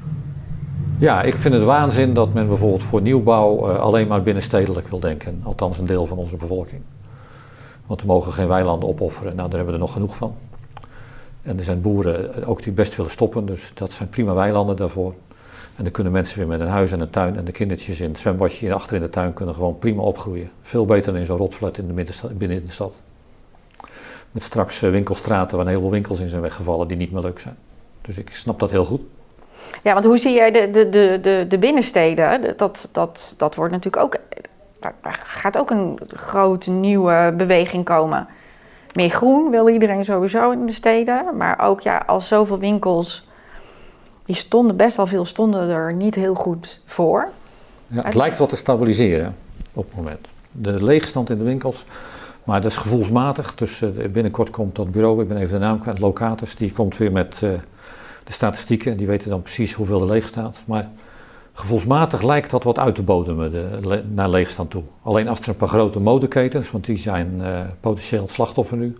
Ja, 0.99 1.23
ik 1.23 1.35
vind 1.35 1.55
het 1.55 1.65
waanzin 1.65 2.15
dat 2.15 2.35
men 2.35 2.49
bijvoorbeeld 2.49 2.83
voor 2.83 3.03
nieuwbouw 3.03 3.67
alleen 3.67 4.09
maar 4.09 4.23
binnenstedelijk 4.23 4.89
wil 4.89 5.01
denken. 5.01 5.41
Althans 5.45 5.79
een 5.79 5.87
deel 5.87 6.07
van 6.07 6.19
onze 6.19 6.37
bevolking. 6.37 6.83
Want 7.93 8.05
we 8.05 8.11
mogen 8.11 8.33
geen 8.33 8.49
weilanden 8.49 8.89
opofferen. 8.89 9.37
Nou, 9.37 9.49
daar 9.49 9.57
hebben 9.57 9.67
we 9.67 9.81
er 9.81 9.87
nog 9.87 9.93
genoeg 9.93 10.17
van. 10.17 10.35
En 11.43 11.59
er 11.59 11.65
zijn 11.65 11.81
boeren 11.81 12.35
eh, 12.35 12.49
ook 12.49 12.63
die 12.63 12.73
best 12.73 12.97
willen 12.97 13.11
stoppen. 13.11 13.47
Dus 13.47 13.71
dat 13.75 13.93
zijn 13.93 14.09
prima 14.09 14.35
weilanden 14.35 14.77
daarvoor. 14.77 15.15
En 15.77 15.83
dan 15.83 15.93
kunnen 15.93 16.13
mensen 16.13 16.39
weer 16.39 16.47
met 16.47 16.61
een 16.61 16.67
huis 16.67 16.93
en 16.93 17.01
een 17.01 17.11
tuin 17.11 17.37
en 17.37 17.45
de 17.45 17.53
kindertjes 17.53 18.01
in 18.01 18.09
het 18.11 18.19
zwembadje 18.19 18.75
achter 18.75 18.97
in 18.97 19.03
de 19.03 19.09
tuin 19.09 19.33
kunnen 19.33 19.55
gewoon 19.55 19.79
prima 19.79 20.03
opgroeien. 20.03 20.51
Veel 20.63 20.85
beter 20.85 21.13
dan 21.13 21.21
in 21.21 21.27
zo'n 21.27 21.37
rotflat 21.37 21.79
in 21.79 21.87
de 21.87 21.93
middensta- 21.93 22.29
binnen 22.29 22.57
in 22.57 22.67
de 22.67 22.73
stad. 22.73 22.95
Met 24.31 24.43
straks 24.43 24.83
eh, 24.83 24.91
winkelstraten 24.91 25.57
waar 25.57 25.65
een 25.67 25.71
heleboel 25.71 25.91
winkels 25.93 26.21
in 26.21 26.29
zijn 26.29 26.43
weggevallen 26.43 26.89
die 26.89 26.97
niet 26.97 27.13
meer 27.13 27.23
leuk 27.23 27.39
zijn. 27.39 27.57
Dus 28.01 28.19
ik 28.19 28.31
snap 28.35 28.61
dat 28.61 28.71
heel 28.71 28.85
goed. 28.85 29.01
Ja, 29.83 29.93
want 29.93 30.05
hoe 30.05 30.19
zie 30.19 30.35
jij 30.35 30.51
de, 30.51 30.71
de, 30.71 31.19
de, 31.21 31.45
de 31.49 31.59
binnensteden? 31.59 32.57
Dat, 32.57 32.89
dat, 32.93 33.35
dat 33.37 33.55
wordt 33.55 33.73
natuurlijk 33.73 34.03
ook. 34.05 34.17
Daar 34.83 35.21
gaat 35.23 35.59
ook 35.59 35.71
een 35.71 35.99
grote 36.07 36.71
nieuwe 36.71 37.35
beweging 37.37 37.85
komen. 37.85 38.27
Meer 38.95 39.11
groen 39.11 39.51
wil 39.51 39.69
iedereen 39.69 40.05
sowieso 40.05 40.51
in 40.51 40.67
de 40.67 40.73
steden. 40.73 41.37
Maar 41.37 41.61
ook 41.61 41.81
ja, 41.81 42.03
als 42.07 42.29
zoveel 42.29 42.59
winkels. 42.59 43.29
Die 44.25 44.37
stonden 44.37 44.77
best 44.77 44.99
al 44.99 45.07
veel 45.07 45.25
stonden 45.25 45.69
er 45.69 45.93
niet 45.93 46.15
heel 46.15 46.35
goed 46.35 46.81
voor. 46.87 47.29
Ja, 47.87 48.03
het 48.03 48.15
lijkt 48.15 48.39
wat 48.39 48.49
te 48.49 48.57
stabiliseren 48.57 49.37
op 49.73 49.87
het 49.87 49.97
moment. 49.97 50.29
De 50.53 50.85
leegstand 50.85 51.31
in 51.31 51.39
de 51.39 51.45
winkels, 51.45 51.85
maar 52.45 52.61
dat 52.61 52.71
is 52.71 52.77
gevoelsmatig. 52.77 53.55
Dus 53.55 53.83
eh, 53.83 53.89
binnenkort 54.13 54.51
komt 54.51 54.77
dat 54.77 54.91
bureau, 54.91 55.23
ik 55.23 55.29
ben 55.29 55.37
even 55.37 55.61
de 55.61 55.65
naam 55.65 55.81
kwijt, 55.81 55.99
Locatus, 55.99 56.57
die 56.57 56.73
komt 56.73 56.97
weer 56.97 57.13
met, 57.13 57.35
eh, 57.43 57.51
de 58.25 58.33
statistieken, 58.33 58.97
die 58.97 59.07
weten 59.07 59.31
dan 59.31 59.43
precies 59.43 59.73
hoeveel 59.73 60.01
er 60.01 60.07
leeg 60.07 60.29
staat. 60.29 60.57
Maar 60.65 60.89
gevoelsmatig 61.53 62.23
lijkt 62.23 62.51
dat 62.51 62.63
wat 62.65 62.79
uit 62.79 62.95
te 62.95 63.03
bodemen 63.03 63.53
de, 63.53 63.79
le- 63.83 64.03
naar 64.09 64.29
leegstand 64.29 64.71
toe. 64.71 64.83
Alleen 65.03 65.29
als 65.29 65.41
er 65.41 65.49
een 65.49 65.57
paar 65.57 65.69
grote 65.69 66.01
modeketens, 66.01 66.71
want 66.71 66.85
die 66.85 66.97
zijn 66.97 67.41
eh, 67.43 67.49
potentieel 67.81 68.23
het 68.23 68.33
slachtoffer 68.33 68.77
nu, 68.77 68.99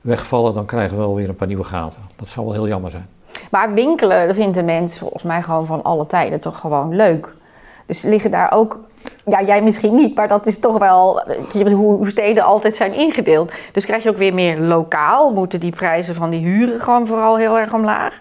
wegvallen, 0.00 0.54
dan 0.54 0.66
krijgen 0.66 0.96
we 0.96 1.02
wel 1.02 1.14
weer 1.14 1.28
een 1.28 1.34
paar 1.36 1.46
nieuwe 1.46 1.64
gaten. 1.64 2.00
Dat 2.16 2.28
zou 2.28 2.46
wel 2.46 2.54
heel 2.54 2.68
jammer 2.68 2.90
zijn. 2.90 3.08
Maar 3.50 3.72
winkelen 3.74 4.34
vindt 4.34 4.54
de 4.54 4.62
mens 4.62 4.98
volgens 4.98 5.22
mij 5.22 5.42
gewoon 5.42 5.66
van 5.66 5.82
alle 5.82 6.06
tijden 6.06 6.40
toch 6.40 6.60
gewoon 6.60 6.96
leuk. 6.96 7.34
Dus 7.86 8.02
liggen 8.02 8.30
daar 8.30 8.52
ook, 8.52 8.80
ja 9.26 9.42
jij 9.42 9.62
misschien 9.62 9.94
niet, 9.94 10.14
maar 10.14 10.28
dat 10.28 10.46
is 10.46 10.58
toch 10.58 10.78
wel 10.78 11.22
hoe 11.52 11.74
hoe 11.96 12.08
steden 12.08 12.44
altijd 12.44 12.76
zijn 12.76 12.94
ingedeeld. 12.94 13.52
Dus 13.72 13.86
krijg 13.86 14.02
je 14.02 14.08
ook 14.10 14.16
weer 14.16 14.34
meer 14.34 14.58
lokaal, 14.58 15.30
moeten 15.32 15.60
die 15.60 15.70
prijzen 15.72 16.14
van 16.14 16.30
die 16.30 16.40
huren 16.40 16.80
gewoon 16.80 17.06
vooral 17.06 17.36
heel 17.36 17.58
erg 17.58 17.74
omlaag. 17.74 18.20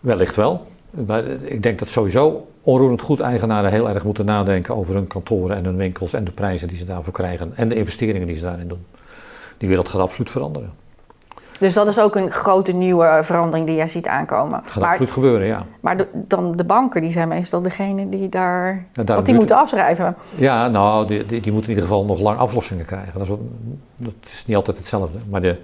Wellicht 0.00 0.36
wel. 0.36 0.60
Maar 1.06 1.24
ik 1.42 1.62
denk 1.62 1.78
dat 1.78 1.88
sowieso 1.88 2.46
onroerend 2.62 3.00
goed 3.00 3.20
eigenaren 3.20 3.70
heel 3.70 3.88
erg 3.88 4.04
moeten 4.04 4.24
nadenken 4.24 4.76
over 4.76 4.94
hun 4.94 5.06
kantoren 5.06 5.56
en 5.56 5.64
hun 5.64 5.76
winkels 5.76 6.12
en 6.12 6.24
de 6.24 6.30
prijzen 6.30 6.68
die 6.68 6.76
ze 6.76 6.84
daarvoor 6.84 7.12
krijgen 7.12 7.52
en 7.54 7.68
de 7.68 7.74
investeringen 7.74 8.26
die 8.26 8.36
ze 8.36 8.42
daarin 8.42 8.68
doen. 8.68 8.86
Die 9.58 9.68
wereld 9.68 9.88
gaat 9.88 10.00
absoluut 10.00 10.30
veranderen. 10.30 10.70
Dus 11.58 11.74
dat 11.74 11.86
is 11.86 11.98
ook 11.98 12.16
een 12.16 12.30
grote 12.30 12.72
nieuwe 12.72 13.20
verandering 13.22 13.66
die 13.66 13.76
jij 13.76 13.88
ziet 13.88 14.06
aankomen. 14.06 14.60
Gaat 14.64 14.80
Maar, 14.82 14.88
absoluut 14.90 15.10
gebeuren, 15.10 15.46
ja. 15.46 15.64
maar 15.80 15.96
de- 15.96 16.06
dan 16.12 16.56
de 16.56 16.64
banken, 16.64 17.00
die 17.00 17.12
zijn 17.12 17.28
meestal 17.28 17.62
degene 17.62 18.08
die 18.08 18.28
daar, 18.28 18.86
Ja, 18.92 19.04
want 19.04 19.26
die 19.26 19.34
moeten 19.34 19.56
afschrijven. 19.56 20.16
Ja, 20.34 20.68
nou, 20.68 21.06
die, 21.06 21.26
die, 21.26 21.40
die 21.40 21.52
moeten 21.52 21.70
in 21.70 21.76
ieder 21.76 21.88
geval 21.90 22.04
nog 22.04 22.18
lang 22.20 22.38
aflossingen 22.38 22.84
krijgen. 22.84 23.12
Dat 23.18 23.22
is, 23.22 23.34
dat 23.96 24.14
is 24.24 24.44
niet 24.46 24.56
altijd 24.56 24.76
hetzelfde. 24.76 25.18
Maar 25.30 25.40
de, 25.40 25.58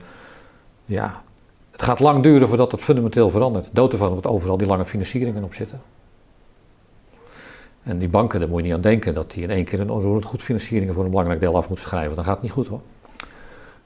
ja, 0.85 1.23
het 1.81 1.89
gaat 1.89 2.01
lang 2.01 2.23
duren 2.23 2.49
voordat 2.49 2.73
het 2.73 2.81
fundamenteel 2.83 3.31
verandert. 3.31 3.69
Dood 3.73 3.93
ervan 3.93 4.15
dat 4.15 4.27
overal 4.27 4.57
die 4.57 4.67
lange 4.67 4.85
financieringen 4.85 5.45
op 5.45 5.55
zitten. 5.55 5.81
En 7.83 7.99
die 7.99 8.09
banken, 8.09 8.41
daar 8.41 8.49
moet 8.49 8.59
je 8.59 8.65
niet 8.65 8.75
aan 8.75 8.81
denken 8.81 9.15
dat 9.15 9.31
die 9.31 9.43
in 9.43 9.51
één 9.51 9.65
keer 9.65 9.81
een 9.81 9.91
onroerend 9.91 10.25
goed 10.25 10.43
financieringen 10.43 10.95
voor 10.95 11.05
een 11.05 11.11
belangrijk 11.11 11.41
deel 11.41 11.57
af 11.57 11.69
moeten 11.69 11.87
schrijven. 11.87 12.15
Dan 12.17 12.25
gaat 12.25 12.35
het 12.35 12.43
niet 12.43 12.53
goed 12.53 12.67
hoor. 12.67 12.81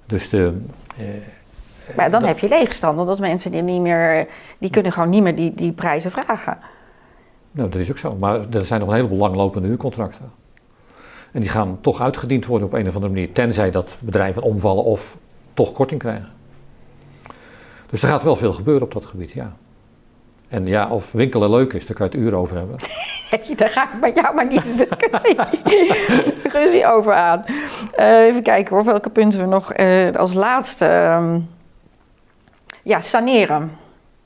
Dus 0.06 0.28
de, 0.28 0.52
eh, 0.98 1.04
Maar 1.96 2.10
dan 2.10 2.20
dat- 2.20 2.28
heb 2.30 2.38
je 2.38 2.48
leegstand, 2.48 2.96
want 2.96 3.08
dat 3.08 3.18
mensen 3.18 3.50
die 3.50 3.62
niet 3.62 3.80
meer, 3.80 4.26
die 4.58 4.70
kunnen 4.70 4.92
gewoon 4.92 5.08
niet 5.08 5.22
meer 5.22 5.34
die, 5.36 5.54
die 5.54 5.72
prijzen 5.72 6.10
vragen. 6.10 6.58
Nou, 7.50 7.68
dat 7.68 7.80
is 7.80 7.90
ook 7.90 7.98
zo. 7.98 8.16
Maar 8.16 8.40
er 8.50 8.64
zijn 8.64 8.80
nog 8.80 8.88
een 8.88 8.94
heleboel 8.94 9.18
langlopende 9.18 9.68
huurcontracten. 9.68 10.30
En 11.32 11.40
die 11.40 11.50
gaan 11.50 11.78
toch 11.80 12.00
uitgediend 12.00 12.46
worden 12.46 12.66
op 12.68 12.74
een 12.74 12.88
of 12.88 12.94
andere 12.94 13.12
manier. 13.12 13.32
Tenzij 13.32 13.70
dat 13.70 13.96
bedrijven 14.00 14.42
omvallen 14.42 14.84
of 14.84 15.16
toch 15.54 15.72
korting 15.72 16.00
krijgen. 16.00 16.28
Dus 17.90 18.02
er 18.02 18.08
gaat 18.08 18.22
wel 18.22 18.36
veel 18.36 18.52
gebeuren 18.52 18.82
op 18.82 18.92
dat 18.92 19.06
gebied, 19.06 19.32
ja. 19.32 19.52
En 20.48 20.66
ja, 20.66 20.88
of 20.88 21.12
winkelen 21.12 21.50
leuk 21.50 21.72
is, 21.72 21.86
daar 21.86 21.96
kan 21.96 22.08
je 22.10 22.16
het 22.16 22.20
uren 22.26 22.38
over 22.38 22.56
hebben. 22.56 22.76
Nee, 23.46 23.56
daar 23.56 23.68
ga 23.68 23.84
ik 23.84 24.00
met 24.00 24.14
jou 24.14 24.34
maar 24.34 24.46
niet 24.46 24.62
de 24.62 24.74
discussie, 24.76 25.36
discussie 26.42 26.86
over 26.86 27.12
aan. 27.12 27.44
Eh, 27.92 28.18
even 28.24 28.42
kijken 28.42 28.74
hoor, 28.76 28.84
welke 28.84 29.10
punten 29.10 29.38
we 29.38 29.46
nog 29.46 29.72
eh, 29.72 30.12
als 30.12 30.32
laatste. 30.32 30.84
ehm, 30.84 31.38
ja, 32.82 33.00
saneren. 33.00 33.72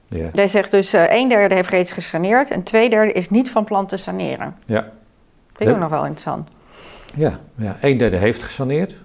Ja. 0.08 0.28
Jij 0.32 0.48
zegt 0.48 0.70
dus 0.70 0.92
eh 0.92 1.04
een 1.08 1.28
derde 1.28 1.54
heeft 1.54 1.68
reeds 1.68 1.92
gesaneerd 1.92 2.50
en 2.50 2.62
twee 2.62 2.90
derde 2.90 3.12
is 3.12 3.30
niet 3.30 3.50
van 3.50 3.64
plan 3.64 3.86
te 3.86 3.96
saneren. 3.96 4.56
Ja. 4.66 4.82
Vind 5.56 5.68
ik 5.70 5.74
ook 5.74 5.80
nog 5.80 5.90
wel 5.90 6.04
interessant. 6.04 6.48
Ja, 7.16 7.38
ja. 7.54 7.76
een 7.80 7.96
derde 7.96 8.16
heeft 8.16 8.42
gesaneerd. 8.42 8.96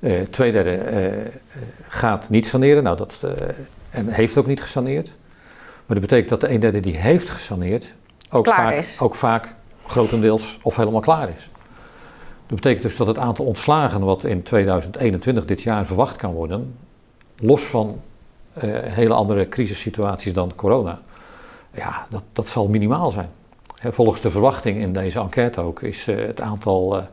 Eh 0.00 0.20
twee 0.30 0.52
derde 0.52 0.74
eh, 0.74 1.06
eh, 1.06 1.22
gaat 1.88 2.28
niet 2.28 2.46
saneren. 2.46 2.82
Nou, 2.82 2.96
dat, 2.96 3.24
en 3.90 4.08
heeft 4.08 4.36
ook 4.36 4.46
niet 4.46 4.60
gesaneerd. 4.60 5.06
Maar 5.86 6.00
dat 6.00 6.00
betekent 6.00 6.28
dat 6.28 6.40
de 6.40 6.50
een 6.50 6.60
derde 6.60 6.80
die 6.80 6.96
heeft 6.96 7.30
gesaneerd 7.30 7.94
ook 8.30 8.44
Klaar 8.44 8.56
vaak, 8.56 8.74
is. 8.74 8.96
ook 9.00 9.14
vaak 9.14 9.54
grotendeels 9.86 10.58
of 10.62 10.76
helemaal 10.76 11.00
klaar 11.00 11.28
is. 11.36 11.50
Dat 12.46 12.56
betekent 12.56 12.82
dus 12.82 12.96
dat 12.96 13.06
het 13.06 13.18
aantal 13.18 13.44
ontslagen 13.44 14.00
wat 14.00 14.24
in 14.24 14.42
2021 14.42 15.44
dit 15.44 15.62
jaar 15.62 15.86
verwacht 15.86 16.16
kan 16.16 16.32
worden, 16.32 16.76
los 17.36 17.62
van 17.62 18.00
hele 18.82 19.14
andere 19.14 19.48
crisissituaties 19.48 20.32
dan 20.32 20.54
corona, 20.54 21.00
ja, 21.70 22.06
dat, 22.10 22.22
dat 22.32 22.48
zal 22.48 22.68
minimaal 22.68 23.10
zijn. 23.10 23.28
Hè, 23.74 23.92
volgens 23.92 24.20
de 24.20 24.30
verwachting 24.30 24.80
in 24.80 24.92
deze 24.92 25.18
enquête 25.18 25.60
ook 25.60 25.82
is 25.82 26.06
het 26.06 26.40
aantal 26.40 27.06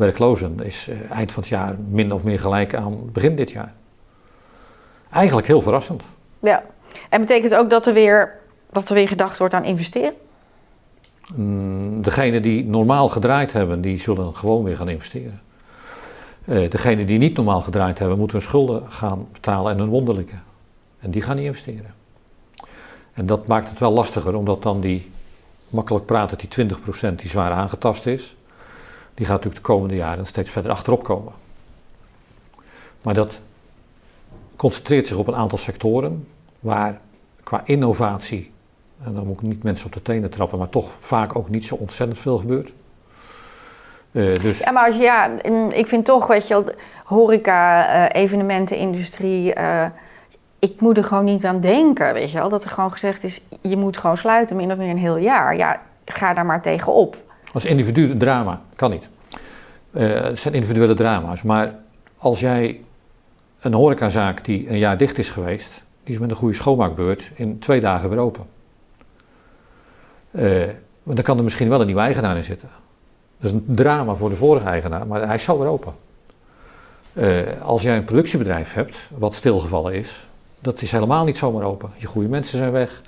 werklozen 0.00 0.60
is, 0.62 0.88
eh, 0.88 1.10
eind 1.10 1.32
van 1.32 1.42
het 1.42 1.50
jaar 1.50 1.76
min 1.88 2.12
of 2.12 2.24
meer 2.24 2.40
gelijk 2.40 2.74
aan 2.74 3.12
begin 3.12 3.36
dit 3.36 3.50
jaar. 3.50 3.74
Eigenlijk 5.10 5.46
heel 5.46 5.62
verrassend. 5.62 6.02
Ja. 6.38 6.62
En 7.08 7.20
betekent 7.20 7.54
ook 7.54 7.70
dat 7.70 7.86
er 7.86 7.92
weer, 7.92 8.38
dat 8.70 8.88
er 8.88 8.94
weer 8.94 9.08
gedacht 9.08 9.38
wordt 9.38 9.54
aan 9.54 9.64
investeren? 9.64 10.12
Mm, 11.34 12.02
Degenen 12.02 12.42
die 12.42 12.66
normaal 12.66 13.08
gedraaid 13.08 13.52
hebben, 13.52 13.80
die 13.80 13.98
zullen 13.98 14.34
gewoon 14.34 14.64
weer 14.64 14.76
gaan 14.76 14.88
investeren. 14.88 15.40
Eh 16.44 16.70
degenen 16.70 17.06
die 17.06 17.18
niet 17.18 17.36
normaal 17.36 17.60
gedraaid 17.60 17.98
hebben, 17.98 18.18
moeten 18.18 18.36
hun 18.36 18.46
schulden 18.46 18.82
gaan 18.88 19.26
betalen 19.32 19.72
en 19.72 19.78
hun 19.78 19.88
wonderlijke. 19.88 20.36
En 21.00 21.10
die 21.10 21.22
gaan 21.22 21.36
niet 21.36 21.44
investeren. 21.44 21.94
En 23.12 23.26
dat 23.26 23.46
maakt 23.46 23.68
het 23.68 23.78
wel 23.78 23.92
lastiger, 23.92 24.36
omdat 24.36 24.62
dan 24.62 24.80
die, 24.80 25.10
makkelijk 25.68 26.06
praten, 26.06 26.38
die 26.38 26.48
20% 27.12 27.14
die 27.14 27.28
zwaar 27.28 27.52
aangetast 27.52 28.06
is, 28.06 28.36
die 29.20 29.28
gaat 29.28 29.36
natuurlijk 29.36 29.66
de 29.66 29.72
komende 29.72 29.96
jaren 29.96 30.26
steeds 30.26 30.50
verder 30.50 30.70
achterop 30.70 31.04
komen. 31.04 31.32
Maar 33.02 33.14
dat 33.14 33.38
concentreert 34.56 35.06
zich 35.06 35.16
op 35.16 35.26
een 35.26 35.36
aantal 35.36 35.58
sectoren 35.58 36.28
waar 36.60 37.00
qua 37.42 37.60
innovatie 37.64 38.50
en 39.04 39.14
dan 39.14 39.26
moet 39.26 39.36
ik 39.36 39.42
niet 39.42 39.62
mensen 39.62 39.86
op 39.86 39.92
de 39.92 40.02
tenen 40.02 40.30
trappen, 40.30 40.58
maar 40.58 40.68
toch 40.68 40.90
vaak 40.98 41.36
ook 41.36 41.48
niet 41.48 41.64
zo 41.64 41.74
ontzettend 41.74 42.18
veel 42.18 42.38
gebeurt. 42.38 42.72
Eh, 44.12 44.34
dus 44.42 44.58
Ja, 44.58 44.70
maar 44.70 44.86
als 44.86 44.96
ja, 44.96 45.30
ik 45.68 45.86
vind 45.86 46.04
toch, 46.04 46.26
weet 46.26 46.48
je 46.48 46.54
wel, 46.54 46.74
horeca, 47.04 47.86
eh, 47.86 48.22
evenementenindustrie, 48.22 49.54
eh, 49.54 49.86
ik 50.58 50.80
moet 50.80 50.96
er 50.96 51.04
gewoon 51.04 51.24
niet 51.24 51.44
aan 51.44 51.60
denken, 51.60 52.12
weet 52.12 52.30
je 52.30 52.38
wel. 52.38 52.48
Dat 52.48 52.64
er 52.64 52.70
gewoon 52.70 52.92
gezegd 52.92 53.24
is, 53.24 53.40
je 53.60 53.76
moet 53.76 53.96
gewoon 53.96 54.16
sluiten, 54.16 54.56
min 54.56 54.72
of 54.72 54.76
meer 54.76 54.90
een 54.90 54.98
heel 54.98 55.16
jaar. 55.16 55.56
Ja, 55.56 55.80
ga 56.04 56.34
daar 56.34 56.46
maar 56.46 56.62
tegen 56.62 56.92
op. 56.92 57.28
als 57.52 57.64
individu 57.64 58.10
een 58.10 58.18
drama, 58.18 58.62
kan 58.76 58.90
niet. 58.90 59.08
Eh, 59.90 60.22
het 60.22 60.38
zijn 60.38 60.54
individuele 60.54 60.94
drama's, 60.94 61.42
maar 61.42 61.74
als 62.16 62.40
jij 62.40 62.80
een 63.60 63.74
horecazaak 63.74 64.44
die 64.44 64.70
een 64.70 64.78
jaar 64.78 64.96
dicht 64.96 65.18
is 65.18 65.30
geweest, 65.30 65.82
die 66.04 66.14
is 66.14 66.20
met 66.20 66.30
een 66.30 66.36
goede 66.36 66.54
schoonmaakbeurt 66.54 67.30
in 67.34 67.58
twee 67.58 67.80
dagen 67.80 68.08
weer 68.08 68.18
open. 68.18 68.44
Eh, 70.30 70.62
want 71.02 71.16
dan 71.16 71.24
kan 71.24 71.36
er 71.36 71.44
misschien 71.44 71.68
wel 71.68 71.80
een 71.80 71.86
nieuwe 71.86 72.00
eigenaar 72.00 72.36
in 72.36 72.44
zitten. 72.44 72.68
Dat 73.38 73.50
is 73.50 73.56
een 73.56 73.74
drama 73.74 74.14
voor 74.14 74.28
de 74.28 74.36
vorige 74.36 74.66
eigenaar, 74.66 75.06
maar 75.06 75.26
hij 75.26 75.38
zo 75.38 75.58
weer 75.58 75.68
open. 75.68 75.92
Eh, 77.12 77.38
als 77.62 77.82
jij 77.82 77.96
een 77.96 78.04
productiebedrijf 78.04 78.72
hebt, 78.72 78.98
wat 79.18 79.34
stilgevallen 79.34 79.94
is, 79.94 80.26
dat 80.60 80.82
is 80.82 80.92
helemaal 80.92 81.24
niet 81.24 81.36
zomaar 81.36 81.64
open. 81.64 81.90
Je 81.96 82.06
goede 82.06 82.28
mensen 82.28 82.58
zijn 82.58 82.72
weg, 82.72 83.02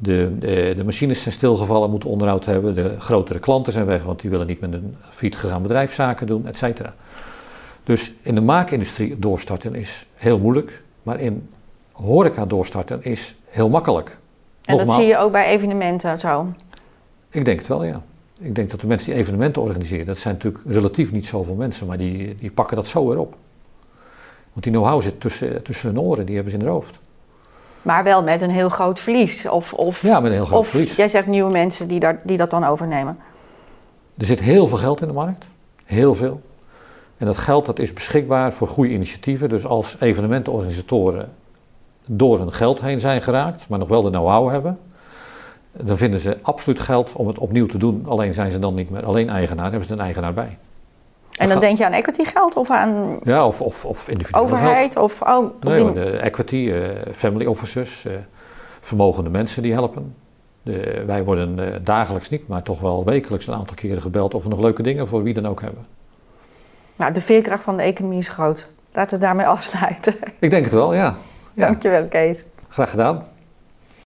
de, 0.00 0.36
de, 0.38 0.74
de 0.76 0.84
machines 0.84 1.22
zijn 1.22 1.34
stilgevallen, 1.34 1.90
moeten 1.90 2.08
onderhoud 2.08 2.44
hebben, 2.44 2.74
de 2.74 3.00
grotere 3.00 3.38
klanten 3.38 3.72
zijn 3.72 3.86
weg, 3.86 4.02
want 4.02 4.20
die 4.20 4.30
willen 4.30 4.46
niet 4.46 4.60
met 4.60 4.72
een 4.72 4.96
failliet 5.10 5.38
gegaan 5.38 5.62
bedrijf 5.62 5.94
zaken 5.94 6.26
doen, 6.26 6.46
et 6.46 6.58
cetera. 6.58 6.94
Dus 7.84 8.12
in 8.22 8.34
de 8.34 8.40
maakindustrie 8.40 9.18
doorstarten 9.18 9.74
is 9.74 10.06
heel 10.14 10.38
moeilijk, 10.38 10.82
maar 11.02 11.20
in 11.20 11.48
horeca 11.92 12.46
doorstarten 12.46 13.04
is 13.04 13.34
heel 13.44 13.68
makkelijk. 13.68 14.18
En 14.64 14.76
dat 14.76 14.90
zie 14.90 15.06
je 15.06 15.18
ook 15.18 15.32
bij 15.32 15.46
evenementen 15.46 16.18
zo. 16.18 16.52
ik 17.30 17.44
denk 17.44 17.58
het 17.58 17.68
wel, 17.68 17.84
ja. 17.84 18.02
Ik 18.40 18.54
denk 18.54 18.70
dat 18.70 18.80
de 18.80 18.86
mensen 18.86 19.10
die 19.10 19.20
evenementen 19.20 19.62
organiseren, 19.62 20.06
dat 20.06 20.18
zijn 20.18 20.34
natuurlijk 20.34 20.64
relatief 20.66 21.12
niet 21.12 21.26
zoveel 21.26 21.54
mensen, 21.54 21.86
maar 21.86 21.98
die, 21.98 22.36
die 22.36 22.50
pakken 22.50 22.76
dat 22.76 22.86
zo 22.86 23.08
weer 23.08 23.18
op. 23.18 23.36
Want 24.52 24.64
die 24.64 24.72
know-how 24.72 25.02
zit 25.02 25.20
tussen, 25.20 25.62
tussen 25.62 25.88
hun 25.88 26.00
oren, 26.00 26.26
die 26.26 26.34
hebben 26.34 26.52
ze 26.52 26.58
in 26.58 26.64
hun 26.64 26.74
hoofd. 26.74 26.98
Maar 27.88 28.04
wel 28.04 28.22
met 28.22 28.42
een 28.42 28.50
heel 28.50 28.68
groot 28.68 29.00
verlies. 29.00 29.48
Of, 29.48 29.72
of, 29.72 30.02
Ja, 30.02 30.20
met 30.20 30.30
een 30.30 30.36
heel 30.36 30.46
groot 30.46 30.60
of 30.60 30.68
verlies. 30.68 30.96
jij 30.96 31.08
zegt 31.08 31.26
nieuwe 31.26 31.50
mensen 31.50 31.88
die, 31.88 32.00
daar, 32.00 32.20
die 32.24 32.36
dat 32.36 32.50
dan 32.50 32.64
overnemen. 32.64 33.18
Er 34.18 34.26
zit 34.26 34.40
heel 34.40 34.66
veel 34.66 34.78
geld 34.78 35.00
in 35.00 35.06
de 35.06 35.12
markt, 35.12 35.44
heel 35.84 36.14
veel. 36.14 36.40
En 37.16 37.26
dat 37.26 37.36
geld 37.36 37.66
dat 37.66 37.78
is 37.78 37.92
beschikbaar 37.92 38.52
voor 38.52 38.68
goede 38.68 38.90
initiatieven. 38.90 39.48
Dus 39.48 39.66
als 39.66 39.96
evenementenorganisatoren 40.00 41.32
door 42.06 42.38
hun 42.38 42.52
geld 42.52 42.80
heen 42.80 43.00
zijn 43.00 43.22
geraakt, 43.22 43.68
maar 43.68 43.78
nog 43.78 43.88
wel 43.88 44.02
de 44.02 44.10
know-how 44.10 44.50
hebben, 44.50 44.78
dan 45.72 45.96
vinden 45.96 46.20
ze 46.20 46.38
absoluut 46.42 46.78
geld 46.78 47.12
om 47.12 47.26
het 47.26 47.38
opnieuw 47.38 47.66
te 47.66 47.78
doen. 47.78 48.04
Alleen 48.08 48.32
zijn 48.32 48.52
ze 48.52 48.58
dan 48.58 48.74
niet 48.74 48.90
meer 48.90 49.04
alleen 49.04 49.28
eigenaar, 49.28 49.70
hebben 49.70 49.88
ze 49.88 49.92
een 49.92 50.00
eigenaar 50.00 50.34
bij. 50.34 50.58
En 51.38 51.48
dan 51.48 51.60
denk 51.60 51.78
je 51.78 51.84
aan 51.84 51.92
equity 51.92 52.24
geld 52.24 52.56
of 52.56 52.70
aan 52.70 53.18
Ja, 53.22 53.46
of, 53.46 53.60
of, 53.60 53.84
of 53.84 54.08
individueel 54.08 54.44
overheid? 54.44 54.96
Of, 54.96 55.22
oh, 55.22 55.52
Nee, 55.60 55.80
hoor, 55.80 55.94
de 55.94 56.10
equity, 56.10 56.70
eh, 56.70 57.12
family 57.14 57.46
officers, 57.46 58.04
eh, 58.04 58.12
vermogende 58.80 59.30
mensen 59.30 59.62
die 59.62 59.72
helpen. 59.72 60.14
De, 60.62 61.02
wij 61.06 61.24
worden 61.24 61.58
eh, 61.58 61.80
dagelijks 61.82 62.28
niet, 62.28 62.48
maar 62.48 62.62
toch 62.62 62.80
wel 62.80 63.04
wekelijks 63.04 63.46
een 63.46 63.54
aantal 63.54 63.74
keren 63.74 64.02
gebeld 64.02 64.34
of 64.34 64.42
we 64.42 64.48
nog 64.48 64.60
leuke 64.60 64.82
dingen 64.82 65.08
voor 65.08 65.22
wie 65.22 65.34
dan 65.34 65.46
ook 65.46 65.60
hebben. 65.60 65.86
Nou, 66.96 67.12
de 67.12 67.20
veerkracht 67.20 67.62
van 67.62 67.76
de 67.76 67.82
economie 67.82 68.18
is 68.18 68.28
groot. 68.28 68.66
Laten 68.92 69.18
we 69.18 69.24
daarmee 69.24 69.46
afsluiten. 69.46 70.14
Ik 70.38 70.50
denk 70.50 70.64
het 70.64 70.74
wel, 70.74 70.94
ja. 70.94 71.16
ja. 71.54 71.66
Dankjewel, 71.66 72.06
Kees. 72.06 72.44
Graag 72.68 72.90
gedaan. 72.90 73.24